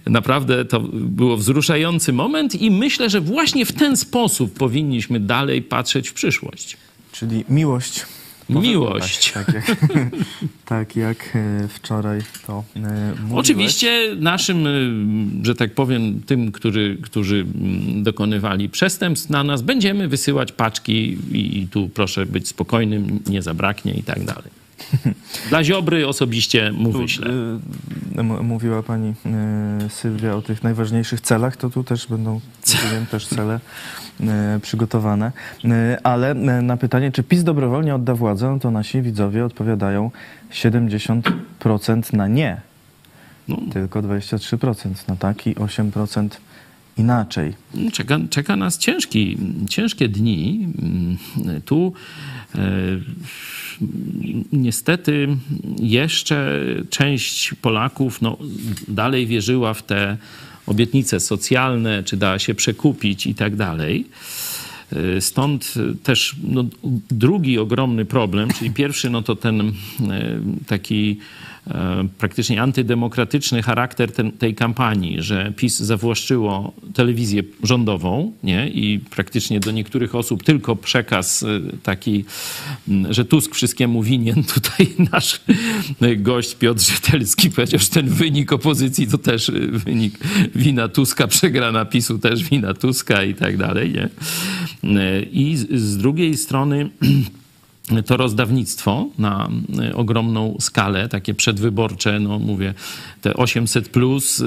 [0.06, 6.10] Naprawdę to było wzruszający moment i myślę, że właśnie w ten sposób powinniśmy dalej patrzeć
[6.10, 6.78] w przyszłość.
[7.12, 8.06] Czyli miłość.
[8.50, 9.32] Miłość.
[9.32, 9.66] Tak jak,
[10.66, 11.38] tak jak
[11.70, 13.40] wczoraj to mówiłeś.
[13.40, 14.68] Oczywiście naszym,
[15.44, 17.46] że tak powiem, tym, który, którzy
[17.96, 24.04] dokonywali przestępstw na nas, będziemy wysyłać paczki i tu proszę być spokojnym, nie zabraknie i
[24.04, 24.60] tak dalej.
[25.50, 27.28] Dla Ziobry osobiście mu wyślę.
[28.42, 29.14] Mówiła pani
[29.90, 32.40] Sylwia o tych najważniejszych celach, to tu też będą,
[32.92, 33.60] wiem, też cele
[34.62, 35.32] przygotowane.
[36.04, 40.12] Ale na pytanie, czy PiS dobrowolnie odda władzę, to nasi widzowie odpowiadają
[40.52, 42.62] 70% na nie.
[43.48, 43.58] No.
[43.74, 46.30] Tylko 23% na tak i 8%
[46.98, 47.54] inaczej.
[47.94, 49.38] Czeka, czeka nas ciężki,
[49.70, 50.68] ciężkie dni.
[51.66, 52.39] Tu e,
[54.52, 55.28] niestety
[55.80, 58.38] jeszcze część Polaków no,
[58.88, 60.18] dalej wierzyła w te
[60.66, 64.08] obietnice socjalne, czy da się przekupić i tak dalej.
[65.20, 65.74] Stąd
[66.04, 66.66] też no,
[67.12, 69.74] drugi ogromny problem, czyli pierwszy, no to ten
[70.68, 71.18] taki
[72.18, 78.70] praktycznie antydemokratyczny charakter ten, tej kampanii, że PiS zawłaszczyło telewizję rządową nie?
[78.70, 81.46] i praktycznie do niektórych osób tylko przekaz
[81.84, 82.26] taki,
[83.10, 84.44] że Tusk wszystkiemu winien.
[84.56, 85.42] Tutaj nasz
[86.18, 90.20] gość Piotr Żytelski powiedział, że ten wynik opozycji to też wynik
[90.56, 93.94] wina Tuska, przegrana PiSu też wina Tuska i tak dalej.
[93.94, 94.10] Nie?
[95.32, 96.90] I z, z drugiej strony
[98.06, 99.50] to rozdawnictwo na
[99.96, 102.74] ogromną skalę, takie przedwyborcze, no mówię,
[103.22, 104.44] te 800 plus,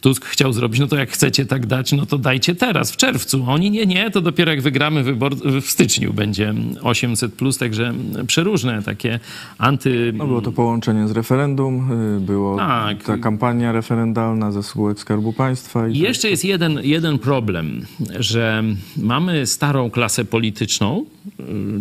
[0.00, 3.44] Tusk chciał zrobić, no to jak chcecie tak dać, no to dajcie teraz, w czerwcu.
[3.48, 7.94] Oni nie, nie, to dopiero jak wygramy wybor, w styczniu będzie 800 plus, także
[8.26, 9.20] przeróżne takie
[9.58, 10.12] anty...
[10.16, 13.04] No było to połączenie z referendum, było tak.
[13.04, 15.88] ta kampania referendalna ze spółek Skarbu Państwa.
[15.88, 17.86] I jeszcze jest jeden, jeden problem,
[18.18, 18.64] że
[18.96, 21.04] mamy starą klasę polityczną,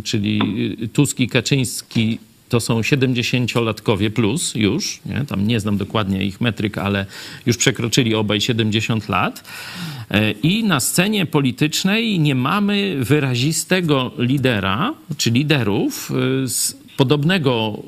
[0.04, 0.40] czyli
[0.98, 2.20] Tusk i Kaczyński
[2.50, 5.26] to są 70-latkowie plus już, nie?
[5.26, 7.06] tam nie znam dokładnie ich metryk, ale
[7.46, 9.44] już przekroczyli obaj 70 lat.
[10.44, 16.12] I na scenie politycznej nie mamy wyrazistego lidera, czy liderów
[16.46, 17.84] z podobnego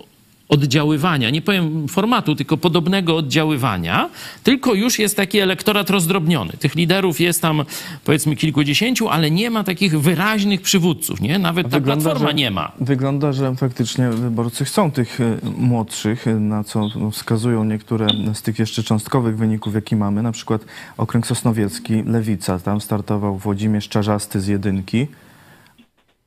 [0.50, 4.10] oddziaływania, nie powiem formatu, tylko podobnego oddziaływania,
[4.43, 6.54] tylko już jest taki elektorat rozdrobniony.
[6.60, 7.66] Tych liderów jest tam
[8.06, 11.39] powiedzmy kilkudziesięciu, ale nie ma takich wyraźnych przywódców, nie?
[11.39, 12.72] Nawet ta wygląda, platforma że, nie ma.
[12.80, 18.84] Wygląda, że faktycznie wyborcy chcą tych e, młodszych, na co wskazują niektóre z tych jeszcze
[18.84, 20.62] cząstkowych wyników, jakie mamy, na przykład
[20.97, 25.08] okręg Sosnowiecki, Lewica, tam startował Włodzimierz Czarzasty z jedynki,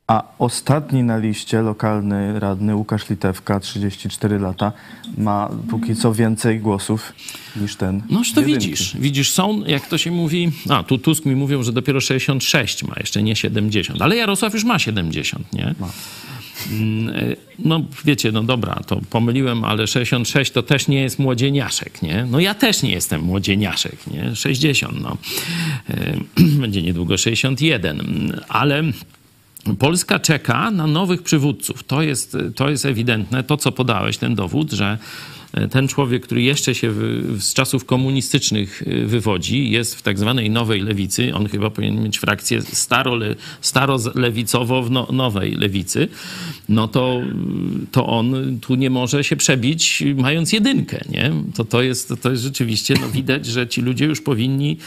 [0.07, 4.71] a ostatni na liście, lokalny radny Łukasz Litewka, 34 lata,
[5.17, 7.13] ma póki co więcej głosów
[7.55, 8.01] niż ten.
[8.09, 8.67] Noż to jedynki.
[8.67, 8.97] widzisz.
[8.99, 12.95] Widzisz, są, jak to się mówi, a tu Tusk mi mówią, że dopiero 66 ma,
[12.99, 15.75] jeszcze nie 70, ale Jarosław już ma 70, nie?
[15.79, 15.89] Ma.
[17.59, 22.27] No wiecie, no dobra, to pomyliłem, ale 66 to też nie jest młodzieniaszek, nie?
[22.31, 24.35] No ja też nie jestem młodzieniaszek, nie?
[24.35, 25.17] 60, no.
[26.61, 28.83] Będzie niedługo 61, ale
[29.79, 31.83] Polska czeka na nowych przywódców.
[31.83, 33.43] To jest, to jest ewidentne.
[33.43, 34.97] To, co podałeś, ten dowód, że
[35.71, 36.93] ten człowiek, który jeszcze się
[37.39, 41.35] z czasów komunistycznych wywodzi, jest w tak zwanej nowej lewicy.
[41.35, 46.07] On chyba powinien mieć frakcję staro-lewicową staro w no, nowej lewicy.
[46.69, 47.21] No to,
[47.91, 51.01] to on tu nie może się przebić, mając jedynkę.
[51.09, 51.31] Nie?
[51.55, 54.77] To, to, jest, to jest rzeczywiście, no widać, że ci ludzie już powinni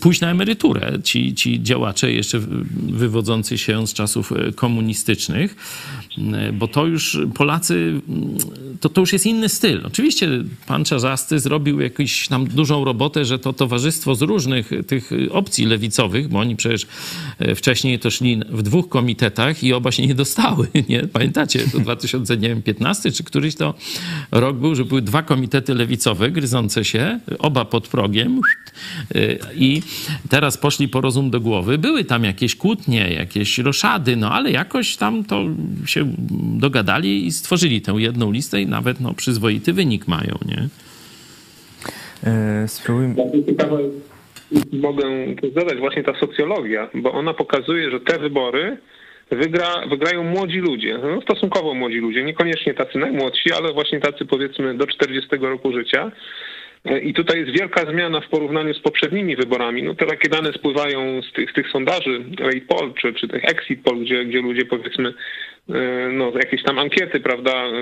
[0.00, 0.98] pójść na emeryturę.
[1.04, 2.40] Ci, ci działacze jeszcze
[2.88, 5.56] wywodzący się z czasów komunistycznych,
[6.52, 8.00] bo to już Polacy,
[8.80, 9.85] to, to już jest inny styl.
[9.86, 10.28] Oczywiście
[10.66, 16.28] pan Czarzasty zrobił jakąś tam dużą robotę, że to towarzystwo z różnych tych opcji lewicowych,
[16.28, 16.86] bo oni przecież
[17.38, 21.02] e, wcześniej to szli w dwóch komitetach i oba się nie dostały, nie?
[21.02, 23.74] Pamiętacie, to 2015 czy któryś to
[24.30, 28.40] rok był, że były dwa komitety lewicowe gryzące się, oba pod progiem
[29.14, 29.82] Y, I
[30.28, 31.78] teraz poszli po rozum do głowy.
[31.78, 35.44] Były tam jakieś kłótnie, jakieś roszady, no ale jakoś tam to
[35.86, 36.14] się
[36.58, 40.68] dogadali i stworzyli tę jedną listę i nawet no, przyzwoity wynik mają, nie?
[42.30, 43.14] E, spróbujmy.
[44.72, 45.04] Mogę
[45.54, 48.76] zadać właśnie ta socjologia, bo ona pokazuje, że te wybory
[49.30, 54.74] wygra, wygrają młodzi ludzie, no, stosunkowo młodzi ludzie, niekoniecznie tacy najmłodsi, ale właśnie tacy powiedzmy
[54.74, 56.12] do 40 roku życia.
[57.02, 59.82] I tutaj jest wielka zmiana w porównaniu z poprzednimi wyborami.
[59.82, 63.44] No te takie dane spływają z tych, z tych sondaży Rate Poll czy, czy tych
[63.44, 65.14] Exit Poll, gdzie, gdzie ludzie powiedzmy e,
[66.12, 67.72] no, jakieś tam ankiety, prawda, e,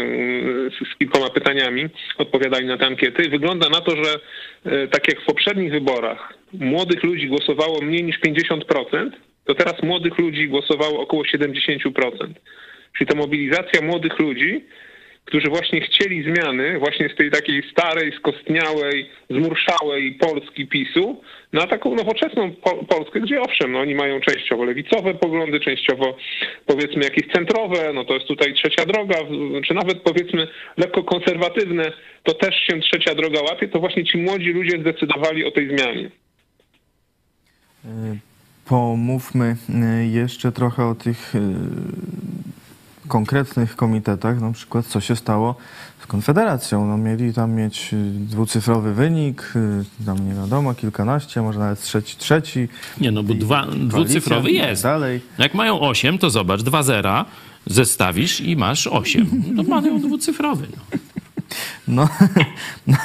[0.70, 1.86] z, z kilkoma pytaniami
[2.18, 3.28] odpowiadali na te ankiety.
[3.28, 4.14] Wygląda na to, że
[4.64, 9.10] e, tak jak w poprzednich wyborach młodych ludzi głosowało mniej niż 50%,
[9.44, 11.50] to teraz młodych ludzi głosowało około 70%.
[12.98, 14.64] Czyli ta mobilizacja młodych ludzi
[15.24, 21.20] którzy właśnie chcieli zmiany właśnie z tej takiej starej, skostniałej, zmurszałej Polski PiSu
[21.52, 22.52] na taką nowoczesną
[22.88, 26.16] Polskę, gdzie owszem, no oni mają częściowo lewicowe poglądy, częściowo
[26.66, 29.16] powiedzmy jakieś centrowe, no to jest tutaj trzecia droga,
[29.66, 34.50] czy nawet powiedzmy lekko konserwatywne, to też się trzecia droga łapie, to właśnie ci młodzi
[34.50, 36.10] ludzie zdecydowali o tej zmianie.
[38.68, 39.56] Pomówmy
[40.00, 41.38] y, jeszcze trochę o tych y,
[43.08, 45.54] konkretnych komitetach, na przykład co się stało
[46.02, 46.86] z Konfederacją.
[46.86, 52.16] No, mieli tam mieć y, dwucyfrowy wynik, y, tam nie wiadomo, kilkanaście, może nawet trzeci,
[52.16, 52.68] trzeci.
[53.00, 54.82] Nie, no bo dwa, dwucyfrowy tak jest.
[54.82, 55.20] Dalej.
[55.38, 57.24] Jak mają osiem, to zobacz, dwa zera
[57.66, 59.42] zestawisz i masz osiem.
[59.54, 60.66] No mają dwucyfrowy.
[61.88, 62.08] No.
[62.86, 62.96] no.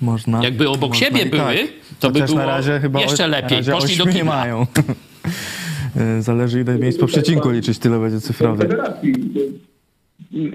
[0.00, 0.42] można.
[0.44, 1.68] Jakby obok można siebie były, tak.
[2.00, 3.64] to by było na razie chyba jeszcze lepiej.
[3.64, 4.24] Poszli do kibla.
[4.24, 4.66] mają.
[5.96, 8.68] E, zależy ile miejsc po przecinku liczyć, tyle będzie cyfrowy.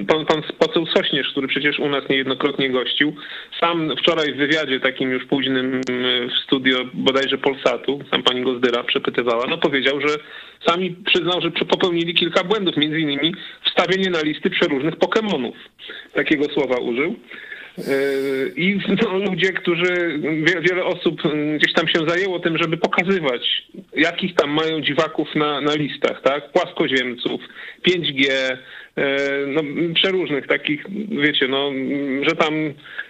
[0.07, 3.13] Pan, pan poseł Sośnierz, który przecież u nas niejednokrotnie gościł,
[3.59, 5.81] sam wczoraj w wywiadzie takim już późnym
[6.29, 10.07] w studio bodajże Polsatu, sam pani Gozdyra przepytywała, no powiedział, że
[10.67, 15.55] sami przyznał, że popełnili kilka błędów, między innymi wstawienie na listy przeróżnych Pokemonów.
[16.13, 17.15] Takiego słowa użył.
[17.77, 18.79] Yy, I
[19.29, 20.19] ludzie, którzy,
[20.61, 21.21] wiele osób
[21.57, 26.51] gdzieś tam się zajęło tym, żeby pokazywać, jakich tam mają dziwaków na, na listach, tak?
[26.51, 27.41] Płaskoziemców,
[27.87, 28.31] 5G,
[28.97, 29.17] E,
[29.47, 29.61] no,
[29.93, 31.71] przeróżnych takich, wiecie, no,
[32.21, 32.53] że tam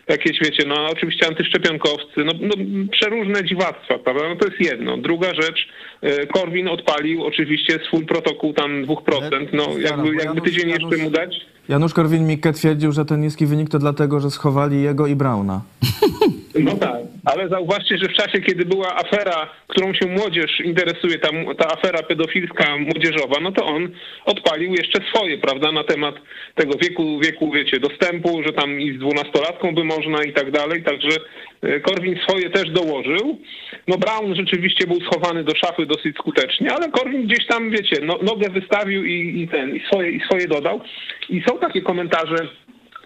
[0.07, 2.53] jakieś, wiecie, no oczywiście antyszczepionkowcy, no, no
[2.91, 4.29] przeróżne dziwactwa, prawda?
[4.29, 4.97] No to jest jedno.
[4.97, 5.67] Druga rzecz,
[6.01, 11.45] e, Korwin odpalił oczywiście swój protokół tam 2%, no jakby, jakby tydzień jeszcze mu dać.
[11.69, 15.61] Janusz Korwin-Mikke twierdził, że ten niski wynik to dlatego, że schowali jego i Brauna.
[16.59, 21.29] No tak, ale zauważcie, że w czasie, kiedy była afera, którą się młodzież interesuje, ta,
[21.57, 23.89] ta afera pedofilska młodzieżowa, no to on
[24.25, 26.15] odpalił jeszcze swoje, prawda, na temat
[26.55, 30.83] tego wieku, wieku, wiecie, dostępu, że tam i z dwunastolatką by można i tak dalej,
[30.83, 31.09] także
[31.61, 33.39] e, Korwin swoje też dołożył.
[33.87, 38.19] No Brown rzeczywiście był schowany do szafy dosyć skutecznie, ale Korwin gdzieś tam, wiecie, no,
[38.21, 40.81] nogę wystawił i, i ten, i swoje, i swoje dodał.
[41.29, 42.47] I są takie komentarze,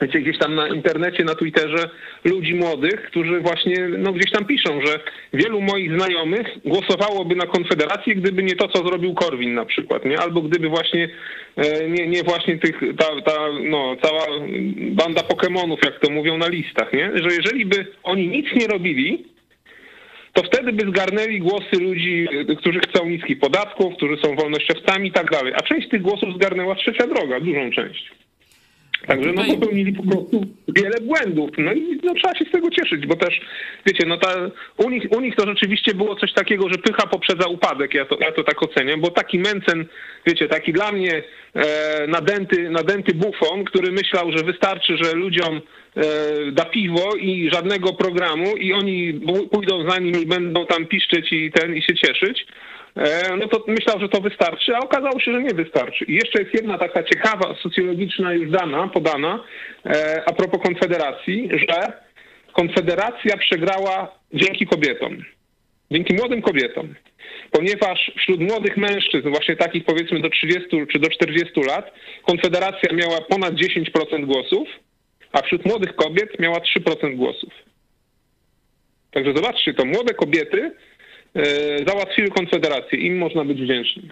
[0.01, 1.89] wiecie, gdzieś tam na internecie, na Twitterze
[2.23, 4.99] ludzi młodych, którzy właśnie no, gdzieś tam piszą, że
[5.33, 10.19] wielu moich znajomych głosowałoby na Konfederację, gdyby nie to, co zrobił Korwin na przykład, nie?
[10.19, 11.09] Albo gdyby właśnie
[11.55, 13.37] e, nie, nie właśnie tych, ta, ta
[13.69, 14.25] no, cała
[14.77, 17.11] banda Pokemonów, jak to mówią na listach, nie?
[17.15, 19.25] Że jeżeli by oni nic nie robili,
[20.33, 22.27] to wtedy by zgarnęli głosy ludzi,
[22.57, 25.53] którzy chcą niskich podatków, którzy są wolnościowcami i tak dalej.
[25.55, 28.11] A część tych głosów zgarnęła trzecia droga, dużą część.
[29.07, 31.49] Także no popełnili po prostu wiele błędów.
[31.57, 33.41] No i no, trzeba się z tego cieszyć, bo też,
[33.85, 37.47] wiecie, no ta, u, nich, u nich to rzeczywiście było coś takiego, że pycha poprzedza
[37.47, 39.85] upadek, ja to, ja to tak oceniam, bo taki Mencen,
[40.25, 41.23] wiecie, taki dla mnie
[41.53, 45.61] e, nadęty, nadęty bufon, który myślał, że wystarczy, że ludziom
[45.95, 46.01] e,
[46.51, 49.21] da piwo i żadnego programu i oni
[49.51, 52.45] pójdą za nim i będą tam piszczeć i ten i się cieszyć,
[53.39, 56.05] no to myślał, że to wystarczy, a okazało się, że nie wystarczy.
[56.05, 59.43] I jeszcze jest jedna taka ciekawa, socjologiczna już dana, podana
[59.85, 61.93] e, a propos Konfederacji, że
[62.53, 65.17] Konfederacja przegrała dzięki kobietom,
[65.91, 66.95] dzięki młodym kobietom,
[67.51, 71.93] ponieważ wśród młodych mężczyzn, właśnie takich powiedzmy do 30 czy do 40 lat,
[72.25, 74.67] Konfederacja miała ponad 10% głosów,
[75.31, 77.53] a wśród młodych kobiet miała 3% głosów.
[79.11, 80.71] Także zobaczcie, to młode kobiety E,
[81.87, 82.99] załatwiły Konfederację.
[82.99, 84.09] Im można być wdzięcznym.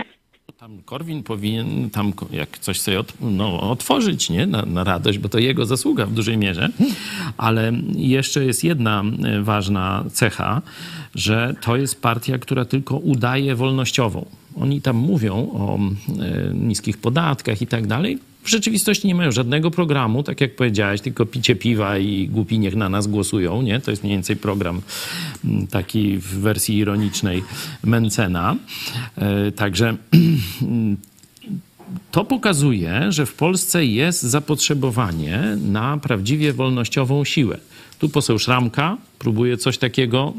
[0.60, 4.46] Tam Korwin powinien tam jak coś sobie od, no, otworzyć, nie?
[4.46, 6.70] Na, na, radość, bo to jego zasługa w dużej mierze.
[7.38, 10.62] Ale jeszcze jest jedna e, ważna cecha,
[11.16, 14.26] że to jest partia, która tylko udaje wolnościową.
[14.56, 18.20] Oni tam mówią o e, niskich podatkach i tak dalej.
[18.48, 22.76] W rzeczywistości nie mają żadnego programu, tak jak powiedziałeś, tylko picie piwa i głupi niech
[22.76, 23.80] na nas głosują, nie?
[23.80, 24.82] To jest mniej więcej program
[25.46, 27.44] mm, taki w wersji ironicznej
[27.84, 28.56] Mencena.
[29.18, 29.98] E, także
[32.12, 37.58] to pokazuje, że w Polsce jest zapotrzebowanie na prawdziwie wolnościową siłę.
[38.00, 40.34] Tu poseł Szramka próbuje coś takiego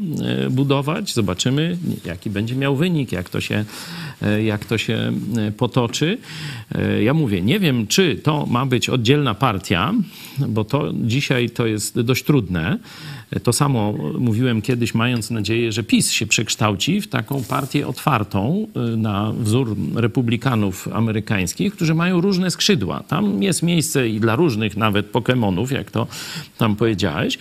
[0.45, 1.13] e, budować.
[1.13, 3.65] Zobaczymy, jaki będzie miał wynik, jak to się,
[4.21, 6.17] e, jak to się e, potoczy.
[7.03, 9.93] Ja mówię, nie wiem, czy to ma być oddzielna partia,
[10.47, 12.79] bo to dzisiaj to jest dość trudne.
[13.43, 18.97] To samo mówiłem kiedyś, mając nadzieję, że PiS się przekształci w taką partię otwartą y,
[18.97, 23.03] na wzór republikanów amerykańskich, którzy mają różne skrzydła.
[23.07, 26.07] Tam jest miejsce i dla różnych nawet Pokemonów, jak to
[26.57, 27.37] tam powiedziałeś,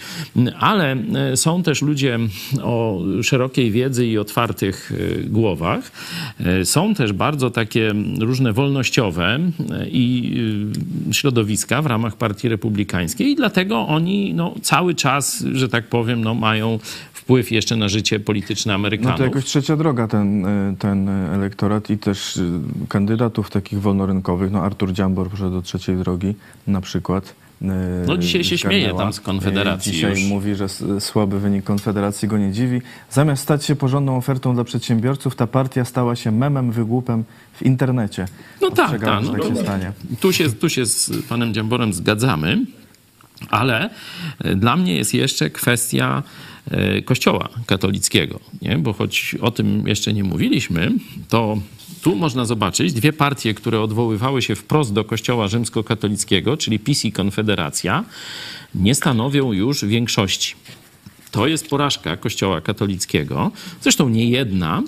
[0.58, 0.96] ale
[1.32, 2.18] y, są też ludzie
[2.62, 5.92] o szerokiej wiedzy i otwartych y, głowach.
[6.64, 9.40] Są też bardzo takie różne wolnościowe
[9.90, 10.36] i
[11.12, 16.24] środowiska w ramach partii republikańskiej i dlatego oni no, cały czas, że tak tak powiem,
[16.24, 16.78] no, mają
[17.12, 19.12] wpływ jeszcze na życie polityczne Amerykanów.
[19.12, 24.50] No to jakoś trzecia droga ten, y, ten elektorat i też y, kandydatów takich wolnorynkowych.
[24.52, 26.34] No Artur Dziambor poszedł do trzeciej drogi
[26.66, 27.34] na przykład.
[27.62, 27.66] Y,
[28.06, 30.24] no dzisiaj się śmieje tam z Konfederacji Dzisiaj już.
[30.24, 30.66] mówi, że
[31.00, 32.82] słaby wynik Konfederacji go nie dziwi.
[33.10, 38.28] Zamiast stać się porządną ofertą dla przedsiębiorców, ta partia stała się memem, wygłupem w internecie.
[38.60, 39.24] No tak, tak.
[39.24, 39.92] No, tak się stanie.
[40.20, 42.58] Tu się, tu się z panem Dziamborem zgadzamy.
[43.50, 43.90] Ale
[44.38, 46.22] e, dla mnie jest jeszcze kwestia
[46.70, 48.78] e, Kościoła katolickiego, nie?
[48.78, 50.92] bo choć o tym jeszcze nie mówiliśmy,
[51.28, 51.58] to
[52.02, 57.12] tu można zobaczyć dwie partie, które odwoływały się wprost do Kościoła rzymskokatolickiego, czyli PiS i
[57.12, 58.04] Konfederacja,
[58.74, 60.54] nie stanowią już większości.
[61.30, 63.50] To jest porażka Kościoła katolickiego,
[63.80, 64.82] zresztą nie jedna,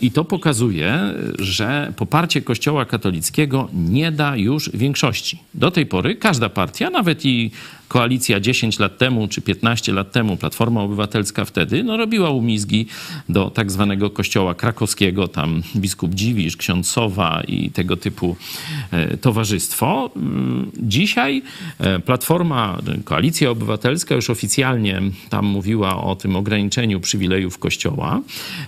[0.00, 1.00] i to pokazuje,
[1.38, 5.38] że poparcie Kościoła katolickiego nie da już większości.
[5.54, 7.50] Do tej pory każda partia, nawet i
[7.94, 12.86] koalicja 10 lat temu czy 15 lat temu, Platforma Obywatelska wtedy, no robiła umizgi
[13.28, 18.36] do tak zwanego kościoła krakowskiego, tam biskup Dziwisz, ksiądz Sowa i tego typu
[18.90, 20.10] e, towarzystwo.
[20.16, 21.42] Mm, dzisiaj
[21.78, 28.20] e, Platforma, Koalicja Obywatelska już oficjalnie tam mówiła o tym ograniczeniu przywilejów kościoła,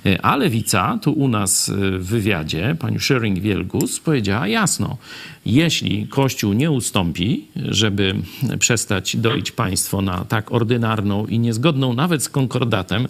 [0.06, 4.96] e, a Lewica tu u nas w wywiadzie, pani Schering-Wielgus powiedziała jasno,
[5.46, 8.14] jeśli Kościół nie ustąpi, żeby
[8.58, 13.08] przestać doić państwo na tak ordynarną i niezgodną nawet z konkordatem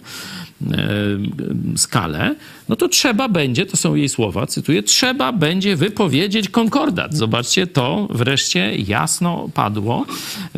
[1.75, 2.35] skalę,
[2.69, 7.15] no to trzeba będzie, to są jej słowa, cytuję, trzeba będzie wypowiedzieć konkordat.
[7.15, 10.05] Zobaczcie, to wreszcie jasno padło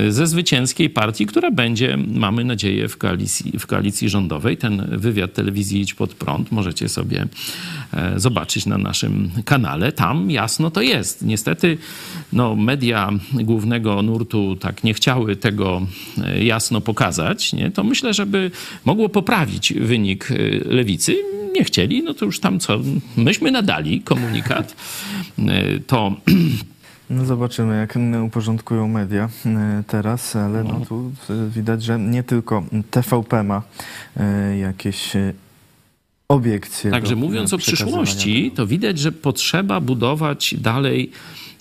[0.10, 4.58] ze zwycięskiej partii, która będzie, mamy nadzieję, w koalicji, w koalicji rządowej.
[4.58, 7.28] Ten wywiad telewizji Idź Pod Prąd możecie sobie
[7.94, 9.92] e, zobaczyć na naszym kanale.
[9.92, 11.22] Tam jasno to jest.
[11.26, 11.78] Niestety
[12.34, 15.82] no, media głównego nurtu tak nie chciały tego
[16.24, 17.54] e, jasno pokazać.
[17.54, 17.72] Nie?
[17.72, 18.52] To myślę, żeby
[18.86, 21.16] mogło poprawić wynik y, lewicy.
[21.54, 22.80] Nie chcieli, no to już tam co?
[23.18, 24.76] Myśmy nadali komunikat.
[25.40, 26.12] Y, to.
[27.12, 29.30] No zobaczymy, jak uporządkują media
[29.80, 31.12] y, teraz, ale no tu
[31.56, 33.62] widać, że nie tylko TVP ma
[34.60, 35.14] jakieś
[36.28, 36.92] obiekcje.
[36.92, 41.12] Także mówiąc o przyszłości, to widać, że potrzeba budować dalej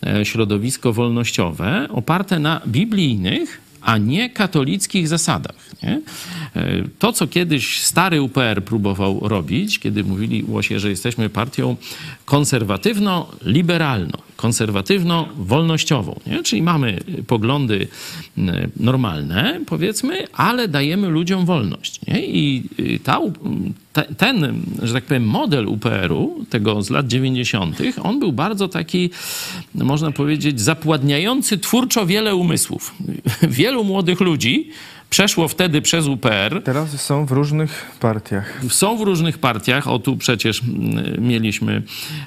[0.06, 5.56] e, środowisko wolnościowe oparte na biblijnych a nie katolickich zasadach.
[5.82, 6.00] Nie?
[6.56, 11.76] E, to, co kiedyś stary UPR próbował robić, kiedy mówili Łosie, że jesteśmy partią
[12.24, 16.42] konserwatywno-liberalną, konserwatywno-wolnościową, nie?
[16.42, 17.88] czyli mamy poglądy
[18.76, 22.06] normalne, powiedzmy, ale dajemy ludziom wolność.
[22.06, 22.26] Nie?
[22.26, 23.20] I y, ta,
[24.16, 29.10] ten, że tak powiem, model UPR-u, tego z lat 90., on był bardzo taki,
[29.74, 32.94] można powiedzieć, zapładniający twórczo wiele umysłów.
[33.42, 34.70] Wielu młodych ludzi
[35.10, 36.62] przeszło wtedy przez UPR.
[36.64, 38.60] Teraz są w różnych partiach.
[38.70, 39.88] Są w różnych partiach.
[39.88, 41.82] O tu przecież mm, mieliśmy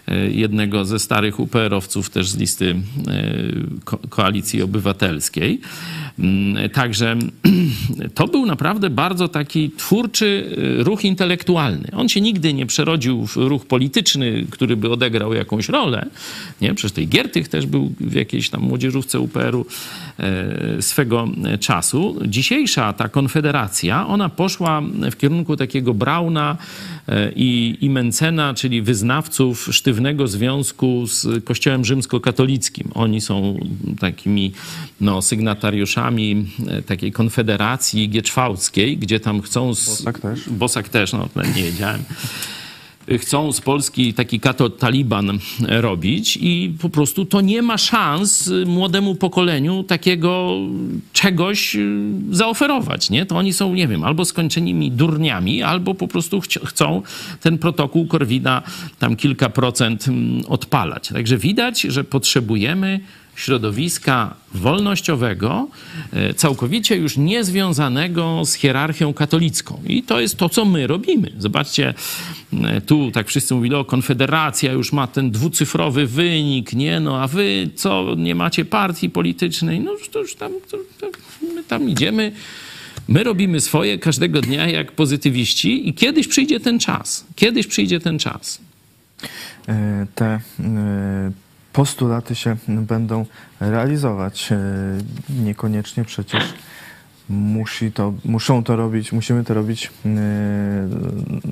[0.08, 2.76] e, jednego ze starych UPR-owców też z listy
[3.08, 5.62] e, Koalicji Obywatelskiej.
[6.22, 7.16] Mm, także
[8.16, 11.88] to był naprawdę bardzo taki twórczy e, ruch intelektualny.
[11.96, 16.06] On się nigdy nie przerodził w ruch polityczny, który by odegrał jakąś rolę.
[16.62, 16.74] Nie?
[16.74, 19.66] Przecież tej Giertych też był w jakiejś tam młodzieżówce UPR-u
[20.80, 21.28] swego
[21.60, 22.20] czasu.
[22.28, 26.58] Dzisiejszy dzisiejsza ta konfederacja, ona poszła w kierunku takiego Brauna
[27.08, 32.92] e, i, i Mencena, czyli wyznawców sztywnego związku z Kościołem rzymskokatolickim.
[32.94, 33.60] Oni są
[34.00, 34.52] takimi
[35.02, 39.76] no, sygnatariuszami e, takiej konfederacji gieczwałckiej, gdzie tam chcą...
[39.76, 39.90] Z...
[39.90, 40.50] Bosak też.
[40.50, 42.04] Bosak też, no nie wiedziałem
[43.18, 49.84] chcą z Polski taki kato-taliban robić i po prostu to nie ma szans młodemu pokoleniu
[49.84, 50.58] takiego
[51.14, 51.78] czegoś
[52.32, 53.26] zaoferować, nie?
[53.26, 57.02] To oni są, nie wiem, albo skończonymi durniami, albo po prostu chcą
[57.42, 58.62] ten protokół Korwina
[59.00, 61.08] tam kilka procent mm, odpalać.
[61.08, 63.00] Także widać, że potrzebujemy
[63.36, 65.68] środowiska wolnościowego,
[66.14, 69.82] e, całkowicie już niezwiązanego z hierarchią katolicką.
[69.88, 71.32] I to jest to, co my robimy.
[71.38, 71.94] Zobaczcie,
[72.64, 77.00] e, tu tak wszyscy mówili, o Konfederacja już ma ten dwucyfrowy wynik, nie?
[77.00, 79.80] No a wy co, nie macie partii politycznej?
[79.80, 81.08] No to już tam, to, to
[81.56, 82.32] my tam idziemy.
[83.08, 87.26] My robimy swoje każdego dnia jak pozytywiści i kiedyś przyjdzie ten czas.
[87.36, 88.62] Kiedyś przyjdzie ten czas.
[89.68, 90.40] E, te
[91.74, 93.26] postulaty się będą
[93.60, 94.52] realizować.
[94.52, 94.58] E,
[95.30, 96.54] niekoniecznie przecież
[97.32, 100.10] musi to, muszą to robić, musimy to robić e,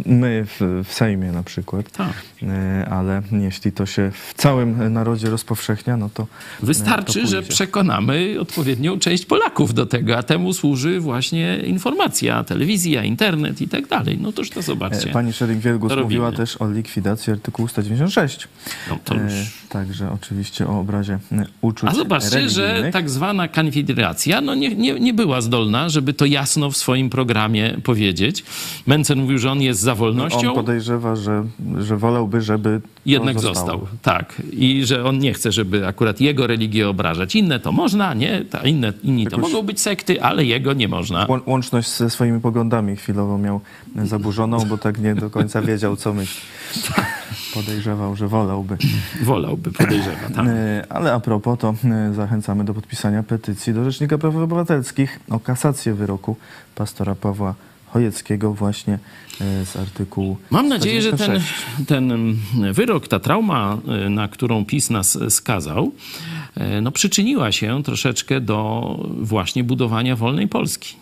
[0.05, 1.91] my w, w Sejmie na przykład.
[1.91, 2.13] Tak.
[2.43, 6.27] E, ale jeśli to się w całym narodzie rozpowszechnia, no to.
[6.63, 13.03] Wystarczy, to że przekonamy odpowiednią część Polaków do tego, a temu służy właśnie informacja, telewizja,
[13.03, 14.17] internet i tak dalej.
[14.21, 15.09] No toż to zobaczcie.
[15.09, 18.47] Pani Szering-Wielgus mówiła też o likwidacji artykułu 196.
[18.89, 19.33] No to już...
[19.69, 21.19] Także oczywiście o obrazie
[21.61, 26.25] uczuć A zobaczcie, że tak zwana konfederacja no nie, nie, nie była zdolna, żeby to
[26.25, 28.43] jasno w swoim programie powiedzieć.
[28.87, 30.49] Mencen mówił, że on jest za wolnością.
[30.49, 31.43] On podejrzewa, że,
[31.79, 33.87] że wolałby, żeby jednak został.
[34.01, 34.41] Tak.
[34.51, 37.35] I że on nie chce, żeby akurat jego religię obrażać.
[37.35, 38.45] Inne to można, nie?
[38.45, 41.27] Ta inne, inni to mogą być sekty, ale jego nie można.
[41.45, 43.61] Łączność ze swoimi poglądami chwilowo miał
[44.05, 46.41] zaburzoną, bo tak nie do końca wiedział, co myśli.
[47.53, 48.77] Podejrzewał, że wolałby.
[49.23, 50.47] Wolałby, podejrzewa, tak.
[50.47, 55.39] E, ale a propos, to e, zachęcamy do podpisania petycji do Rzecznika Praw Obywatelskich o
[55.59, 56.35] kasację wyroku
[56.75, 57.55] pastora Pawła
[57.87, 58.93] Chojeckiego właśnie
[59.41, 60.37] e, z artykułu.
[60.49, 61.41] Mam nadzieję, że ten,
[61.87, 62.37] ten mm,
[62.73, 63.77] wyrok, ta trauma,
[64.09, 65.91] na którą PiS nas skazał,
[66.81, 70.95] no przyczyniła się troszeczkę do właśnie budowania wolnej Polski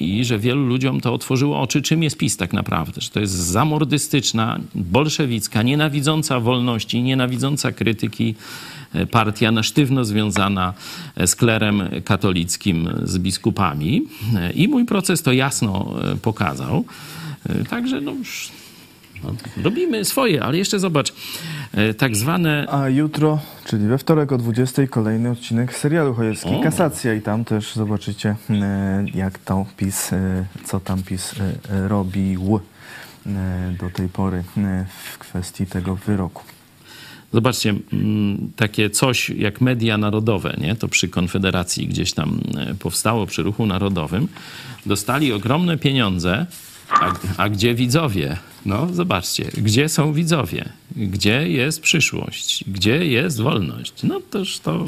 [0.00, 3.00] i że wielu ludziom to otworzyło oczy, czym jest PiS tak naprawdę.
[3.00, 10.74] Że to jest zamordystyczna, bolszewicka, nienawidząca wolności, nienawidząca krytyki e, partia na sztywno związana
[11.16, 14.02] e, z klerem katolickim, z biskupami.
[14.36, 16.84] E, I mój proces to jasno pokazał.
[17.68, 18.50] Także no już
[19.24, 21.12] no, robimy swoje, ale jeszcze zobacz,
[21.72, 22.66] e, tak zwane...
[22.70, 26.60] A jutro, czyli we wtorek o 20 kolejny odcinek serialu Chojecki.
[26.62, 31.34] Kasacja i tam też zobaczycie e, jak tam PiS, e, co tam PiS
[31.88, 32.60] robił
[33.80, 34.44] do tej pory
[35.12, 36.42] w kwestii tego wyroku.
[37.32, 37.74] Zobaczcie,
[38.56, 40.76] takie coś jak media narodowe, nie?
[40.76, 42.40] to przy Konfederacji gdzieś tam
[42.78, 44.28] powstało, przy ruchu narodowym,
[44.86, 46.46] dostali ogromne pieniądze,
[46.90, 48.36] a, a gdzie widzowie?
[48.66, 50.68] No, zobaczcie, gdzie są widzowie?
[50.96, 52.64] Gdzie jest przyszłość?
[52.66, 54.02] Gdzie jest wolność?
[54.02, 54.84] No toż to,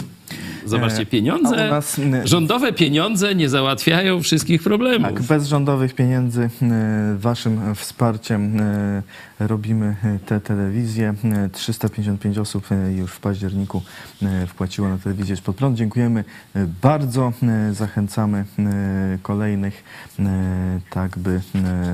[0.67, 2.01] zobaczcie, e, pieniądze, nas...
[2.25, 5.13] rządowe pieniądze nie załatwiają wszystkich problemów.
[5.13, 9.03] Tak, bez rządowych pieniędzy, e, waszym wsparciem e,
[9.39, 9.97] robimy
[10.27, 11.15] tę telewizję.
[11.53, 13.83] 355 osób już w październiku
[14.47, 15.77] wpłaciło na telewizję pod prąd.
[15.77, 16.25] Dziękujemy
[16.83, 17.33] bardzo.
[17.73, 18.45] Zachęcamy
[19.23, 19.85] kolejnych,
[20.91, 21.41] tak by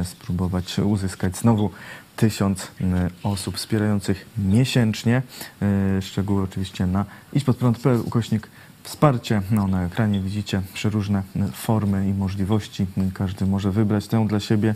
[0.05, 1.71] spróbować uzyskać znowu
[2.17, 5.23] tysiąc e, osób wspierających miesięcznie.
[5.63, 8.49] E, szczegóły oczywiście na idźpodprąd.pl ukośnik
[8.83, 9.43] wsparcie.
[9.51, 12.87] No, na ekranie widzicie przeróżne formy i możliwości.
[13.15, 14.75] Każdy może wybrać tę dla siebie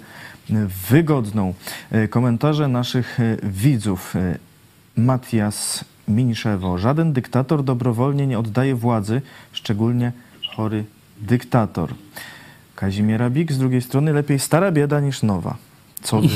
[0.90, 1.54] wygodną.
[2.10, 4.14] Komentarze naszych widzów.
[4.96, 6.78] Matias Miniszewo.
[6.78, 9.22] Żaden dyktator dobrowolnie nie oddaje władzy,
[9.52, 10.12] szczególnie
[10.56, 10.84] chory
[11.20, 11.94] dyktator.
[12.76, 15.56] Kazimiera Bik z drugiej strony lepiej stara bieda niż nowa.
[16.06, 16.28] Co wy,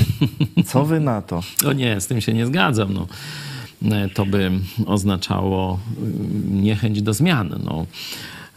[0.67, 1.41] co wy na to?
[1.69, 2.95] O nie, z tym się nie zgadzam.
[2.95, 3.07] No.
[3.97, 4.51] E, to by
[4.87, 7.61] oznaczało mm, niechęć do zmian.
[7.65, 7.87] No.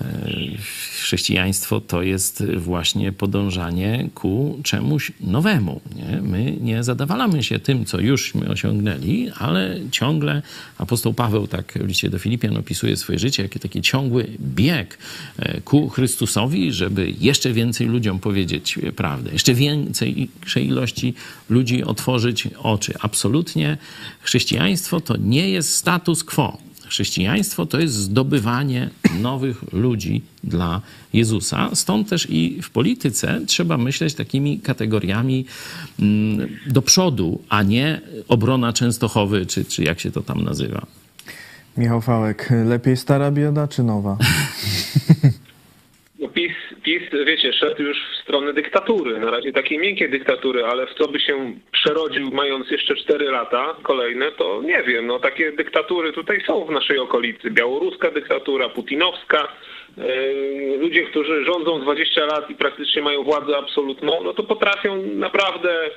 [0.03, 0.57] E,
[1.01, 5.81] chrześcijaństwo to jest właśnie podążanie ku czemuś nowemu.
[5.95, 6.21] Nie?
[6.21, 10.41] My nie zadawalamy się tym, co jużśmy osiągnęli, ale ciągle
[10.77, 14.97] apostoł Paweł tak w liście do Filipian opisuje swoje życie, jako taki ciągły bieg
[15.37, 21.13] e, ku Chrystusowi, żeby jeszcze więcej ludziom powiedzieć prawdę, jeszcze więcej ilości
[21.49, 22.93] ludzi otworzyć oczy.
[22.99, 23.77] Absolutnie
[24.21, 26.57] chrześcijaństwo to nie jest status quo.
[26.93, 28.89] Chrześcijaństwo to jest zdobywanie
[29.21, 30.81] nowych ludzi dla
[31.13, 31.69] Jezusa.
[31.73, 35.45] Stąd też i w polityce trzeba myśleć takimi kategoriami
[35.99, 40.85] mm, do przodu, a nie obrona Częstochowy, czy, czy jak się to tam nazywa.
[41.77, 44.17] Michał Fałek, lepiej stara bieda czy nowa?
[46.23, 46.51] No PiS,
[46.83, 51.07] PiS wiecie, szedł już w stronę dyktatury, na razie takiej miękkiej dyktatury, ale w co
[51.07, 55.07] by się przerodził mając jeszcze 4 lata kolejne, to nie wiem.
[55.07, 57.51] No takie dyktatury tutaj są w naszej okolicy.
[57.51, 59.47] Białoruska dyktatura, putinowska,
[59.97, 65.89] yy, ludzie, którzy rządzą 20 lat i praktycznie mają władzę absolutną, no to potrafią naprawdę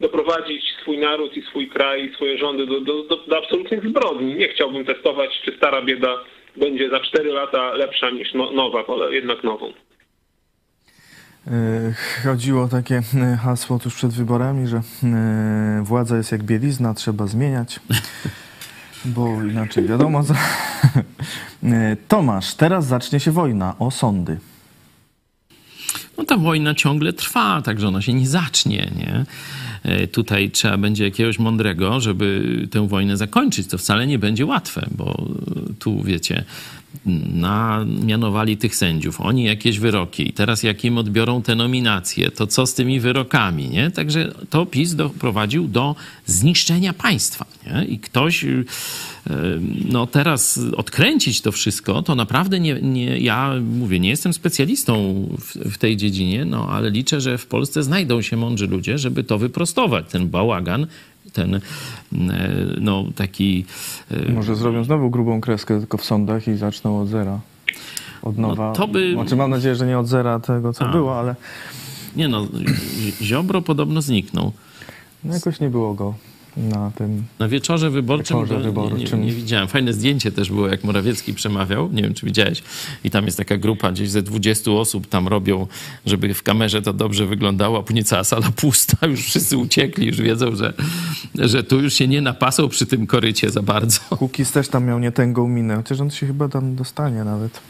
[0.00, 4.34] doprowadzić swój naród i swój kraj i swoje rządy do, do, do, do absolutnych zbrodni.
[4.34, 6.24] Nie chciałbym testować, czy stara bieda
[6.56, 9.72] będzie za 4 lata lepsza niż no, nowa, ale jednak nową.
[11.46, 17.26] E, chodziło takie e, hasło tuż przed wyborami, że e, władza jest jak bielizna, trzeba
[17.26, 17.80] zmieniać,
[19.04, 20.34] bo inaczej wiadomo co.
[22.08, 24.38] Tomasz, teraz zacznie się wojna o sądy.
[26.18, 29.24] No ta wojna ciągle trwa, także ona się nie zacznie, nie?
[30.12, 33.66] Tutaj trzeba będzie jakiegoś mądrego, żeby tę wojnę zakończyć.
[33.66, 35.26] To wcale nie będzie łatwe, bo
[35.78, 36.44] tu wiecie,
[37.34, 42.46] na, mianowali tych sędziów, oni jakieś wyroki i teraz jak im odbiorą te nominacje, to
[42.46, 43.90] co z tymi wyrokami, nie?
[43.90, 45.96] Także to PiS doprowadził do
[46.26, 47.84] zniszczenia państwa, nie?
[47.84, 48.44] I ktoś
[49.84, 55.72] no teraz odkręcić to wszystko, to naprawdę nie, nie ja mówię, nie jestem specjalistą w,
[55.72, 59.38] w, tej dziedzinie, no ale liczę, że w Polsce znajdą się mądrzy ludzie, żeby to
[59.38, 60.86] wyprostować, ten bałagan,
[61.32, 61.60] ten
[62.80, 63.64] no taki...
[64.34, 67.40] Może zrobią znowu grubą kreskę tylko w sądach i zaczną od zera.
[68.22, 68.68] Od nowa.
[68.68, 69.12] No to by...
[69.12, 70.92] Znaczy mam nadzieję, że nie od zera tego, co A.
[70.92, 71.36] było, ale...
[72.16, 72.46] Nie no,
[73.22, 74.52] Ziobro podobno zniknął.
[75.24, 76.14] No jakoś nie było go
[76.56, 77.24] na tym.
[77.38, 79.20] Na wieczorze wyborczym, wieczorze wyborczym.
[79.20, 79.68] Nie, nie, widziałem.
[79.68, 81.92] Fajne zdjęcie też było, jak Morawiecki przemawiał.
[81.92, 82.62] Nie wiem, czy widziałeś.
[83.04, 85.66] I tam jest taka grupa, gdzieś ze 20 osób tam robią,
[86.06, 89.06] żeby w kamerze to dobrze wyglądało, a później cała sala pusta.
[89.06, 90.72] Już wszyscy uciekli, już wiedzą, że,
[91.34, 94.00] że tu już się nie napasą przy tym korycie za bardzo.
[94.10, 97.60] Kukis też tam miał nietęgą minę, chociaż on się chyba tam dostanie nawet.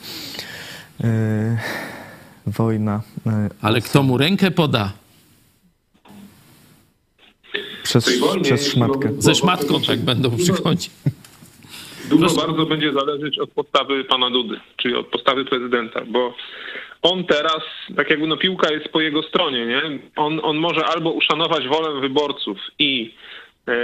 [1.01, 1.09] Yy,
[2.47, 3.03] wojna.
[3.27, 4.93] Yy, Ale kto mu rękę poda?
[7.83, 9.09] Przez, przez szmatkę.
[9.19, 10.91] Ze szmatką tak będą przychodzić.
[12.11, 12.47] Dużo Proszę.
[12.47, 16.35] bardzo będzie zależeć od postawy pana Dudy, czyli od postawy prezydenta, bo
[17.03, 17.63] on teraz,
[17.97, 19.83] tak jakby no piłka jest po jego stronie, nie?
[20.17, 23.15] On, on może albo uszanować wolę wyborców i
[23.69, 23.75] e,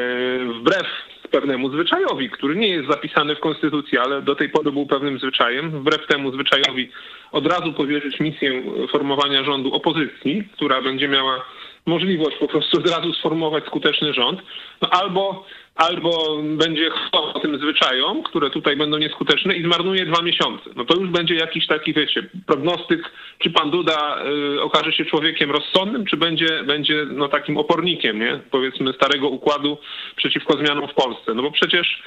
[0.61, 0.87] wbrew
[1.31, 5.70] pewnemu zwyczajowi, który nie jest zapisany w konstytucji, ale do tej pory był pewnym zwyczajem,
[5.70, 6.91] wbrew temu zwyczajowi
[7.33, 11.45] od razu powierzyć misję formowania rządu opozycji, która będzie miała
[11.89, 14.40] możliwość po prostu od razu sformułować skuteczny rząd,
[14.82, 20.70] no albo, albo będzie chwał tym zwyczajom, które tutaj będą nieskuteczne i zmarnuje dwa miesiące.
[20.77, 24.19] No to już będzie jakiś taki, wiecie, prognostyk, czy pan Duda
[24.56, 28.40] y, okaże się człowiekiem rozsądnym, czy będzie, będzie no, takim opornikiem, nie?
[28.51, 29.78] powiedzmy, starego układu
[30.16, 31.35] przeciwko zmianom w Polsce.
[31.35, 32.02] No bo przecież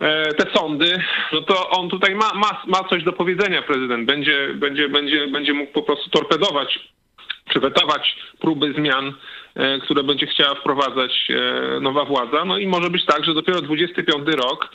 [0.00, 0.98] e, te sądy,
[1.32, 4.06] no to on tutaj ma, ma, ma coś do powiedzenia, prezydent.
[4.06, 6.92] Będzie, będzie, będzie, będzie mógł po prostu torpedować
[7.50, 9.12] przywetować próby zmian,
[9.54, 12.44] e, które będzie chciała wprowadzać e, nowa władza.
[12.44, 14.70] No i może być tak, że dopiero 25 rok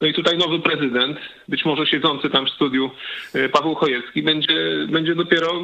[0.00, 1.18] no i tutaj nowy prezydent,
[1.48, 2.90] być może siedzący tam w studiu
[3.34, 5.62] e, Paweł Chojecki, będzie, będzie dopiero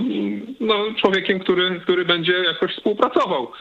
[0.60, 3.52] no, człowiekiem, który, który będzie jakoś współpracował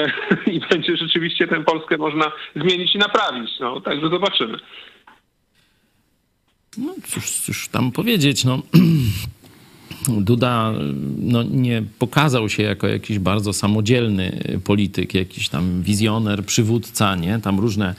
[0.52, 3.50] i będzie rzeczywiście tę Polskę można zmienić i naprawić.
[3.60, 4.58] No, także zobaczymy.
[6.78, 8.58] No cóż, cóż tam powiedzieć, no
[10.08, 10.72] Duda
[11.18, 17.38] no, nie pokazał się jako jakiś bardzo samodzielny polityk, jakiś tam wizjoner, przywódca, nie?
[17.38, 17.94] Tam różne,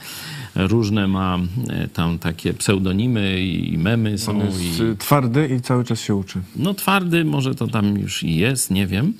[0.54, 4.32] różne ma e, tam takie pseudonimy i memy są.
[4.32, 4.96] On jest i...
[4.98, 6.40] twardy i cały czas się uczy.
[6.56, 9.12] No twardy może to tam już i jest, nie wiem.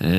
[0.00, 0.12] E,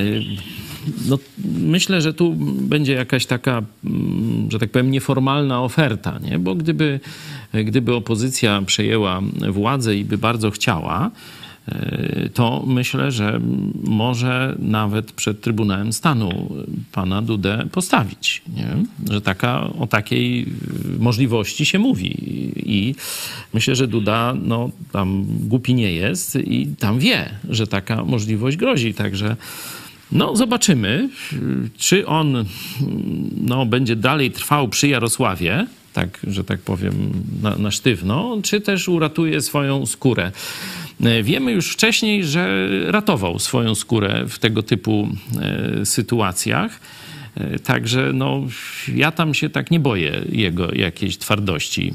[1.06, 6.40] no, myślę, że tu będzie jakaś taka, mm, że tak powiem, nieformalna oferta, nie?
[6.40, 7.00] bo gdyby,
[7.66, 9.22] gdyby opozycja przejęła
[9.52, 11.12] władzę i by bardzo chciała,
[12.34, 13.40] to myślę, że
[13.84, 16.56] może nawet przed Trybunałem Stanu
[16.92, 18.42] pana Dudę postawić.
[18.56, 18.68] Nie?
[19.14, 20.46] Że taka, o takiej
[21.00, 22.16] możliwości się mówi.
[22.56, 22.96] I
[23.54, 28.94] myślę, że Duda no, tam głupi nie jest i tam wie, że taka możliwość grozi.
[28.94, 29.36] Także
[30.12, 31.10] no, zobaczymy,
[31.78, 32.46] czy on
[33.42, 36.94] no, będzie dalej trwał przy Jarosławie, tak, że tak powiem,
[37.42, 40.32] na, na sztywno, czy też uratuje swoją skórę.
[41.02, 45.08] E, wiemy już wcześniej, że ratował swoją skórę w tego typu
[45.42, 46.80] e, sytuacjach.
[47.36, 48.42] E, także no,
[48.96, 51.94] ja tam się tak nie boję jego jakiejś twardości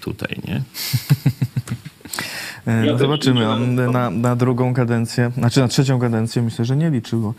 [0.00, 0.62] tutaj, nie?
[2.66, 3.48] E, no zobaczymy.
[3.48, 7.34] On na, na drugą kadencję, znaczy na trzecią kadencję myślę, że nie liczyło.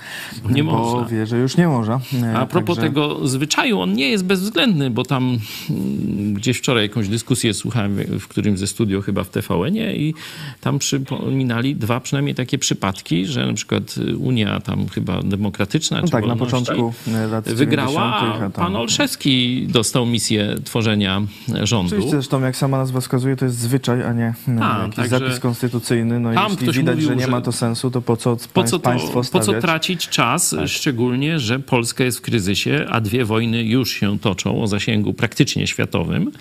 [0.50, 1.06] Nie bo można.
[1.06, 2.00] wie, że już nie może.
[2.24, 5.38] E, A propos także- tego zwyczaju, on nie jest bezwzględny, bo tam
[5.70, 10.14] mm, gdzieś wczoraj jakąś dyskusję słuchałem w którymś ze studio chyba w TVN-ie i
[10.62, 16.12] tam przypominali dwa przynajmniej takie przypadki, że na przykład Unia tam chyba demokratyczna No czy
[16.12, 21.22] tak, na początku e, lat wygrała, 90., a tam- pan Olszewski dostał misję tworzenia
[21.64, 21.88] rządu.
[21.88, 25.15] Oczywiście, zresztą jak sama nazwa wskazuje, to jest zwyczaj, a nie e, A, jakiś także
[25.20, 26.20] zapis konstytucyjny.
[26.20, 28.80] No tam jeśli widać, mówił, że nie ma to sensu, to po co, Po co,
[28.80, 28.92] to,
[29.32, 34.20] po co tracić czas, szczególnie, że Polska jest w kryzysie, a dwie wojny już się
[34.20, 36.32] toczą o zasięgu praktycznie światowym,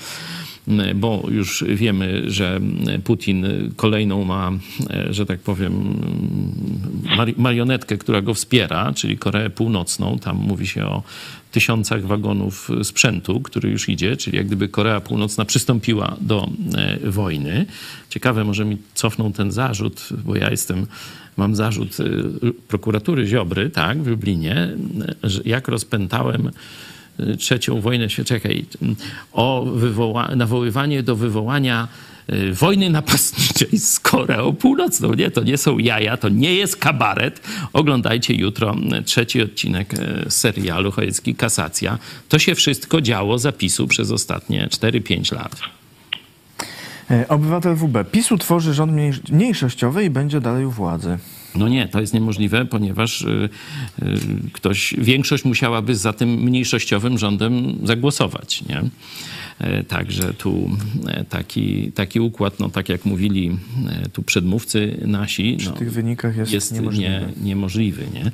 [0.95, 2.61] bo już wiemy, że
[3.05, 3.47] Putin
[3.77, 4.51] kolejną ma,
[5.11, 5.73] że tak powiem,
[7.17, 10.19] mari- marionetkę, która go wspiera, czyli Koreę Północną.
[10.19, 11.03] Tam mówi się o
[11.55, 17.67] tysiącach wagonów sprzętu, który już idzie, czyli jak gdyby Korea Północna przystąpiła do e, wojny.
[18.11, 20.87] Ciekawe, może mi cofną ten zarzut, bo ja jestem,
[21.37, 22.05] mam zarzut e,
[22.69, 24.57] prokuratury Ziobry, tak, w Lublinie,
[25.25, 26.51] e, że jak rozpętałem
[27.39, 28.65] trzecią wojnę światową, czekaj,
[29.33, 31.89] o wywoła- nawoływanie do wywołania
[32.53, 35.15] wojny napastniczej z Koreą Północną.
[35.15, 37.41] Nie, to nie są jaja, to nie jest kabaret.
[37.73, 41.99] Oglądajcie jutro trzeci odcinek e, serialu Chojecki Kasacja.
[42.29, 45.61] To się wszystko działo zapisu przez ostatnie 4-5 lat.
[47.11, 48.05] E, Obywatel WB.
[48.13, 51.19] PiS utworzy rząd mniej- mniejszościowy i będzie dalej u władzy.
[51.55, 53.49] No nie, to jest niemożliwe, ponieważ y,
[54.03, 54.19] y,
[54.53, 58.83] ktoś, większość musiałaby za tym mniejszościowym rządem zagłosować, nie?
[59.61, 60.71] E, Także tu
[61.09, 63.57] e, taki, taki układ, no tak jak mówili
[63.89, 67.09] e, tu przedmówcy nasi, Przy no, tych wynikach jest, jest niemożliwe.
[67.11, 68.03] nie, niemożliwy.
[68.15, 68.31] Nie?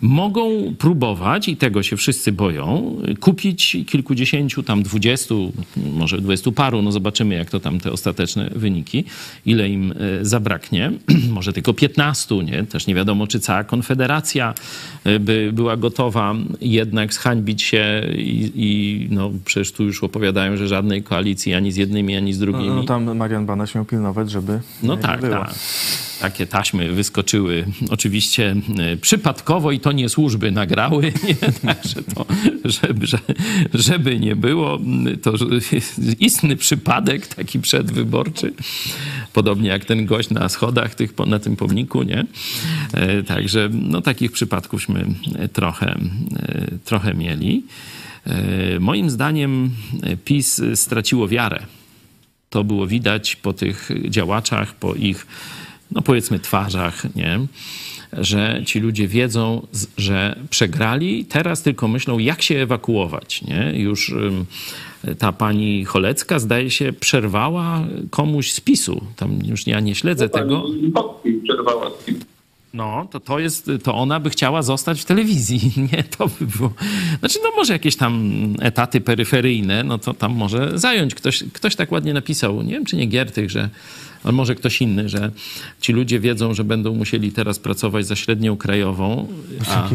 [0.00, 6.92] Mogą próbować, i tego się wszyscy boją, kupić kilkudziesięciu, tam dwudziestu, może dwudziestu paru, no
[6.92, 9.04] zobaczymy jak to tam te ostateczne wyniki,
[9.46, 10.92] ile im zabraknie,
[11.30, 12.64] może tylko piętnastu, nie?
[12.64, 14.54] Też nie wiadomo, czy cała Konfederacja
[15.20, 21.02] by była gotowa jednak zhańbić się i, i no przecież tu już opowiadają, że żadnej
[21.02, 22.68] koalicji ani z jednymi, ani z No, drugimi.
[22.68, 25.54] no tam Marian Banaś miał pilnować, żeby No nie tak, tak.
[26.20, 31.34] Takie taśmy wyskoczyły oczywiście e, przypadkowo i to nie służby nagrały, nie?
[31.74, 32.26] Także to,
[32.64, 33.18] żeby, że-
[33.74, 34.78] żeby nie było,
[35.22, 35.32] to
[36.20, 38.52] istny przypadek taki przedwyborczy.
[39.32, 42.24] Podobnie jak ten gość na schodach tych, na tym pomniku, nie?
[42.92, 45.04] E, Także no, takich przypadkówśmy
[45.52, 45.86] trochę,
[46.36, 47.62] e, trochę mieli.
[48.28, 49.70] E, Moim zdaniem
[50.02, 51.66] e, PiS straciło wiarę
[52.50, 55.26] to było widać po tych działaczach, po ich,
[55.90, 57.40] no powiedzmy, twarzach, nie?
[58.12, 63.42] że ci ludzie wiedzą, z- że przegrali, teraz tylko myślą, jak się ewakuować.
[63.42, 63.72] Nie?
[63.76, 64.14] Już
[65.18, 69.04] ta pani Cholecka, zdaje się, przerwała komuś z PiSu.
[69.16, 70.64] Tam już ja nie śledzę tego.
[71.44, 71.90] Przerwała
[72.74, 75.72] No, to, to jest, to ona by chciała zostać w telewizji.
[75.92, 76.72] Nie, to by było.
[77.18, 81.14] Znaczy, no może jakieś tam etaty peryferyjne, no to tam może zająć.
[81.14, 83.68] Ktoś, ktoś tak ładnie napisał, nie wiem czy nie Giertych, że,
[84.24, 85.30] ale może ktoś inny, że
[85.80, 89.28] ci ludzie wiedzą, że będą musieli teraz pracować za średnią krajową.
[89.68, 89.90] a-.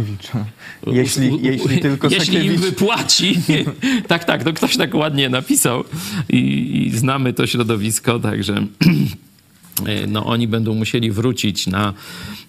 [0.88, 3.40] Jeśli, jeśli tylko jeśli im wypłaci.
[4.08, 5.84] tak, tak, to ktoś tak ładnie napisał
[6.30, 6.38] i,
[6.88, 8.68] i znamy to środowisko, także
[10.08, 11.94] no, oni będą musieli wrócić na,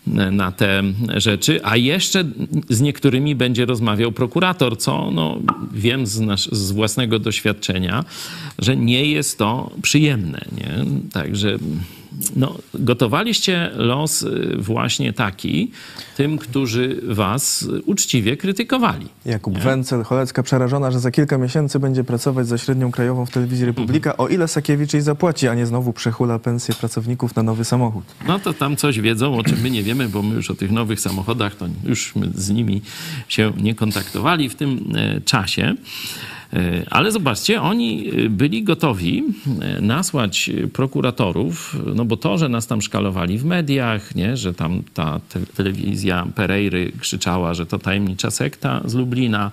[0.06, 0.82] na te
[1.16, 2.24] rzeczy, a jeszcze
[2.68, 5.39] z niektórymi będzie rozmawiał prokurator, co no,
[5.72, 8.05] wiem z, nasz, z własnego doświadczenia,
[8.59, 10.44] że nie jest to przyjemne.
[10.56, 10.85] Nie?
[11.12, 11.59] Także
[12.36, 15.70] no, gotowaliście los y, właśnie taki
[16.16, 19.07] tym, którzy was uczciwie krytykowali.
[19.24, 23.66] Jakub Wencel, Cholecka przerażona, że za kilka miesięcy będzie pracować za średnią krajową w telewizji
[23.66, 28.05] Republika, o ile Sakiewicz jej zapłaci, a nie znowu przechula pensję pracowników na nowy samochód.
[28.27, 30.70] No to tam coś wiedzą, o czym my nie wiemy, bo my już o tych
[30.70, 32.82] nowych samochodach, to już z nimi
[33.28, 35.74] się nie kontaktowali w tym e, czasie.
[36.53, 39.23] E, Ale zobaczcie, oni e, byli gotowi
[39.61, 44.83] e, nasłać prokuratorów, no bo to, że nas tam szkalowali w mediach, nie, że tam
[44.95, 49.51] ta te, telewizja Pereiry krzyczała, że to tajemnicza sekta z Lublina,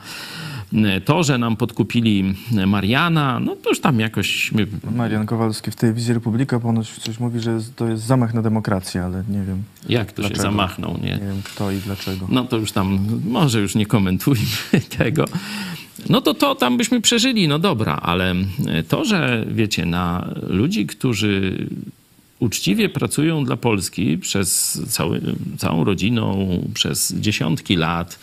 [1.05, 2.35] to, że nam podkupili
[2.67, 7.39] Mariana, no to już tam jakoś my Marian Kowalski w telewizji Republika ponoć coś mówi,
[7.39, 9.63] że to jest zamach na demokrację, ale nie wiem.
[9.89, 10.41] Jak to się dlaczego.
[10.41, 11.09] zamachnął, nie?
[11.09, 12.27] Nie wiem kto i dlaczego.
[12.29, 14.45] No to już tam, może już nie komentujmy
[14.97, 15.25] tego.
[16.09, 18.35] No to to tam byśmy przeżyli, no dobra, ale
[18.87, 21.67] to, że wiecie, na ludzi, którzy
[22.39, 25.21] uczciwie pracują dla Polski przez cały,
[25.57, 28.19] całą rodziną, przez dziesiątki lat,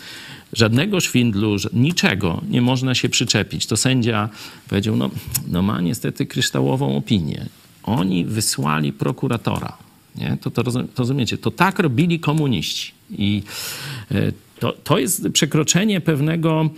[0.53, 3.67] żadnego szwindlu, niczego nie można się przyczepić.
[3.67, 4.29] To sędzia
[4.69, 5.11] powiedział, no,
[5.49, 7.47] no ma niestety kryształową opinię.
[7.83, 9.77] oni wysłali prokuratora.
[10.17, 10.37] Nie?
[10.41, 12.93] To, to, to rozumiecie, to tak robili komuniści.
[13.11, 13.43] I
[14.11, 16.71] e, to, to jest przekroczenie pewnego, e,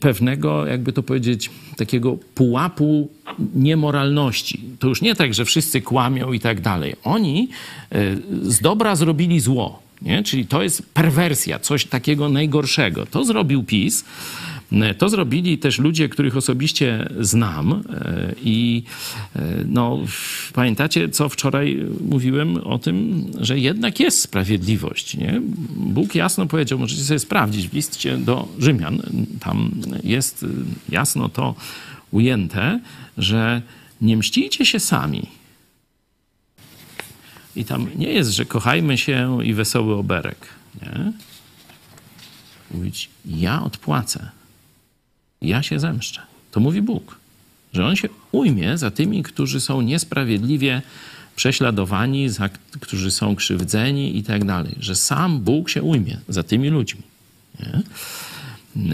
[0.00, 3.08] pewnego, jakby to powiedzieć, takiego pułapu
[3.54, 4.60] niemoralności.
[4.78, 6.96] To już nie tak, że wszyscy kłamią i tak dalej.
[7.04, 7.48] Oni
[7.92, 9.82] e, z dobra zrobili zło.
[10.02, 10.22] Nie?
[10.22, 13.06] Czyli to jest perwersja, coś takiego najgorszego.
[13.06, 14.04] To zrobił PiS.
[14.98, 18.82] To zrobili też ludzie, których osobiście znam e, i
[19.36, 19.98] e, no,
[20.52, 25.16] pamiętacie, co wczoraj mówiłem o tym, że jednak jest sprawiedliwość.
[25.16, 25.40] Nie?
[25.76, 29.02] Bóg jasno powiedział, możecie sobie sprawdzić w liście do Rzymian,
[29.40, 29.70] tam
[30.04, 30.46] jest
[30.88, 31.54] jasno to
[32.10, 32.80] ujęte,
[33.18, 33.62] że
[34.00, 35.26] nie mścicie się sami.
[37.56, 40.48] I tam nie jest, że kochajmy się i wesoły oberek.
[40.82, 41.12] Nie?
[42.70, 44.39] Mówić, ja odpłacę
[45.42, 46.22] ja się zemszczę.
[46.50, 47.18] To mówi Bóg,
[47.72, 50.82] że On się ujmie za tymi, którzy są niesprawiedliwie
[51.36, 52.48] prześladowani, za,
[52.80, 54.74] którzy są krzywdzeni i tak dalej.
[54.80, 57.02] Że sam Bóg się ujmie za tymi ludźmi.
[57.60, 57.82] Nie?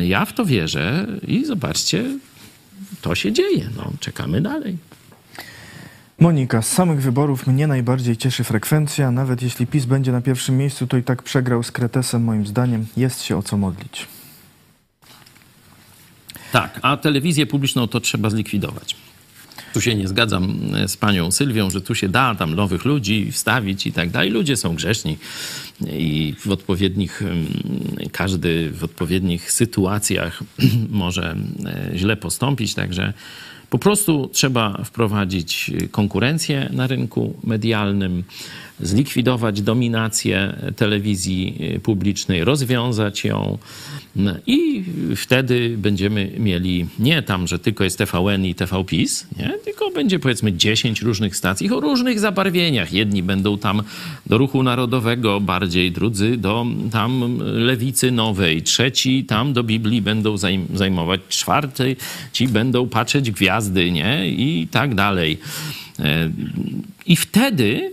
[0.08, 2.18] Ja w to wierzę i zobaczcie,
[3.00, 3.70] to się dzieje.
[3.76, 4.76] No, czekamy dalej.
[6.18, 9.10] Monika, z samych wyborów mnie najbardziej cieszy frekwencja.
[9.10, 12.86] Nawet jeśli PiS będzie na pierwszym miejscu, to i tak przegrał z Kretesem, moim zdaniem.
[12.96, 14.06] Jest się o co modlić.
[16.52, 18.96] Tak, a telewizję publiczną to trzeba zlikwidować.
[19.74, 23.32] Tu się nie zgadzam e, z panią Sylwią, że tu się da tam nowych ludzi
[23.32, 24.30] wstawić i tak dalej.
[24.30, 25.18] Ludzie są grzeczni
[25.92, 27.22] i w odpowiednich,
[28.12, 30.42] każdy w odpowiednich sytuacjach
[30.90, 31.36] może
[31.66, 33.12] e, źle postąpić, także
[33.70, 38.24] po prostu trzeba wprowadzić konkurencję na rynku medialnym,
[38.80, 43.58] zlikwidować dominację telewizji publicznej, rozwiązać ją
[44.46, 44.84] i
[45.16, 49.54] wtedy będziemy mieli nie tam, że tylko jest TVN i TVPiS, nie?
[49.64, 52.92] tylko będzie powiedzmy 10 różnych stacji o różnych zabarwieniach.
[52.92, 53.82] Jedni będą tam
[54.26, 60.36] do ruchu narodowego bardziej, drudzy do tam lewicy nowej, trzeci tam do Biblii będą
[60.74, 61.96] zajmować, czwarty
[62.32, 64.28] ci będą patrzeć gwiazdy, nie?
[64.28, 65.38] I tak dalej.
[65.98, 66.30] E,
[67.06, 67.92] I wtedy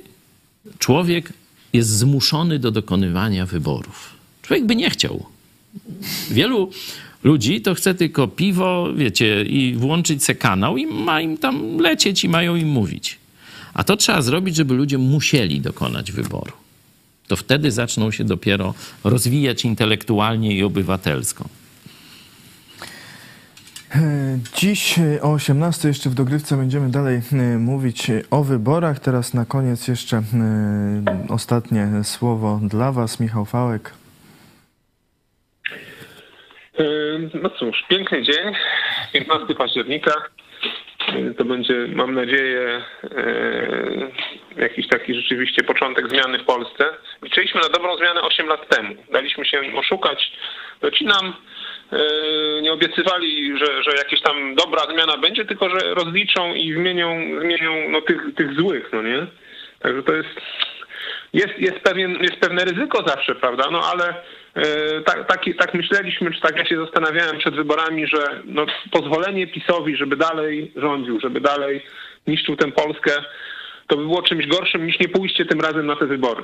[0.84, 1.34] człowiek
[1.74, 4.10] jest zmuszony do dokonywania wyborów.
[4.42, 5.26] Człowiek by nie chciał.
[6.32, 6.72] Wielu
[7.24, 12.24] ludzi to chce tylko piwo, wiecie, i włączyć se kanał i ma im tam lecieć
[12.24, 13.18] i mają im mówić.
[13.74, 16.54] A to trzeba zrobić, żeby ludzie musieli dokonać wyboru.
[17.28, 18.74] To wtedy zaczną się dopiero
[19.04, 21.50] rozwijać intelektualnie i obywatelsko.
[24.56, 29.00] Dziś o 18 jeszcze w dogrywce będziemy dalej e, mówić o wyborach.
[29.00, 30.22] Teraz na koniec jeszcze e,
[31.30, 33.94] ostatnie słowo dla Was, Michał Fałek.
[36.80, 36.84] E,
[37.44, 38.54] no cóż, piękny dzień,
[39.14, 40.14] 15 października.
[41.38, 42.82] To będzie, mam nadzieję,
[44.58, 46.86] jakiś taki rzeczywiście początek zmiany w Polsce.
[47.22, 48.96] Liczyliśmy na dobrą zmianę 8 lat temu.
[49.12, 50.32] Daliśmy się oszukać.
[50.82, 51.38] Docinam E,
[52.62, 57.90] nie obiecywali, że, że jakieś tam dobra zmiana będzie, tylko że rozliczą i zmienią, zmienią
[57.90, 59.28] no, tych, tych złych, no nie?
[59.80, 60.30] Także to jest,
[61.34, 63.64] jest, jest, pewien, jest pewne ryzyko zawsze, prawda?
[63.72, 64.16] No ale
[64.56, 69.48] e, tak, tak, tak myśleliśmy, czy tak ja się zastanawiałem przed wyborami, że no, pozwolenie
[69.48, 71.86] PiSowi, żeby dalej rządził, żeby dalej
[72.28, 73.12] niszczył tę Polskę,
[73.88, 76.44] to by było czymś gorszym niż nie pójście tym razem na te wybory.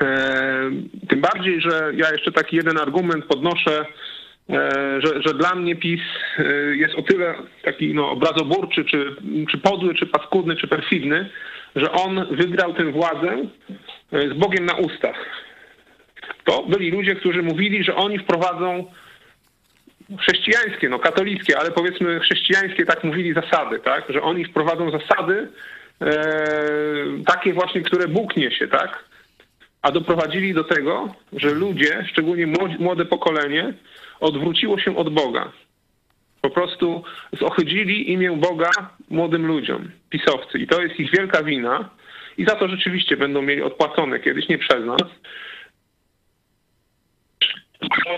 [0.00, 0.70] E,
[1.08, 3.86] tym bardziej, że ja jeszcze taki jeden argument podnoszę, E,
[4.98, 6.00] że, że dla mnie PiS
[6.38, 6.42] e,
[6.76, 9.16] jest o tyle taki no, obrazoburczy, czy,
[9.50, 11.30] czy podły, czy paskudny, czy perfidny,
[11.76, 13.36] że on wygrał tę władzę
[14.12, 15.16] e, z Bogiem na ustach.
[16.44, 18.92] To byli ludzie, którzy mówili, że oni wprowadzą
[20.20, 25.48] chrześcijańskie, no katolickie, ale powiedzmy chrześcijańskie, tak mówili zasady, tak, że oni wprowadzą zasady
[26.00, 26.14] e,
[27.26, 29.04] takie właśnie, które Bóg niesie, tak,
[29.82, 32.46] a doprowadzili do tego, że ludzie, szczególnie
[32.78, 33.74] młode pokolenie,
[34.20, 35.52] odwróciło się od Boga.
[36.40, 37.04] Po prostu
[37.40, 38.70] zohydzili imię Boga
[39.10, 40.58] młodym ludziom, pisowcy.
[40.58, 41.90] I to jest ich wielka wina.
[42.38, 45.02] I za to rzeczywiście będą mieli odpłacone kiedyś, nie przez nas.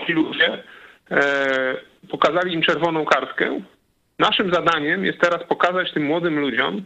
[0.07, 0.63] Ci ludzie
[1.11, 1.75] e,
[2.09, 3.61] pokazali im czerwoną kartkę.
[4.19, 6.85] Naszym zadaniem jest teraz pokazać tym młodym ludziom,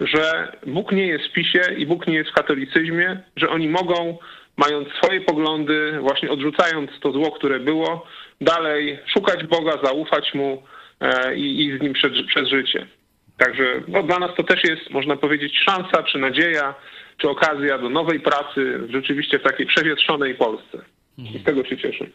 [0.00, 4.18] że Bóg nie jest w PiSie i Bóg nie jest w katolicyzmie, że oni mogą
[4.58, 8.06] mając swoje poglądy, właśnie odrzucając to zło, które było,
[8.40, 10.62] dalej szukać Boga, zaufać Mu
[11.00, 12.86] e, i iść z Nim przez, przez życie.
[13.36, 16.74] Także no, dla nas to też jest, można powiedzieć, szansa, czy nadzieja,
[17.16, 20.78] czy okazja do nowej pracy rzeczywiście w takiej przewietrzonej Polsce.
[21.18, 22.06] I z tego się cieszę.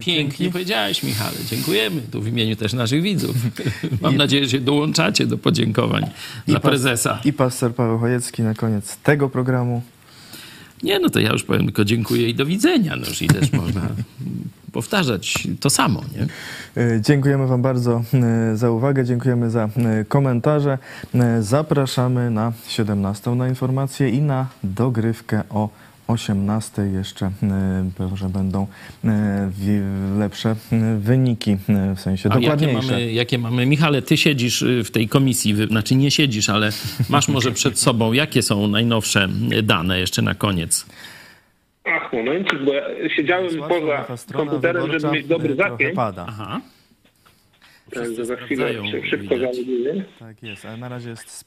[0.00, 0.52] Pięknie Dzięki.
[0.52, 1.36] powiedziałeś, Michale.
[1.50, 3.36] Dziękujemy tu w imieniu też naszych widzów.
[4.02, 4.16] Mam I...
[4.16, 6.02] nadzieję, że się dołączacie do podziękowań
[6.48, 7.20] I dla prezesa.
[7.24, 9.82] I pastor Paweł Chojecki na koniec tego programu.
[10.84, 12.96] Nie, no to ja już powiem tylko dziękuję i do widzenia.
[12.96, 13.88] No, i też można
[14.72, 16.02] powtarzać to samo.
[16.16, 16.26] Nie?
[16.82, 18.02] E, dziękujemy Wam bardzo
[18.52, 20.78] e, za uwagę, dziękujemy za e, komentarze.
[21.40, 25.68] Zapraszamy na 17 na informacje i na dogrywkę o
[26.08, 27.30] 18 jeszcze
[28.14, 28.66] że będą
[30.18, 30.56] lepsze
[30.98, 31.56] wyniki,
[31.96, 32.76] w sensie A dokładniejsze.
[32.76, 36.70] Jakie mamy, jakie mamy, Michale, ty siedzisz w tej komisji, znaczy nie siedzisz, ale
[37.10, 39.28] masz może przed sobą, jakie są najnowsze
[39.62, 40.86] dane jeszcze na koniec?
[41.84, 42.82] Ach, momencik, bo ja
[43.16, 45.98] siedziałem poza komputerem, żeby mieć dobry zapięć.
[46.26, 46.60] Aha.
[47.94, 48.70] Także za chwilę
[49.10, 50.04] szybko załaduję.
[50.18, 51.44] Tak jest, ale na razie jest z,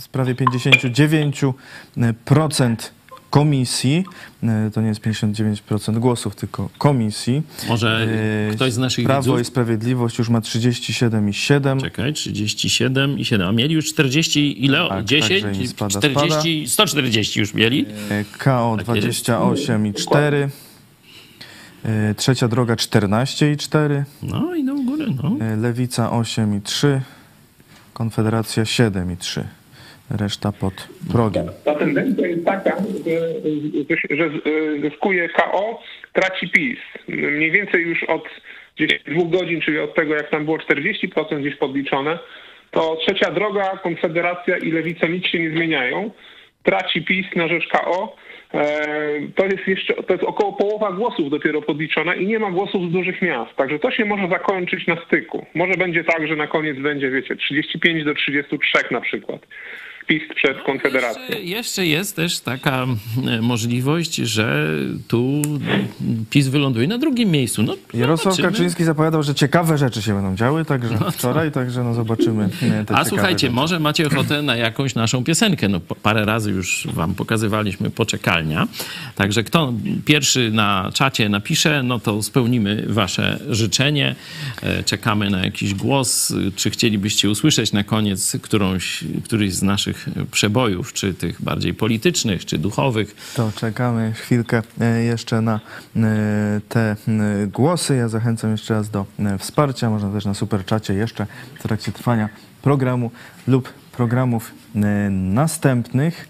[0.00, 2.90] z prawie 59%
[3.30, 4.04] komisji,
[4.42, 7.42] e, to nie jest 59% głosów, tylko komisji.
[7.68, 8.08] Może
[8.50, 9.40] e, ktoś z naszych Prawo widzów...
[9.40, 11.80] i Sprawiedliwość już ma 37,7.
[11.80, 13.48] Czekaj, 37,7.
[13.48, 14.88] A mieli już 40, ile?
[14.88, 15.42] Tak, 10?
[15.42, 17.86] Tak, spada, 40, 140 już mieli.
[18.10, 20.48] E, KO 28,4.
[22.16, 24.04] Trzecia droga 14,4.
[24.22, 25.36] No i do góry, no.
[25.56, 27.00] Lewica 8,3.
[27.92, 29.44] Konfederacja 7,3
[30.10, 31.46] reszta pod progiem.
[31.46, 32.76] Ta, ta tendencja jest taka,
[34.10, 34.30] że,
[34.82, 36.78] zyskuje KO, traci PiS.
[37.08, 38.24] Mniej więcej już od
[39.06, 42.18] dwóch godzin, czyli od tego, jak tam było 40% gdzieś podliczone,
[42.70, 46.10] to trzecia droga, Konfederacja i Lewica nic się nie zmieniają.
[46.62, 48.16] Traci PiS na rzecz KO.
[48.54, 48.74] E,
[49.34, 52.92] to jest jeszcze, to jest około połowa głosów dopiero podliczona i nie ma głosów z
[52.92, 53.56] dużych miast.
[53.56, 55.46] Także to się może zakończyć na styku.
[55.54, 59.40] Może będzie tak, że na koniec będzie, wiecie, 35 do 33 na przykład.
[60.06, 61.22] PiS przed Konfederacją.
[61.22, 62.86] Jeszcze, jeszcze, jest też taka
[63.26, 64.68] e, możliwość, że
[65.08, 65.42] tu
[66.30, 67.62] PiS wyląduje na drugim miejscu.
[67.62, 68.52] No, Jarosław zobaczymy.
[68.52, 72.48] Kaczyński zapowiadał, że ciekawe rzeczy się będą działy, także no wczoraj, także no zobaczymy.
[72.88, 73.54] A słuchajcie, rzeczy.
[73.54, 75.68] może macie ochotę na jakąś naszą piosenkę.
[75.68, 78.68] No, parę razy już wam pokazywaliśmy poczekalnia.
[79.14, 79.72] Także kto
[80.04, 84.14] pierwszy na czacie napisze, no to spełnimy wasze życzenie.
[84.62, 86.34] E, czekamy na jakiś głos.
[86.56, 89.95] Czy chcielibyście usłyszeć na koniec którąś, któryś z naszych
[90.30, 93.32] przebojów, czy tych bardziej politycznych, czy duchowych.
[93.36, 95.60] To czekamy chwilkę e, jeszcze na
[95.96, 96.96] e, te e,
[97.46, 97.96] głosy.
[97.96, 99.06] Ja zachęcam jeszcze raz do
[99.38, 99.90] wsparcia.
[99.90, 101.26] Można też na superczacie jeszcze
[101.58, 102.28] w trakcie trwania
[102.62, 103.10] programu
[103.46, 104.52] lub programów
[105.10, 106.28] następnych.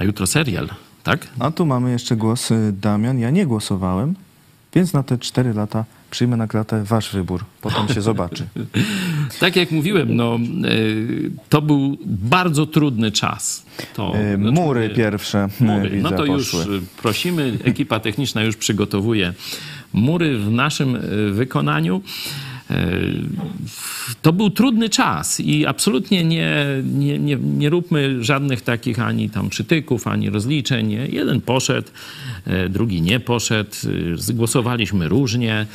[0.00, 0.68] A jutro serial,
[1.02, 1.28] tak?
[1.38, 3.18] A tu mamy jeszcze głos Damian.
[3.18, 4.14] Ja nie głosowałem,
[4.74, 7.44] więc na te cztery lata przyjmę na klatę wasz wybór.
[7.60, 8.46] Potem się zobaczy.
[9.40, 10.68] tak jak mówiłem, no, e,
[11.48, 13.66] to był bardzo trudny czas.
[13.94, 15.90] To, e, mury znaczy, pierwsze mury.
[15.90, 16.64] Widzę, no to poszły.
[16.64, 19.32] już prosimy, ekipa techniczna już przygotowuje
[19.92, 21.00] mury w naszym e,
[21.30, 22.02] wykonaniu.
[24.22, 29.48] To był trudny czas i absolutnie nie, nie, nie, nie róbmy żadnych takich ani tam
[29.48, 30.90] przytyków, ani rozliczeń.
[30.90, 31.88] Jeden poszedł,
[32.46, 33.70] e, drugi nie poszedł,
[34.14, 35.66] zgłosowaliśmy różnie,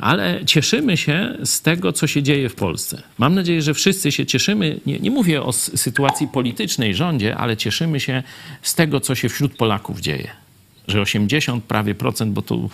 [0.00, 3.02] ale cieszymy się z tego, co się dzieje w Polsce.
[3.18, 4.80] Mam nadzieję, że wszyscy się cieszymy.
[4.86, 8.22] Nie, nie mówię o sytuacji politycznej, rządzie, ale cieszymy się
[8.62, 10.47] z tego, co się wśród Polaków dzieje
[10.88, 12.70] że 80 prawie procent, bo tu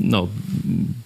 [0.00, 0.28] no,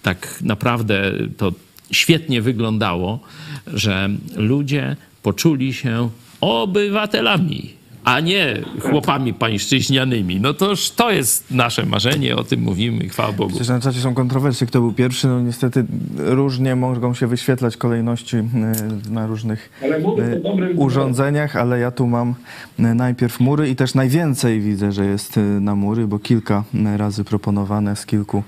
[0.03, 1.53] tak naprawdę to
[1.91, 3.19] świetnie wyglądało,
[3.67, 6.09] że ludzie poczuli się
[6.41, 7.76] obywatelami
[8.07, 10.39] a nie chłopami pańszczyźnianymi.
[10.41, 13.49] No toż to jest nasze marzenie, o tym mówimy, chwała Bogu.
[13.49, 15.27] Przecież na czacie są kontrowersje, kto był pierwszy.
[15.27, 15.85] No niestety
[16.17, 18.43] różnie mogą się wyświetlać kolejności e,
[19.09, 22.35] na różnych e, urządzeniach, ale ja tu mam
[22.79, 26.63] e, najpierw mury i też najwięcej widzę, że jest na mury, bo kilka
[26.97, 28.43] razy proponowane z kilku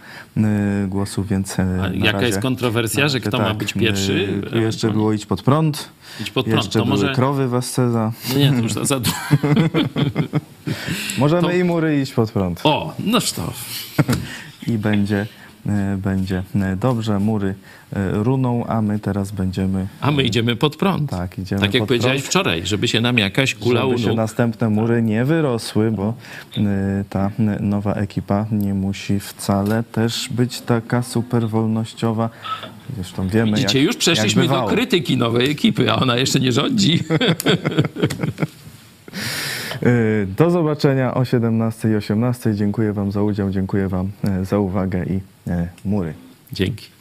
[0.88, 1.64] głosów, więc A
[1.94, 4.42] jaka razie, jest kontrowersja, że kto tak, ma być pierwszy?
[4.54, 5.90] Jeszcze było iść pod prąd.
[6.22, 6.64] Idź pod prąd.
[6.64, 7.14] Jeszcze to może...
[7.16, 8.12] krowy w Asceza.
[8.30, 9.00] No nie, to już za, za...
[11.18, 11.52] Możemy to...
[11.52, 12.62] i mury iść pod prąd.
[12.64, 13.54] O, no to.
[14.74, 15.28] I będzie,
[15.98, 17.20] będzie e, dobrze.
[17.20, 17.56] Mury
[17.94, 19.88] e, runą, a my teraz będziemy...
[20.02, 21.10] A my idziemy pod prąd.
[21.10, 24.70] Tak, idziemy Tak jak powiedziałeś prąd, wczoraj, żeby się nam jakaś kula Żeby się następne
[24.70, 26.14] mury nie wyrosły, bo
[27.10, 32.30] ta nowa ekipa nie musi wcale też być taka super wolnościowa.
[32.96, 37.00] Zresztą wiemy, Widzicie, jak, już przeszliśmy do krytyki nowej ekipy, a ona jeszcze nie rządzi.
[39.84, 42.56] Y, do zobaczenia o 17 i 18.
[42.56, 46.14] Dziękuję Wam za udział, dziękuję Wam e, za uwagę i e, mury.
[46.54, 46.99] Dzięki.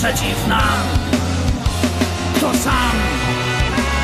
[0.00, 0.78] przeciw nam.
[2.40, 2.96] To sam,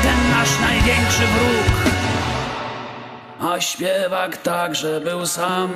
[0.03, 1.93] ten nasz największy wróg.
[3.51, 5.73] A śpiewak także był sam.